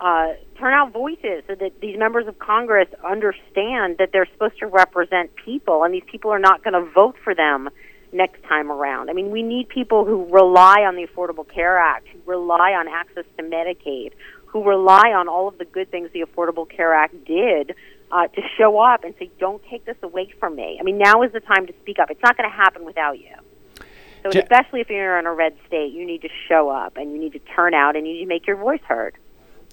uh, 0.00 0.32
turn 0.58 0.72
out 0.72 0.92
voices 0.92 1.44
so 1.46 1.54
that 1.54 1.72
these 1.80 1.98
members 1.98 2.26
of 2.26 2.38
Congress 2.38 2.88
understand 3.04 3.98
that 3.98 4.10
they're 4.12 4.28
supposed 4.32 4.58
to 4.58 4.66
represent 4.66 5.30
people, 5.36 5.84
and 5.84 5.92
these 5.92 6.04
people 6.10 6.30
are 6.30 6.38
not 6.38 6.64
going 6.64 6.74
to 6.74 6.90
vote 6.90 7.16
for 7.22 7.34
them 7.34 7.68
next 8.12 8.42
time 8.44 8.70
around. 8.70 9.10
I 9.10 9.12
mean, 9.12 9.30
we 9.30 9.42
need 9.42 9.68
people 9.68 10.04
who 10.04 10.26
rely 10.26 10.82
on 10.82 10.96
the 10.96 11.06
Affordable 11.06 11.48
Care 11.48 11.78
Act, 11.78 12.08
who 12.08 12.18
rely 12.30 12.72
on 12.72 12.88
access 12.88 13.24
to 13.36 13.42
Medicaid, 13.42 14.12
who 14.46 14.64
rely 14.64 15.12
on 15.12 15.28
all 15.28 15.48
of 15.48 15.58
the 15.58 15.64
good 15.64 15.90
things 15.90 16.10
the 16.12 16.22
Affordable 16.22 16.68
Care 16.68 16.92
Act 16.92 17.24
did 17.24 17.74
uh, 18.10 18.26
to 18.26 18.42
show 18.58 18.78
up 18.78 19.04
and 19.04 19.14
say, 19.18 19.30
"Don't 19.38 19.62
take 19.70 19.84
this 19.84 19.96
away 20.02 20.32
from 20.40 20.56
me." 20.56 20.78
I 20.80 20.82
mean, 20.82 20.98
now 20.98 21.22
is 21.22 21.32
the 21.32 21.40
time 21.40 21.66
to 21.66 21.74
speak 21.82 21.98
up. 21.98 22.10
It's 22.10 22.22
not 22.22 22.36
going 22.36 22.48
to 22.48 22.54
happen 22.54 22.84
without 22.84 23.18
you. 23.18 23.34
So, 24.22 24.28
especially 24.38 24.80
if 24.80 24.90
you're 24.90 25.18
in 25.18 25.26
a 25.26 25.32
red 25.32 25.56
state, 25.66 25.92
you 25.92 26.04
need 26.04 26.22
to 26.22 26.28
show 26.48 26.68
up 26.68 26.96
and 26.96 27.12
you 27.12 27.18
need 27.18 27.32
to 27.32 27.38
turn 27.38 27.72
out 27.72 27.96
and 27.96 28.06
you 28.06 28.12
need 28.14 28.20
to 28.20 28.26
make 28.26 28.46
your 28.46 28.56
voice 28.56 28.82
heard. 28.86 29.14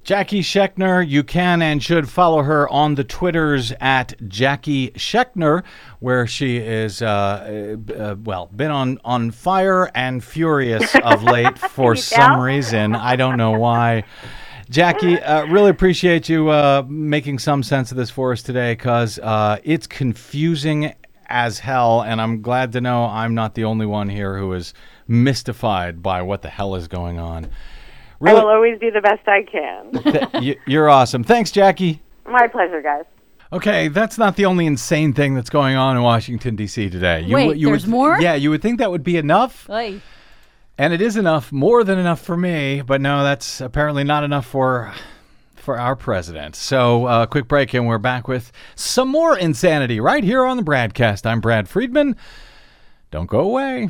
Jacki 0.08 0.40
Schechner, 0.40 1.06
you 1.06 1.22
can 1.22 1.62
and 1.62 1.84
should 1.84 2.08
follow 2.08 2.42
her 2.44 2.70
on 2.70 2.96
the 2.96 3.04
Twitters 3.04 3.74
at 3.82 4.18
Jacki 4.20 4.94
Schechner, 4.94 5.66
where 6.00 6.26
she 6.26 6.56
is, 6.56 7.02
uh, 7.02 7.76
uh, 7.94 8.16
well, 8.24 8.46
been 8.56 8.72
on, 8.72 9.00
on 9.04 9.32
fire 9.32 9.92
and 9.94 10.24
furious 10.24 10.96
of 11.04 11.24
late 11.26 11.60
for 11.60 11.98
some 11.98 12.40
reason. 12.40 12.96
I 12.96 13.18
don't 13.18 13.36
know 13.36 13.60
why. 13.60 14.06
Jacki, 14.72 15.22
uh, 15.28 15.46
really 15.50 15.72
appreciate 15.72 16.30
you 16.30 16.52
uh, 16.52 16.86
making 16.88 17.40
some 17.40 17.62
sense 17.62 17.92
of 17.92 17.98
this 17.98 18.10
for 18.10 18.32
us 18.32 18.42
today 18.42 18.76
because 18.76 19.20
uh, 19.20 19.58
it's 19.66 19.88
confusing 19.88 20.94
as 21.26 21.60
hell, 21.60 22.02
and 22.02 22.22
I'm 22.22 22.42
glad 22.42 22.72
to 22.72 22.80
know 22.80 23.04
I'm 23.08 23.36
not 23.36 23.56
the 23.56 23.66
only 23.66 23.86
one 23.86 24.08
here 24.08 24.38
who 24.38 24.54
is 24.54 24.74
mystified 25.06 26.02
by 26.02 26.22
what 26.22 26.44
the 26.44 26.50
hell 26.50 26.76
is 26.76 26.88
going 26.88 27.20
on. 27.20 27.50
I 28.22 28.34
will 28.34 28.48
always 28.48 28.80
do 28.80 28.92
the 28.92 29.02
best 29.02 29.28
I 29.28 29.44
can. 29.44 30.32
Th- 30.42 30.58
you're 30.66 30.90
awesome. 30.90 31.24
Thanks, 31.24 31.52
Jacki. 31.52 32.00
My 32.26 32.48
pleasure, 32.48 32.82
guys. 32.82 33.06
Okay, 33.54 33.88
that's 33.88 34.18
not 34.18 34.36
the 34.36 34.46
only 34.46 34.66
insane 34.66 35.14
thing 35.14 35.34
that's 35.34 35.50
going 35.50 35.76
on 35.78 35.96
in 35.96 36.04
Washington 36.04 36.56
D.C. 36.56 36.90
today. 36.90 37.22
You, 37.22 37.36
Wait, 37.36 37.58
you 37.58 37.68
there's 37.68 37.86
would, 37.86 37.92
more? 37.92 38.20
Yeah, 38.20 38.36
you 38.36 38.50
would 38.50 38.62
think 38.62 38.80
that 38.80 38.92
would 38.92 39.04
be 39.04 39.16
enough, 39.16 39.70
Oy. 39.70 40.02
and 40.78 40.94
it 40.94 41.02
is 41.02 41.16
enough, 41.16 41.52
more 41.54 41.86
than 41.86 41.98
enough 41.98 42.20
for 42.20 42.36
me. 42.36 42.82
But 42.82 43.00
no, 43.00 43.24
that's 43.24 43.62
apparently 43.62 44.04
not 44.04 44.26
enough 44.26 44.46
for 44.46 44.94
for 45.56 45.80
our 45.80 45.96
president. 45.96 46.56
So, 46.56 47.06
uh, 47.06 47.26
quick 47.26 47.48
break, 47.48 47.74
and 47.74 47.88
we're 47.88 47.98
back 48.00 48.28
with 48.28 48.52
some 48.76 49.08
more 49.08 49.38
insanity 49.38 50.00
right 50.02 50.24
here 50.24 50.44
on 50.44 50.58
the 50.58 50.64
BradCast. 50.64 51.26
I'm 51.26 51.40
Brad 51.40 51.70
Friedman. 51.70 52.18
Don't 53.12 53.28
go 53.30 53.40
away. 53.40 53.90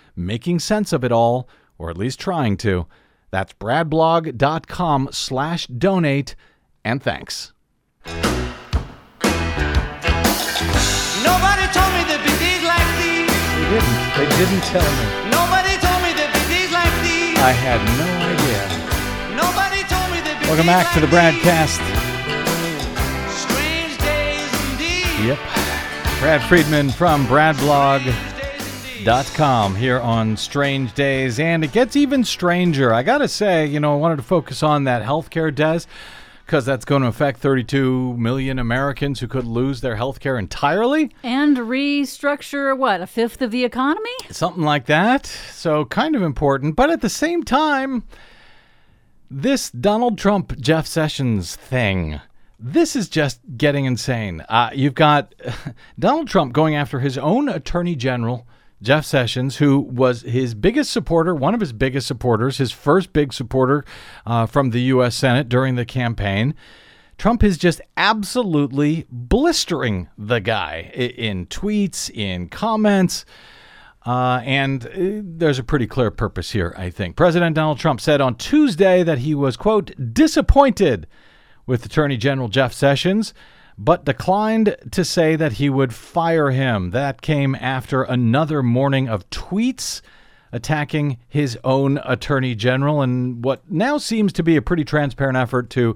making 0.25 0.59
sense 0.59 0.93
of 0.93 1.03
it 1.03 1.11
all 1.11 1.47
or 1.77 1.89
at 1.89 1.97
least 1.97 2.19
trying 2.19 2.55
to 2.57 2.85
that's 3.31 3.53
bradblog.com 3.53 5.09
slash 5.11 5.67
donate 5.67 6.35
and 6.83 7.01
thanks 7.01 7.53
Nobody 11.23 11.65
told 11.73 11.91
me 11.93 12.01
there'd 12.09 12.23
be 12.25 12.35
days 12.39 12.63
like 12.63 12.89
these. 12.97 13.29
they 13.55 13.65
didn't 13.69 13.97
they 14.17 14.27
didn't 14.37 14.63
tell 14.71 14.89
me 14.99 15.05
Nobody 15.31 15.73
told 15.79 15.99
me 16.03 16.11
there'd 16.13 16.33
be 16.33 16.43
days 16.49 16.71
like 16.71 16.93
these. 17.03 17.37
i 17.39 17.51
had 17.51 17.79
no 17.97 18.09
idea 18.33 18.61
Nobody 19.35 19.81
told 19.87 20.07
me 20.11 20.19
there'd 20.21 20.39
be 20.39 20.45
welcome 20.47 20.65
days 20.67 20.75
back 20.75 20.93
to 20.93 20.99
the 20.99 21.07
like 21.07 21.33
these. 21.33 21.43
BradCast 21.43 21.81
Strange 23.31 23.93
days 23.99 24.51
indeed. 24.71 25.25
yep 25.25 25.39
brad 26.19 26.41
friedman 26.49 26.89
from 26.91 27.25
bradblog 27.25 28.03
dot 28.05 28.30
com 29.05 29.75
here 29.75 29.99
on 29.99 30.37
strange 30.37 30.93
days 30.93 31.39
and 31.39 31.63
it 31.63 31.71
gets 31.71 31.95
even 31.95 32.23
stranger. 32.23 32.93
I 32.93 33.01
gotta 33.01 33.27
say 33.27 33.65
you 33.65 33.79
know 33.79 33.93
i 33.93 33.97
wanted 33.97 34.17
to 34.17 34.21
focus 34.21 34.61
on 34.61 34.83
that 34.83 35.01
healthcare 35.03 35.53
des 35.53 35.87
because 36.45 36.65
that's 36.65 36.85
going 36.85 37.01
to 37.01 37.07
affect 37.07 37.39
32 37.39 38.15
million 38.17 38.59
americans 38.59 39.19
who 39.19 39.27
could 39.27 39.45
lose 39.45 39.81
their 39.81 39.95
healthcare 39.95 40.37
entirely. 40.37 41.11
And 41.23 41.57
restructure 41.57 42.77
what, 42.77 43.01
a 43.01 43.07
fifth 43.07 43.41
of 43.41 43.51
the 43.51 43.63
economy? 43.63 44.11
something 44.29 44.63
like 44.63 44.85
that. 44.85 45.25
So 45.25 45.85
kind 45.85 46.15
of 46.15 46.21
important. 46.21 46.75
But 46.75 46.89
at 46.89 47.01
the 47.01 47.09
same 47.09 47.43
time 47.43 48.03
this 49.31 49.71
donald 49.71 50.17
trump 50.17 50.59
jeff 50.59 50.85
sessions 50.85 51.55
thing 51.55 52.19
this 52.59 52.95
is 52.95 53.09
just 53.09 53.39
getting 53.57 53.85
insane. 53.85 54.41
Uh, 54.41 54.69
you've 54.75 54.93
got 54.93 55.33
donald 55.99 56.27
trump 56.27 56.53
going 56.53 56.75
after 56.75 56.99
his 56.99 57.17
own 57.17 57.49
attorney 57.49 57.95
general 57.95 58.45
Jeff 58.81 59.05
Sessions, 59.05 59.57
who 59.57 59.79
was 59.79 60.21
his 60.23 60.55
biggest 60.55 60.91
supporter, 60.91 61.35
one 61.35 61.53
of 61.53 61.59
his 61.59 61.73
biggest 61.73 62.07
supporters, 62.07 62.57
his 62.57 62.71
first 62.71 63.13
big 63.13 63.31
supporter 63.31 63.85
uh, 64.25 64.45
from 64.45 64.71
the 64.71 64.81
U.S. 64.83 65.15
Senate 65.15 65.49
during 65.49 65.75
the 65.75 65.85
campaign. 65.85 66.55
Trump 67.17 67.43
is 67.43 67.59
just 67.59 67.81
absolutely 67.97 69.05
blistering 69.11 70.09
the 70.17 70.39
guy 70.39 70.91
in 70.95 71.45
tweets, 71.45 72.09
in 72.09 72.49
comments. 72.49 73.25
Uh, 74.03 74.41
and 74.43 74.87
uh, 74.87 75.21
there's 75.23 75.59
a 75.59 75.63
pretty 75.63 75.85
clear 75.85 76.09
purpose 76.09 76.49
here, 76.51 76.73
I 76.75 76.89
think. 76.89 77.15
President 77.15 77.55
Donald 77.55 77.77
Trump 77.77 78.01
said 78.01 78.19
on 78.19 78.35
Tuesday 78.35 79.03
that 79.03 79.19
he 79.19 79.35
was, 79.35 79.55
quote, 79.55 79.91
disappointed 80.13 81.05
with 81.67 81.85
Attorney 81.85 82.17
General 82.17 82.47
Jeff 82.47 82.73
Sessions, 82.73 83.35
but 83.77 84.05
declined 84.05 84.75
to 84.91 85.03
say 85.05 85.35
that 85.35 85.53
he 85.53 85.69
would 85.69 85.93
fire 85.93 86.51
him. 86.51 86.91
That 86.91 87.21
came 87.21 87.55
after 87.55 88.03
another 88.03 88.61
morning 88.61 89.07
of 89.09 89.29
tweets 89.29 90.01
attacking 90.51 91.17
his 91.29 91.57
own 91.63 91.99
Attorney 92.03 92.55
General 92.55 93.01
and 93.01 93.43
what 93.43 93.61
now 93.71 93.97
seems 93.97 94.33
to 94.33 94.43
be 94.43 94.55
a 94.57 94.61
pretty 94.61 94.83
transparent 94.83 95.37
effort 95.37 95.69
to 95.71 95.95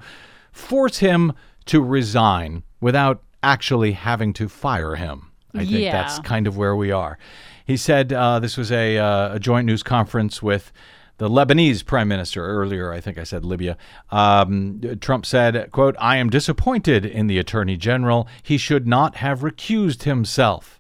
force 0.52 1.00
him 1.00 1.34
to 1.66 1.82
resign 1.82 2.64
without 2.80 3.22
actually 3.44 3.92
having 3.92 4.32
to 4.34 4.48
fire 4.48 4.96
him. 4.96 5.32
I 5.54 5.60
think 5.60 5.72
Yeah. 5.72 5.92
that's 5.92 6.20
kind 6.20 6.48
of 6.48 6.58
where 6.58 6.76
we 6.76 6.92
are. 6.92 7.18
He 7.66 7.78
said 7.78 8.14
uh, 8.14 8.40
this 8.40 8.58
was 8.58 8.72
a, 8.72 8.98
uh, 8.98 9.36
a 9.36 9.40
joint 9.40 9.66
news 9.66 9.84
conference 9.84 10.42
with 10.42 10.72
the 11.18 11.30
Lebanese 11.30 11.86
prime 11.86 12.08
minister 12.08 12.46
earlier. 12.46 12.92
I 12.92 13.00
think 13.00 13.18
I 13.18 13.24
said 13.24 13.46
Libya. 13.46 13.78
Um, 14.12 14.82
Trump 15.00 15.26
said, 15.26 15.72
"quote 15.72 15.96
I 16.00 16.18
am 16.18 16.30
disappointed 16.30 17.06
in 17.06 17.28
the 17.28 17.40
attorney 17.40 17.78
general. 17.78 18.28
He 18.44 18.58
should 18.58 18.88
not 18.88 19.16
have 19.16 19.40
recused 19.40 20.04
himself." 20.04 20.80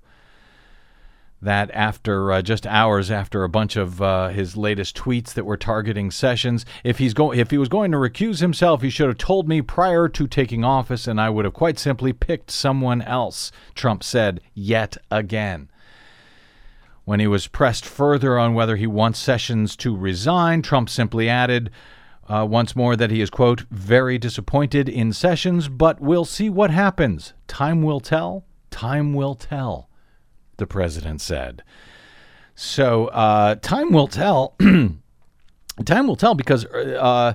That 1.41 1.69
after 1.73 2.31
uh, 2.31 2.41
just 2.41 2.65
hours 2.65 3.11
after 3.11 3.43
a 3.43 3.49
bunch 3.49 3.75
of 3.75 4.01
uh, 4.01 4.29
his 4.29 4.57
latest 4.57 4.97
tweets 4.97 5.33
that 5.33 5.45
were 5.45 5.57
targeting 5.57 6.09
Sessions, 6.09 6.65
if 6.83 6.97
he's 6.97 7.13
going, 7.13 7.37
if 7.37 7.51
he 7.51 7.57
was 7.57 7.69
going 7.69 7.91
to 7.91 7.97
recuse 7.97 8.39
himself, 8.39 8.81
he 8.81 8.89
should 8.89 9.09
have 9.09 9.17
told 9.17 9.47
me 9.47 9.61
prior 9.61 10.07
to 10.09 10.27
taking 10.27 10.63
office, 10.63 11.07
and 11.07 11.21
I 11.21 11.29
would 11.29 11.45
have 11.45 11.53
quite 11.53 11.77
simply 11.77 12.13
picked 12.13 12.49
someone 12.49 13.01
else. 13.01 13.51
Trump 13.75 14.03
said 14.03 14.41
yet 14.53 14.97
again. 15.11 15.69
When 17.05 17.19
he 17.19 17.27
was 17.27 17.47
pressed 17.47 17.85
further 17.85 18.37
on 18.37 18.55
whether 18.55 18.75
he 18.75 18.87
wants 18.87 19.19
Sessions 19.19 19.75
to 19.77 19.95
resign, 19.95 20.63
Trump 20.63 20.89
simply 20.89 21.29
added 21.29 21.69
uh, 22.27 22.47
once 22.49 22.75
more 22.75 22.95
that 22.95 23.11
he 23.11 23.21
is, 23.21 23.29
quote, 23.29 23.61
very 23.69 24.17
disappointed 24.17 24.89
in 24.89 25.13
Sessions, 25.13 25.67
but 25.69 26.01
we'll 26.01 26.25
see 26.25 26.49
what 26.49 26.71
happens. 26.71 27.33
Time 27.47 27.83
will 27.83 27.99
tell. 27.99 28.43
Time 28.71 29.13
will 29.13 29.35
tell, 29.35 29.87
the 30.57 30.65
president 30.65 31.21
said. 31.21 31.63
So, 32.55 33.07
uh, 33.07 33.55
time 33.55 33.91
will 33.91 34.07
tell. 34.07 34.55
time 35.85 36.07
will 36.07 36.15
tell 36.15 36.33
because 36.33 36.65
uh, 36.65 37.33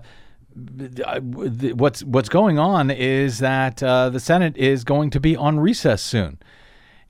what's 0.54 2.02
what's 2.02 2.28
going 2.28 2.58
on 2.58 2.90
is 2.90 3.38
that 3.38 3.82
uh, 3.82 4.08
the 4.10 4.20
Senate 4.20 4.56
is 4.56 4.82
going 4.82 5.10
to 5.10 5.20
be 5.20 5.36
on 5.36 5.60
recess 5.60 6.02
soon. 6.02 6.38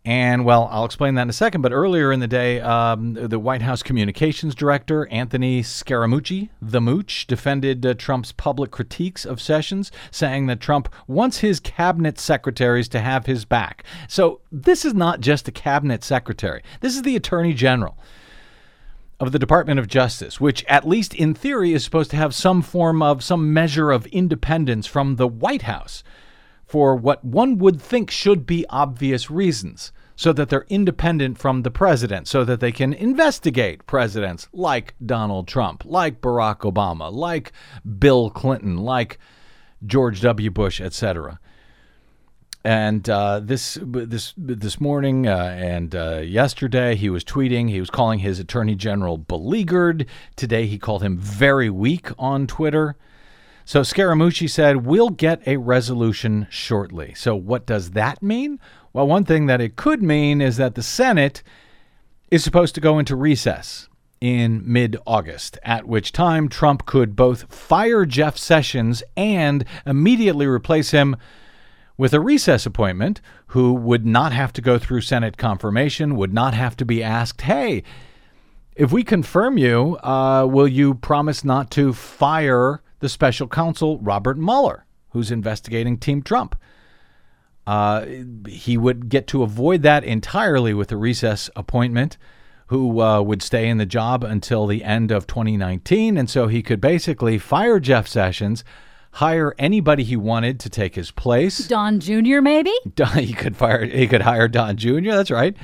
And 0.02 0.46
well, 0.46 0.66
I'll 0.72 0.86
explain 0.86 1.14
that 1.16 1.22
in 1.22 1.28
a 1.30 1.34
second. 1.34 1.60
But 1.60 1.72
earlier 1.72 2.10
in 2.10 2.20
the 2.20 2.26
day, 2.26 2.58
um, 2.60 3.14
the 3.14 3.38
White 3.38 3.60
House 3.60 3.82
communications 3.82 4.54
director, 4.54 5.06
Anthony 5.08 5.62
Scaramucci, 5.62 6.48
the 6.62 6.80
Mooch, 6.80 7.26
defended 7.26 7.84
uh, 7.84 7.92
Trump's 7.92 8.32
public 8.32 8.70
critiques 8.70 9.26
of 9.26 9.42
Sessions, 9.42 9.92
saying 10.10 10.46
that 10.46 10.58
Trump 10.58 10.88
wants 11.06 11.38
his 11.38 11.60
cabinet 11.60 12.18
secretaries 12.18 12.88
to 12.88 13.00
have 13.00 13.26
his 13.26 13.44
back. 13.44 13.84
So 14.08 14.40
this 14.50 14.86
is 14.86 14.94
not 14.94 15.20
just 15.20 15.48
a 15.48 15.52
cabinet 15.52 16.02
secretary, 16.02 16.62
this 16.80 16.96
is 16.96 17.02
the 17.02 17.16
attorney 17.16 17.52
general. 17.52 17.98
of 19.20 19.32
the 19.32 19.38
Department 19.38 19.78
of 19.78 19.86
Justice, 19.86 20.40
which, 20.40 20.64
at 20.64 20.88
least 20.88 21.14
in 21.14 21.34
theory, 21.34 21.74
is 21.74 21.84
supposed 21.84 22.10
to 22.10 22.16
have 22.16 22.34
some 22.34 22.62
form 22.62 23.02
of, 23.02 23.22
some 23.22 23.52
measure 23.52 23.90
of 23.90 24.06
independence 24.06 24.86
from 24.86 25.16
the 25.16 25.28
White 25.28 25.62
House 25.62 26.02
for 26.70 26.94
what 26.94 27.24
one 27.24 27.58
would 27.58 27.82
think 27.82 28.12
should 28.12 28.46
be 28.46 28.64
obvious 28.70 29.28
reasons, 29.28 29.90
so 30.14 30.32
that 30.32 30.50
they're 30.50 30.66
independent 30.68 31.36
from 31.36 31.62
the 31.62 31.70
president, 31.70 32.28
so 32.28 32.44
that 32.44 32.60
they 32.60 32.70
can 32.70 32.92
investigate 32.92 33.84
presidents 33.88 34.46
like 34.52 34.94
Donald 35.04 35.48
Trump, 35.48 35.82
like 35.84 36.20
Barack 36.20 36.60
Obama, 36.60 37.12
like 37.12 37.50
Bill 37.98 38.30
Clinton, 38.30 38.76
like 38.76 39.18
George 39.84 40.20
W. 40.20 40.48
Bush, 40.48 40.80
etc. 40.80 41.40
And 42.62 43.10
uh, 43.10 43.40
this 43.40 43.76
this 43.82 44.32
this 44.36 44.80
morning 44.80 45.26
uh, 45.26 45.56
and 45.58 45.92
uh, 45.96 46.18
yesterday, 46.18 46.94
he 46.94 47.10
was 47.10 47.24
tweeting. 47.24 47.68
He 47.68 47.80
was 47.80 47.90
calling 47.90 48.20
his 48.20 48.38
attorney 48.38 48.76
general 48.76 49.18
beleaguered. 49.18 50.06
Today, 50.36 50.66
he 50.66 50.78
called 50.78 51.02
him 51.02 51.18
very 51.18 51.68
weak 51.68 52.10
on 52.16 52.46
Twitter. 52.46 52.94
So 53.64 53.82
Scaramucci 53.82 54.48
said, 54.48 54.84
"We'll 54.86 55.10
get 55.10 55.46
a 55.46 55.56
resolution 55.58 56.46
shortly." 56.50 57.14
So 57.14 57.34
what 57.36 57.66
does 57.66 57.90
that 57.92 58.22
mean? 58.22 58.58
Well, 58.92 59.06
one 59.06 59.24
thing 59.24 59.46
that 59.46 59.60
it 59.60 59.76
could 59.76 60.02
mean 60.02 60.40
is 60.40 60.56
that 60.56 60.74
the 60.74 60.82
Senate 60.82 61.42
is 62.30 62.42
supposed 62.42 62.74
to 62.74 62.80
go 62.80 62.98
into 62.98 63.14
recess 63.14 63.88
in 64.20 64.62
mid 64.64 64.96
August, 65.06 65.58
at 65.62 65.86
which 65.86 66.12
time 66.12 66.48
Trump 66.48 66.84
could 66.86 67.16
both 67.16 67.52
fire 67.52 68.04
Jeff 68.04 68.36
Sessions 68.36 69.02
and 69.16 69.64
immediately 69.86 70.46
replace 70.46 70.90
him 70.90 71.16
with 71.96 72.12
a 72.12 72.20
recess 72.20 72.66
appointment 72.66 73.20
who 73.48 73.72
would 73.72 74.06
not 74.06 74.32
have 74.32 74.52
to 74.54 74.62
go 74.62 74.78
through 74.78 75.00
Senate 75.02 75.36
confirmation, 75.36 76.16
would 76.16 76.32
not 76.32 76.54
have 76.54 76.76
to 76.76 76.84
be 76.84 77.02
asked, 77.02 77.42
hey, 77.42 77.82
if 78.74 78.90
we 78.92 79.02
confirm 79.02 79.58
you, 79.58 79.98
uh, 80.02 80.46
will 80.46 80.68
you 80.68 80.94
promise 80.94 81.44
not 81.44 81.70
to 81.70 81.92
fire 81.92 82.80
the 83.00 83.08
special 83.08 83.48
counsel, 83.48 83.98
Robert 83.98 84.38
Mueller, 84.38 84.86
who's 85.10 85.30
investigating 85.30 85.98
Team 85.98 86.22
Trump? 86.22 86.54
Uh, 87.66 88.06
he 88.48 88.76
would 88.78 89.08
get 89.08 89.26
to 89.28 89.42
avoid 89.42 89.82
that 89.82 90.04
entirely 90.04 90.72
with 90.72 90.90
a 90.92 90.96
recess 90.96 91.50
appointment 91.54 92.16
who 92.68 93.00
uh, 93.00 93.20
would 93.20 93.42
stay 93.42 93.68
in 93.68 93.78
the 93.78 93.86
job 93.86 94.22
until 94.22 94.66
the 94.66 94.84
end 94.84 95.10
of 95.10 95.26
2019. 95.26 96.16
And 96.16 96.30
so 96.30 96.46
he 96.46 96.62
could 96.62 96.80
basically 96.80 97.36
fire 97.36 97.80
Jeff 97.80 98.06
Sessions 98.06 98.64
hire 99.14 99.54
anybody 99.58 100.04
he 100.04 100.16
wanted 100.16 100.60
to 100.60 100.70
take 100.70 100.94
his 100.94 101.10
place. 101.10 101.66
Don 101.66 102.00
Jr. 102.00 102.40
Maybe 102.40 102.72
Don, 102.94 103.18
he 103.18 103.32
could 103.32 103.56
fire. 103.56 103.84
He 103.84 104.06
could 104.06 104.22
hire 104.22 104.48
Don 104.48 104.76
Jr. 104.76 105.10
That's 105.10 105.30
right. 105.30 105.56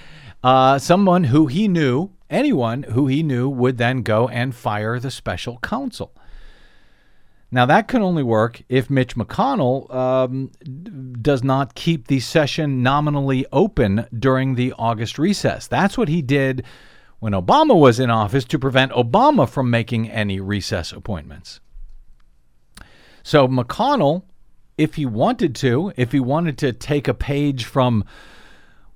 Uh, 0.43 0.78
someone 0.78 1.24
who 1.24 1.47
he 1.47 1.68
knew, 1.68 2.11
anyone 2.28 2.82
who 2.84 3.07
he 3.07 3.22
knew, 3.22 3.49
would 3.49 3.78
then 3.78 4.03
go 4.03 4.28
and 4.28 4.55
fire 4.55 4.99
the 4.99 5.11
special 5.11 5.59
counsel. 5.59 6.12
Now 7.51 7.65
that 7.67 7.89
can 7.89 8.03
only 8.03 8.23
work 8.23 8.63
if 8.69 8.91
Mitch 8.91 9.17
McConnell 9.17 9.93
um, 9.95 10.51
does 11.21 11.45
not 11.45 11.75
keep 11.75 12.09
the 12.09 12.21
session 12.21 12.83
nominally 12.83 13.47
open 13.53 14.07
during 14.17 14.55
the 14.55 14.73
August 14.79 15.19
recess. 15.19 15.67
That's 15.67 15.97
what 15.97 16.09
he 16.09 16.23
did 16.23 16.65
when 17.19 17.33
Obama 17.33 17.79
was 17.79 18.01
in 18.01 18.11
office 18.11 18.45
to 18.47 18.59
prevent 18.59 18.93
Obama 18.93 19.49
from 19.49 19.71
making 19.71 20.11
any 20.11 20.41
recess 20.41 20.93
appointments. 20.93 21.61
So 23.23 23.49
McConnell, 23.49 24.23
if 24.77 24.95
he 24.95 25.07
wanted 25.07 25.55
to, 25.57 25.93
if 25.97 26.13
he 26.13 26.21
wanted 26.21 26.59
to 26.59 26.73
take 26.73 27.09
a 27.09 27.15
page 27.15 27.65
from, 27.65 28.05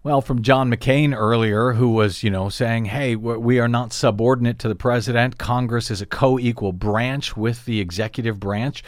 well, 0.03 0.23
from 0.23 0.41
John 0.41 0.73
McCain 0.73 1.15
earlier, 1.15 1.73
who 1.73 1.91
was, 1.91 2.23
you 2.23 2.31
know, 2.31 2.49
saying, 2.49 2.87
hey, 2.87 3.17
we 3.17 3.59
are 3.59 3.69
not 3.69 3.93
subordinate 3.93 4.59
to 4.61 4.69
the 4.69 4.75
president. 4.75 5.37
Congress 5.37 5.91
is 5.91 6.01
a 6.01 6.07
co 6.07 6.39
equal 6.39 6.73
branch 6.73 7.37
with 7.37 7.67
the 7.67 7.81
executive 7.81 8.41
branch. 8.41 8.83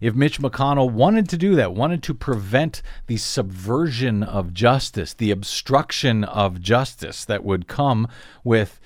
If 0.00 0.14
Mitch 0.14 0.40
McConnell 0.40 0.90
wanted 0.90 1.28
to 1.28 1.36
do 1.36 1.54
that, 1.54 1.72
wanted 1.72 2.02
to 2.02 2.14
prevent 2.14 2.82
the 3.06 3.16
subversion 3.16 4.24
of 4.24 4.52
justice, 4.52 5.14
the 5.14 5.30
obstruction 5.30 6.24
of 6.24 6.60
justice 6.60 7.24
that 7.24 7.44
would 7.44 7.68
come 7.68 8.08
with 8.42 8.80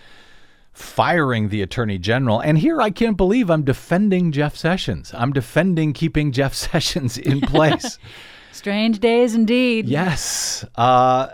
firing 0.72 1.48
the 1.48 1.62
attorney 1.62 1.98
general. 1.98 2.40
And 2.40 2.58
here 2.58 2.80
I 2.80 2.90
can't 2.90 3.16
believe 3.16 3.50
I'm 3.50 3.64
defending 3.64 4.32
Jeff 4.32 4.54
Sessions. 4.54 5.12
I'm 5.14 5.32
defending 5.32 5.94
keeping 5.94 6.30
Jeff 6.30 6.54
Sessions 6.70 7.16
in 7.16 7.40
place. 7.40 7.98
Strange 8.52 8.98
days 8.98 9.34
indeed. 9.34 9.86
Yes. 9.88 10.64
Uh, 10.74 11.28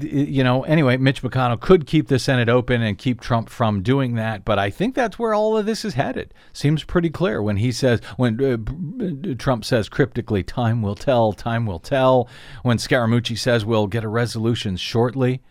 you 0.00 0.42
know, 0.42 0.64
anyway, 0.64 0.96
Mitch 0.96 1.22
McConnell 1.22 1.60
could 1.60 1.86
keep 1.86 2.08
the 2.08 2.18
Senate 2.18 2.48
open 2.48 2.82
and 2.82 2.98
keep 2.98 3.20
Trump 3.20 3.48
from 3.48 3.82
doing 3.82 4.14
that, 4.14 4.44
but 4.44 4.58
I 4.58 4.70
think 4.70 4.94
that's 4.94 5.18
where 5.18 5.34
all 5.34 5.56
of 5.56 5.66
this 5.66 5.84
is 5.84 5.94
headed. 5.94 6.32
Seems 6.52 6.82
pretty 6.82 7.10
clear 7.10 7.42
when 7.42 7.58
he 7.58 7.70
says, 7.70 8.00
when 8.16 8.42
uh, 8.42 9.34
Trump 9.36 9.64
says 9.64 9.88
cryptically, 9.88 10.42
time 10.42 10.82
will 10.82 10.96
tell, 10.96 11.32
time 11.32 11.66
will 11.66 11.78
tell, 11.78 12.28
when 12.62 12.78
Scaramucci 12.78 13.38
says 13.38 13.64
we'll 13.64 13.86
get 13.86 14.04
a 14.04 14.08
resolution 14.08 14.76
shortly. 14.76 15.42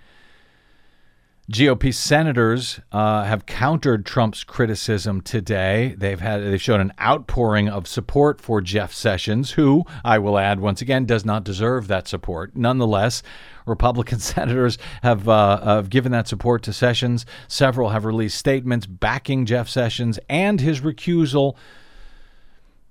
GOP 1.52 1.94
senators 1.94 2.80
uh, 2.94 3.26
have 3.26 3.46
countered 3.46 4.06
Trump's 4.06 4.46
criticism 4.46 5.20
today. 5.20 5.94
They've 5.98 6.20
had 6.20 6.42
they've 6.42 6.62
shown 6.62 6.80
an 6.80 6.94
outpouring 7.02 7.68
of 7.68 7.86
support 7.86 8.40
for 8.40 8.62
Jeff 8.62 8.94
Sessions, 8.94 9.52
who 9.52 9.84
I 10.06 10.20
will 10.20 10.38
add 10.38 10.62
once 10.62 10.82
again 10.82 11.06
does 11.06 11.26
not 11.26 11.44
deserve 11.44 11.88
that 11.90 12.08
support. 12.08 12.56
Nonetheless, 12.56 13.24
Republican 13.66 14.20
senators 14.22 14.78
have 15.02 15.28
uh, 15.28 15.60
have 15.66 15.90
given 15.90 16.14
that 16.14 16.30
support 16.30 16.64
to 16.64 16.72
Sessions. 16.72 17.26
Several 17.50 17.90
have 17.90 18.06
released 18.06 18.38
statements 18.38 18.86
backing 18.86 19.46
Jeff 19.46 19.68
Sessions 19.68 20.20
and 20.30 20.62
his 20.62 20.80
recusal 20.80 21.58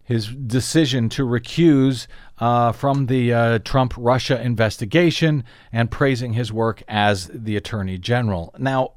his 0.02 0.28
decision 0.28 1.08
to 1.10 1.24
recuse 1.24 2.06
uh, 2.38 2.72
from 2.72 3.06
the 3.06 3.32
uh, 3.32 3.58
Trump 3.60 3.94
Russia 3.96 4.40
investigation 4.40 5.44
and 5.72 5.90
praising 5.90 6.32
his 6.32 6.52
work 6.52 6.82
as 6.88 7.30
the 7.32 7.56
Attorney 7.56 7.98
General. 7.98 8.54
Now, 8.58 8.92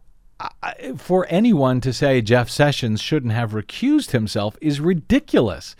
for 0.97 1.25
anyone 1.29 1.79
to 1.81 1.93
say 1.93 2.21
Jeff 2.21 2.49
Sessions 2.49 3.01
shouldn't 3.01 3.33
have 3.33 3.51
recused 3.51 4.11
himself 4.11 4.57
is 4.61 4.79
ridiculous. 4.79 5.75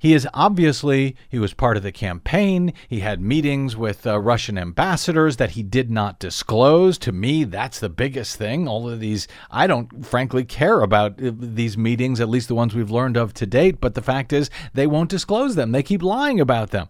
He 0.00 0.14
is 0.14 0.26
obviously, 0.32 1.14
he 1.28 1.38
was 1.38 1.52
part 1.52 1.76
of 1.76 1.82
the 1.82 1.92
campaign. 1.92 2.72
He 2.88 3.00
had 3.00 3.20
meetings 3.20 3.76
with 3.76 4.06
uh, 4.06 4.18
Russian 4.18 4.56
ambassadors 4.56 5.36
that 5.36 5.50
he 5.50 5.62
did 5.62 5.90
not 5.90 6.18
disclose. 6.18 6.96
To 6.98 7.12
me, 7.12 7.44
that's 7.44 7.78
the 7.78 7.90
biggest 7.90 8.36
thing. 8.36 8.66
All 8.66 8.88
of 8.88 8.98
these, 8.98 9.28
I 9.50 9.66
don't 9.66 10.06
frankly 10.06 10.42
care 10.46 10.80
about 10.80 11.22
uh, 11.22 11.32
these 11.38 11.76
meetings, 11.76 12.18
at 12.18 12.30
least 12.30 12.48
the 12.48 12.54
ones 12.54 12.74
we've 12.74 12.90
learned 12.90 13.18
of 13.18 13.34
to 13.34 13.46
date, 13.46 13.78
but 13.78 13.94
the 13.94 14.00
fact 14.00 14.32
is 14.32 14.48
they 14.72 14.86
won't 14.86 15.10
disclose 15.10 15.54
them. 15.54 15.72
They 15.72 15.82
keep 15.82 16.02
lying 16.02 16.40
about 16.40 16.70
them. 16.70 16.88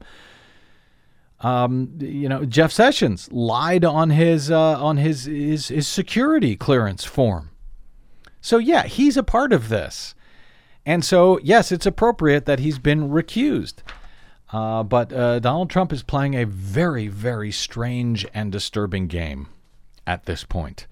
Um, 1.40 1.94
you 1.98 2.28
know, 2.28 2.44
Jeff 2.44 2.70
Sessions 2.70 3.28
lied 3.32 3.84
on 3.84 4.11
his 4.11 4.52
uh, 4.52 4.80
on 4.80 4.98
his, 4.98 5.24
his 5.24 5.66
his 5.66 5.88
security 5.88 6.54
clearance 6.54 7.04
form. 7.04 7.50
So 8.40 8.58
yeah, 8.58 8.84
he's 8.84 9.16
a 9.16 9.24
part 9.24 9.52
of 9.52 9.68
this. 9.68 10.14
And 10.86 11.04
so, 11.04 11.38
yes, 11.42 11.70
it's 11.72 11.86
appropriate 11.86 12.46
that 12.46 12.58
he's 12.58 12.78
been 12.78 13.10
recused. 13.10 13.76
Uh, 14.52 14.82
but 14.82 15.12
uh, 15.12 15.38
Donald 15.38 15.70
Trump 15.70 15.92
is 15.92 16.02
playing 16.02 16.34
a 16.34 16.44
very, 16.44 17.06
very 17.06 17.52
strange 17.52 18.26
and 18.34 18.50
disturbing 18.50 19.06
game 19.06 19.48
at 20.06 20.24
this 20.24 20.44
point. 20.44 20.86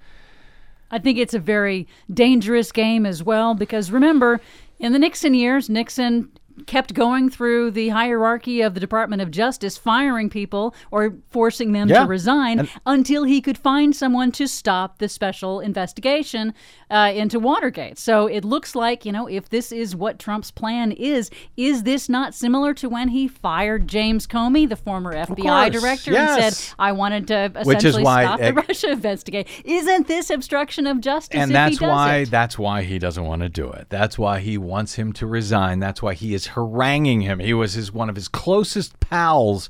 I 0.91 0.99
think 0.99 1.18
it's 1.18 1.34
a 1.34 1.39
very 1.39 1.86
dangerous 2.12 2.72
game 2.72 3.05
as 3.05 3.22
well 3.22 3.55
because 3.55 3.91
remember, 3.91 4.41
in 4.78 4.93
the 4.93 4.99
Nixon 4.99 5.34
years, 5.34 5.68
Nixon 5.68 6.30
kept 6.67 6.95
going 6.95 7.31
through 7.31 7.71
the 7.71 7.89
hierarchy 7.89 8.61
of 8.61 8.75
the 8.75 8.81
Department 8.81 9.23
of 9.23 9.31
Justice, 9.31 9.77
firing 9.77 10.31
people 10.31 10.75
or 10.91 11.15
forcing 11.31 11.73
them 11.73 11.89
yeah. 11.89 12.01
to 12.01 12.07
resign 12.07 12.61
and 12.61 12.69
until 12.87 13.25
he 13.25 13.41
could 13.41 13.59
find 13.59 13.95
someone 13.95 14.33
to 14.33 14.47
stop 14.47 14.99
the 14.99 15.09
special 15.09 15.61
investigation 15.61 16.55
uh, 16.91 17.13
into 17.15 17.39
Watergate. 17.39 17.99
So 17.99 18.27
it 18.27 18.45
looks 18.45 18.75
like, 18.75 19.05
you 19.05 19.13
know, 19.13 19.27
if 19.27 19.49
this 19.49 19.73
is 19.73 19.95
what 19.95 20.19
Trump's 20.19 20.51
plan 20.51 20.93
is, 20.93 21.31
is 21.57 21.83
this 21.83 22.09
not 22.09 22.35
similar 22.35 22.75
to 22.75 22.89
when 22.89 23.09
he 23.09 23.29
fired 23.29 23.89
James 23.89 24.27
Comey, 24.27 24.69
the 24.69 24.77
former 24.77 25.15
FBI 25.15 25.71
director, 25.71 26.13
yes. 26.13 26.43
and 26.43 26.55
said, 26.55 26.75
I 26.79 26.93
wanted 26.93 27.29
to 27.29 27.53
essentially 27.57 28.03
stop 28.03 28.41
the 28.41 28.53
Russia 28.69 28.91
investigation? 28.91 29.51
Isn't 29.65 30.07
this 30.07 30.31
obstruction 30.31 30.87
of 30.87 31.01
justice? 31.01 31.41
And 31.41 31.55
that's 31.55 31.81
why 31.81 32.17
it? 32.17 32.31
that's 32.31 32.59
why 32.59 32.83
he 32.83 32.99
doesn't 32.99 33.25
want 33.25 33.43
to 33.43 33.49
do 33.49 33.71
it. 33.71 33.87
That's 33.89 34.19
why 34.19 34.41
he 34.41 34.59
wants 34.59 34.95
him 34.95 35.13
to 35.15 35.27
resign. 35.27 35.79
That's 35.79 36.03
why 36.03 36.15
he 36.15 36.35
is 36.35 36.48
haranguing 36.49 37.23
him. 37.23 37.39
He 37.39 37.55
was 37.55 37.75
his 37.75 37.93
one 37.93 38.09
of 38.09 38.17
his 38.17 38.29
closest 38.29 38.99
pals 39.01 39.69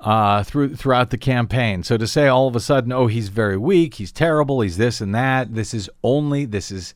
uh, 0.00 0.42
through 0.42 0.76
throughout 0.76 1.10
the 1.10 1.18
campaign. 1.18 1.82
So 1.82 1.96
to 1.96 2.06
say 2.06 2.26
all 2.26 2.48
of 2.48 2.56
a 2.56 2.60
sudden, 2.60 2.92
oh, 2.92 3.06
he's 3.06 3.28
very 3.28 3.56
weak, 3.56 3.94
he's 3.94 4.12
terrible, 4.12 4.60
he's 4.60 4.76
this 4.76 5.00
and 5.00 5.14
that. 5.14 5.54
This 5.54 5.74
is 5.74 5.90
only 6.02 6.44
this 6.44 6.70
is 6.70 6.94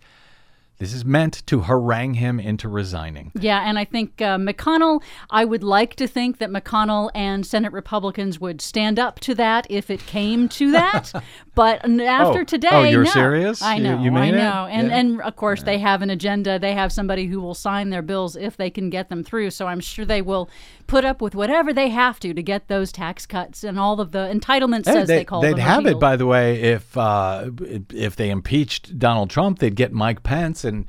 This 0.79 0.93
is 0.93 1.05
meant 1.05 1.47
to 1.47 1.61
harangue 1.61 2.14
him 2.14 2.41
into 2.41 2.68
resigning. 2.68 3.31
Yeah, 3.39 3.61
and 3.68 3.79
I 3.79 3.85
think 3.85 4.20
uh, 4.20 4.37
McConnell, 4.39 5.03
I 5.31 5.45
would 5.45 5.62
like 5.62 5.95
to 5.97 6.09
think 6.09 6.39
that 6.39 6.51
McConnell 6.51 7.11
and 7.14 7.47
Senate 7.47 7.72
Republicans 7.72 8.41
would 8.41 8.61
stand 8.61 8.99
up 8.99 9.20
to 9.20 9.35
that 9.37 9.68
if 9.70 9.89
it 9.89 10.01
came 10.07 10.49
to 10.51 10.72
that. 10.72 11.12
but 11.55 11.85
after 12.01 12.41
Oh. 12.41 12.45
today, 12.45 12.68
Oh, 12.72 12.83
you're 12.83 13.05
no. 13.05 13.11
serious? 13.11 13.62
I 13.62 13.79
know, 13.79 14.03
you 14.03 14.11
I 14.11 14.20
mean 14.20 14.35
it? 14.35 14.39
know. 14.39 14.66
And, 14.68 14.89
Yeah. 14.89 14.97
and 14.97 15.20
of 15.22 15.37
course, 15.37 15.62
they 15.62 15.79
have 15.79 16.03
an 16.03 16.11
agenda. 16.11 16.59
They 16.59 16.72
have 16.72 16.93
somebody 16.93 17.27
who 17.27 17.41
will 17.41 17.55
sign 17.55 17.91
their 17.91 18.03
bills 18.03 18.35
if 18.35 18.57
they 18.57 18.68
can 18.70 18.91
get 18.91 19.09
them 19.11 19.22
through. 19.22 19.51
So 19.51 19.68
I'm 19.68 19.81
sure 19.81 20.05
they 20.05 20.22
will 20.22 20.51
put 20.87 21.05
up 21.05 21.20
with 21.22 21.35
whatever 21.35 21.72
they 21.72 21.89
have 21.89 22.20
to 22.20 22.32
to 22.35 22.43
get 22.43 22.68
those 22.68 22.93
tax 22.93 23.26
cuts 23.26 23.64
and 23.64 23.78
all 23.78 24.01
of 24.01 24.12
the 24.12 24.28
entitlements, 24.32 24.87
Hey, 24.87 24.99
as 24.99 25.09
they, 25.09 25.24
call 25.24 25.41
would 25.41 25.53
them. 25.53 25.59
have 25.59 25.87
it, 25.87 25.99
by 25.99 26.16
the 26.16 26.26
way, 26.26 26.61
if 26.61 26.97
uh, 26.97 27.51
if 27.93 28.16
they 28.16 28.30
impeached 28.30 28.99
Donald 28.99 29.30
Trump, 29.30 29.59
they'd 29.59 29.76
get 29.76 29.93
Mike 29.93 30.22
Pence, 30.22 30.64
and 30.64 30.87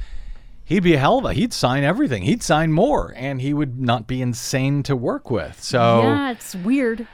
he'd 0.63 0.83
be 0.83 0.93
a 0.93 0.97
hell 0.99 1.19
of 1.19 1.25
a. 1.25 1.33
He'd 1.33 1.53
sign 1.53 1.83
everything. 1.83 2.23
He'd 2.23 2.43
sign 2.43 2.71
more, 2.71 3.13
and 3.15 3.41
he 3.41 3.53
would 3.53 3.79
not 3.79 4.07
be 4.07 4.21
insane 4.21 4.83
to 4.83 4.95
work 4.95 5.29
with. 5.31 5.61
So 5.61 6.01
Yeah, 6.03 6.31
it's 6.31 6.55
weird. 6.55 7.07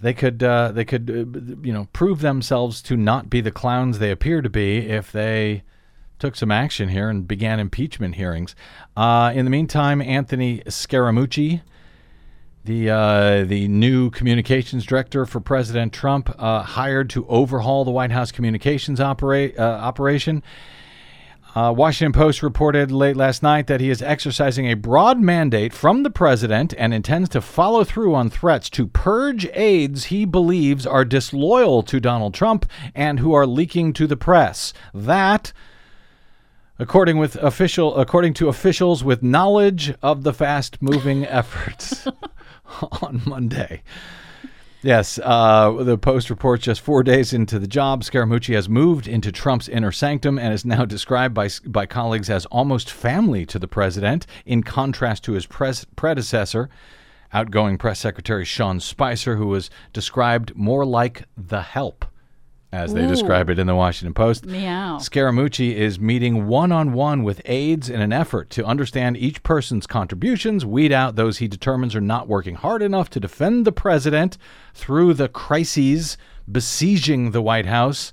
they 0.00 0.14
could 0.14 0.42
uh, 0.42 0.72
they 0.72 0.84
could 0.84 1.10
uh, 1.10 1.60
you 1.66 1.72
know 1.72 1.88
prove 1.92 2.20
themselves 2.20 2.80
to 2.82 2.96
not 2.96 3.28
be 3.28 3.40
the 3.40 3.50
clowns 3.50 3.98
they 3.98 4.10
appear 4.10 4.40
to 4.42 4.48
be 4.50 4.78
if 4.78 5.12
they 5.12 5.62
took 6.18 6.36
some 6.36 6.50
action 6.50 6.88
here 6.88 7.08
and 7.08 7.26
began 7.26 7.60
impeachment 7.60 8.16
hearings. 8.16 8.54
Uh, 8.96 9.32
in 9.34 9.44
the 9.44 9.50
meantime, 9.50 10.02
Anthony 10.02 10.62
Scaramucci, 10.66 11.62
the 12.64 12.90
uh, 12.90 13.44
the 13.44 13.68
new 13.68 14.10
communications 14.10 14.84
director 14.84 15.24
for 15.24 15.40
President 15.40 15.92
Trump, 15.92 16.34
uh, 16.38 16.62
hired 16.62 17.08
to 17.10 17.26
overhaul 17.28 17.84
the 17.84 17.90
White 17.90 18.10
House 18.10 18.32
communications 18.32 19.00
opera- 19.00 19.52
uh, 19.58 19.62
operation. 19.62 20.42
Uh, 21.54 21.72
Washington 21.72 22.12
Post 22.12 22.42
reported 22.42 22.92
late 22.92 23.16
last 23.16 23.42
night 23.42 23.66
that 23.68 23.80
he 23.80 23.88
is 23.88 24.02
exercising 24.02 24.66
a 24.66 24.74
broad 24.74 25.18
mandate 25.18 25.72
from 25.72 26.02
the 26.02 26.10
president 26.10 26.74
and 26.76 26.92
intends 26.92 27.28
to 27.30 27.40
follow 27.40 27.84
through 27.84 28.14
on 28.14 28.28
threats 28.28 28.68
to 28.70 28.86
purge 28.86 29.48
aides 29.54 30.04
he 30.04 30.26
believes 30.26 30.86
are 30.86 31.06
disloyal 31.06 31.82
to 31.82 31.98
Donald 31.98 32.34
Trump 32.34 32.66
and 32.94 33.18
who 33.18 33.32
are 33.32 33.46
leaking 33.46 33.94
to 33.94 34.06
the 34.06 34.16
press. 34.16 34.74
That, 34.92 35.52
according 36.78 37.18
with 37.18 37.36
official, 37.36 37.96
according 37.96 38.34
to 38.34 38.48
officials 38.48 39.02
with 39.02 39.22
knowledge 39.22 39.94
of 40.02 40.22
the 40.22 40.32
fast-moving 40.32 41.24
efforts 41.26 42.06
on 43.02 43.22
Monday. 43.26 43.82
Yes, 44.80 45.18
uh, 45.24 45.72
the 45.72 45.98
Post 45.98 46.30
reports 46.30 46.64
just 46.64 46.80
four 46.80 47.02
days 47.02 47.32
into 47.32 47.58
the 47.58 47.66
job, 47.66 48.04
Scaramucci 48.04 48.54
has 48.54 48.68
moved 48.68 49.08
into 49.08 49.32
Trump's 49.32 49.68
inner 49.68 49.90
sanctum 49.90 50.38
and 50.38 50.54
is 50.54 50.64
now 50.64 50.84
described 50.84 51.34
by 51.34 51.48
by 51.66 51.84
colleagues 51.84 52.30
as 52.30 52.46
almost 52.46 52.88
family 52.88 53.44
to 53.46 53.58
the 53.58 53.66
president, 53.66 54.24
in 54.46 54.62
contrast 54.62 55.24
to 55.24 55.32
his 55.32 55.46
pres- 55.46 55.84
predecessor, 55.96 56.70
outgoing 57.32 57.76
press 57.76 57.98
secretary 57.98 58.44
Sean 58.44 58.78
Spicer, 58.78 59.34
who 59.34 59.48
was 59.48 59.68
described 59.92 60.54
more 60.54 60.86
like 60.86 61.24
the 61.36 61.62
help, 61.62 62.04
as 62.70 62.92
they 62.92 63.06
describe 63.06 63.48
it 63.48 63.58
in 63.58 63.66
the 63.66 63.74
Washington 63.74 64.12
Post. 64.12 64.44
Meow. 64.44 64.98
Scaramucci 64.98 65.74
is 65.74 65.98
meeting 65.98 66.46
one 66.46 66.70
on 66.70 66.92
one 66.92 67.22
with 67.22 67.40
aides 67.46 67.88
in 67.88 68.00
an 68.00 68.12
effort 68.12 68.50
to 68.50 68.64
understand 68.64 69.16
each 69.16 69.42
person's 69.42 69.86
contributions, 69.86 70.66
weed 70.66 70.92
out 70.92 71.16
those 71.16 71.38
he 71.38 71.48
determines 71.48 71.94
are 71.94 72.00
not 72.00 72.28
working 72.28 72.56
hard 72.56 72.82
enough 72.82 73.08
to 73.10 73.20
defend 73.20 73.64
the 73.64 73.72
president 73.72 74.36
through 74.74 75.14
the 75.14 75.28
crises 75.28 76.18
besieging 76.50 77.30
the 77.30 77.42
White 77.42 77.66
House, 77.66 78.12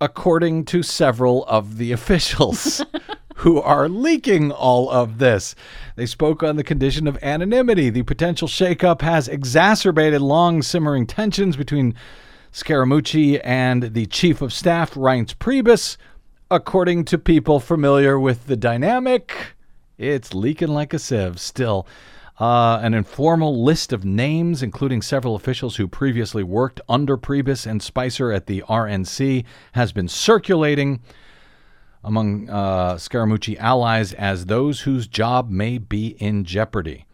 according 0.00 0.64
to 0.64 0.82
several 0.82 1.44
of 1.46 1.78
the 1.78 1.92
officials. 1.92 2.84
Who 3.40 3.60
are 3.60 3.88
leaking 3.88 4.50
all 4.50 4.90
of 4.90 5.18
this? 5.18 5.54
They 5.94 6.06
spoke 6.06 6.42
on 6.42 6.56
the 6.56 6.64
condition 6.64 7.06
of 7.06 7.22
anonymity. 7.22 7.90
The 7.90 8.02
potential 8.02 8.48
shakeup 8.48 9.02
has 9.02 9.28
exacerbated 9.28 10.22
long 10.22 10.62
simmering 10.62 11.06
tensions 11.06 11.54
between 11.54 11.94
Scaramucci 12.56 13.38
and 13.44 13.92
the 13.92 14.06
chief 14.06 14.40
of 14.40 14.50
staff, 14.50 14.94
Reince 14.94 15.34
Priebus. 15.34 15.98
According 16.50 17.04
to 17.04 17.18
people 17.18 17.60
familiar 17.60 18.18
with 18.18 18.46
the 18.46 18.56
dynamic, 18.56 19.54
it's 19.98 20.32
leaking 20.32 20.68
like 20.68 20.94
a 20.94 20.98
sieve 20.98 21.38
still. 21.38 21.86
Uh, 22.40 22.78
an 22.82 22.94
informal 22.94 23.62
list 23.62 23.92
of 23.92 24.06
names, 24.06 24.62
including 24.62 25.02
several 25.02 25.36
officials 25.36 25.76
who 25.76 25.86
previously 25.86 26.42
worked 26.42 26.80
under 26.88 27.18
Priebus 27.18 27.66
and 27.66 27.82
Spicer 27.82 28.32
at 28.32 28.46
the 28.46 28.64
RNC, 28.66 29.44
has 29.72 29.92
been 29.92 30.08
circulating 30.08 31.02
among 32.02 32.48
uh, 32.48 32.94
Scaramucci 32.94 33.58
allies 33.58 34.14
as 34.14 34.46
those 34.46 34.80
whose 34.80 35.06
job 35.06 35.50
may 35.50 35.76
be 35.76 36.16
in 36.20 36.42
jeopardy. 36.42 37.04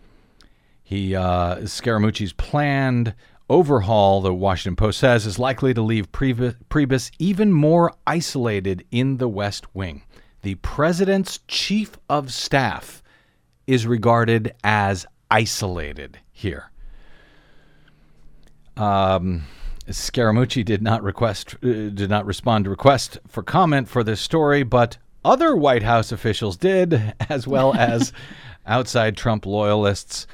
He 0.85 1.17
uh, 1.17 1.57
Scaramucci's 1.63 2.33
planned 2.33 3.15
overhaul, 3.49 4.21
the 4.21 4.35
Washington 4.35 4.77
Post 4.77 4.99
says, 4.99 5.27
is 5.27 5.39
likely 5.39 5.75
to 5.75 5.83
leave 5.83 6.13
Priebus, 6.13 7.11
even 7.19 7.53
more 7.53 7.93
isolated 8.07 8.85
in 8.91 9.19
the 9.19 9.29
West 9.29 9.75
Wing. 9.75 10.03
The 10.43 10.57
president's 10.57 11.41
chief 11.49 11.97
of 12.09 12.33
staff 12.33 13.03
is 13.67 13.87
regarded 13.87 14.55
as 14.65 15.07
isolated 15.31 16.19
here. 16.33 16.71
Um, 18.77 19.45
Scaramucci 19.89 20.65
did 20.65 20.83
not 20.83 21.03
request, 21.03 21.55
uh, 21.63 21.91
did 21.91 22.11
not 22.11 22.27
respond 22.27 22.65
to 22.65 22.71
request 22.71 23.19
for 23.29 23.43
comment 23.43 23.89
for 23.89 24.03
this 24.03 24.21
story, 24.21 24.63
but 24.63 24.97
other 25.25 25.55
White 25.55 25.83
House 25.83 26.13
officials 26.13 26.57
did, 26.57 27.15
as 27.29 27.47
well 27.47 27.75
as 27.75 28.13
outside 28.67 29.17
Trump 29.17 29.47
loyalists. 29.47 30.27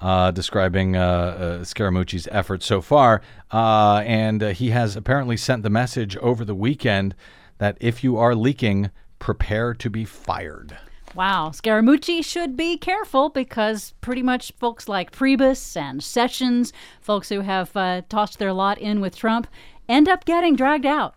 Uh, 0.00 0.30
describing 0.30 0.96
uh, 0.96 1.00
uh, 1.00 1.58
Scaramucci's 1.60 2.28
efforts 2.30 2.66
so 2.66 2.82
far. 2.82 3.22
Uh, 3.50 4.02
and 4.04 4.42
uh, 4.42 4.48
he 4.48 4.70
has 4.70 4.96
apparently 4.96 5.36
sent 5.36 5.62
the 5.62 5.70
message 5.70 6.16
over 6.18 6.44
the 6.44 6.54
weekend 6.54 7.14
that 7.56 7.78
if 7.80 8.04
you 8.04 8.18
are 8.18 8.34
leaking, 8.34 8.90
prepare 9.18 9.72
to 9.72 9.88
be 9.88 10.04
fired. 10.04 10.76
Wow, 11.14 11.52
Scaramucci 11.54 12.22
should 12.24 12.56
be 12.56 12.76
careful 12.76 13.30
because 13.30 13.94
pretty 14.00 14.22
much 14.22 14.52
folks 14.58 14.88
like 14.88 15.12
Priebus 15.12 15.76
and 15.76 16.02
Sessions, 16.02 16.72
folks 17.00 17.28
who 17.30 17.40
have 17.40 17.72
tossed 18.08 18.38
their 18.38 18.52
lot 18.52 18.78
in 18.78 19.00
with 19.00 19.16
Trump, 19.16 19.46
end 19.88 20.08
up 20.08 20.24
getting 20.24 20.56
dragged 20.56 20.84
out. 20.84 21.14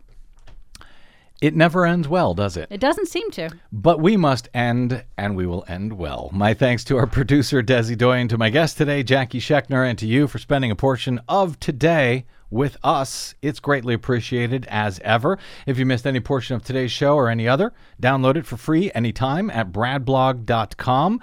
It 1.40 1.56
never 1.56 1.86
ends 1.86 2.08
well, 2.08 2.34
does 2.34 2.58
it? 2.58 2.68
It 2.72 2.80
doesn't 2.80 3.10
seem 3.10 3.30
to. 3.32 3.52
But 3.72 4.00
we 4.00 4.18
must 4.18 4.50
end, 4.56 5.04
and 5.18 5.36
we 5.36 5.46
will 5.46 5.64
end 5.68 5.94
well. 5.94 6.32
My 6.34 6.56
thanks 6.56 6.84
to 6.86 6.98
our 6.98 7.06
producer, 7.18 7.62
Desi 7.62 7.96
Doyen, 7.96 8.28
to 8.30 8.40
my 8.40 8.50
guest 8.50 8.78
today, 8.78 9.04
Jacki 9.04 9.40
Schechner, 9.40 9.88
and 9.88 10.00
to 10.00 10.08
you 10.08 10.28
for 10.28 10.40
spending 10.40 10.72
a 10.72 10.76
portion 10.76 11.22
of 11.30 11.60
today 11.60 12.26
with 12.50 12.78
us. 12.84 13.36
It's 13.42 13.60
greatly 13.60 13.94
appreciated 13.94 14.66
as 14.70 15.00
ever. 15.04 15.38
If 15.66 15.78
you 15.78 15.86
missed 15.86 16.08
any 16.08 16.20
portion 16.20 16.56
of 16.56 16.64
today's 16.64 16.92
show 16.92 17.16
or 17.16 17.30
any 17.30 17.48
other, 17.48 17.74
download 18.02 18.36
it 18.38 18.46
for 18.46 18.58
free 18.58 18.92
anytime 18.96 19.50
at 19.50 19.72
bradblog.com. 19.72 21.22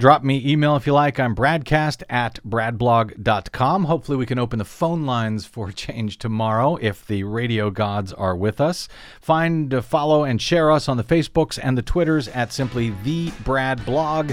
Drop 0.00 0.24
me 0.24 0.42
email 0.50 0.76
if 0.76 0.86
you 0.86 0.94
like. 0.94 1.20
I'm 1.20 1.36
bradcast 1.36 2.04
at 2.08 2.42
bradblog.com. 2.42 3.84
Hopefully, 3.84 4.16
we 4.16 4.24
can 4.24 4.38
open 4.38 4.58
the 4.58 4.64
phone 4.64 5.04
lines 5.04 5.44
for 5.44 5.70
change 5.72 6.16
tomorrow 6.16 6.76
if 6.76 7.06
the 7.06 7.24
radio 7.24 7.70
gods 7.70 8.10
are 8.14 8.34
with 8.34 8.62
us. 8.62 8.88
Find, 9.20 9.74
uh, 9.74 9.82
follow, 9.82 10.24
and 10.24 10.40
share 10.40 10.70
us 10.70 10.88
on 10.88 10.96
the 10.96 11.04
Facebooks 11.04 11.58
and 11.62 11.76
the 11.76 11.82
Twitters 11.82 12.28
at 12.28 12.50
simply 12.50 12.94
the 13.04 13.30
Brad 13.44 13.84
Blog. 13.84 14.32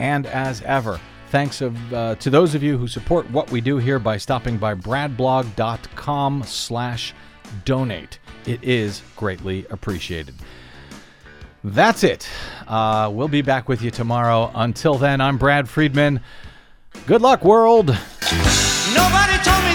And 0.00 0.26
as 0.26 0.62
ever, 0.62 0.98
thanks 1.28 1.60
of, 1.60 1.94
uh, 1.94 2.16
to 2.16 2.28
those 2.28 2.56
of 2.56 2.64
you 2.64 2.76
who 2.76 2.88
support 2.88 3.30
what 3.30 3.52
we 3.52 3.60
do 3.60 3.78
here 3.78 4.00
by 4.00 4.16
stopping 4.16 4.58
by 4.58 4.74
bradblog.com 4.74 6.42
slash 6.42 7.14
donate. 7.64 8.18
It 8.46 8.64
is 8.64 9.00
greatly 9.14 9.64
appreciated. 9.70 10.34
That's 11.64 12.04
it. 12.04 12.28
Uh, 12.68 13.10
we'll 13.10 13.28
be 13.28 13.40
back 13.40 13.70
with 13.70 13.80
you 13.80 13.90
tomorrow. 13.90 14.50
Until 14.54 14.96
then, 14.98 15.22
I'm 15.22 15.38
Brad 15.38 15.66
Friedman. 15.66 16.20
Good 17.06 17.22
luck, 17.22 17.42
world. 17.42 17.86
Nobody 17.86 19.38
told 19.42 19.64
me 19.64 19.74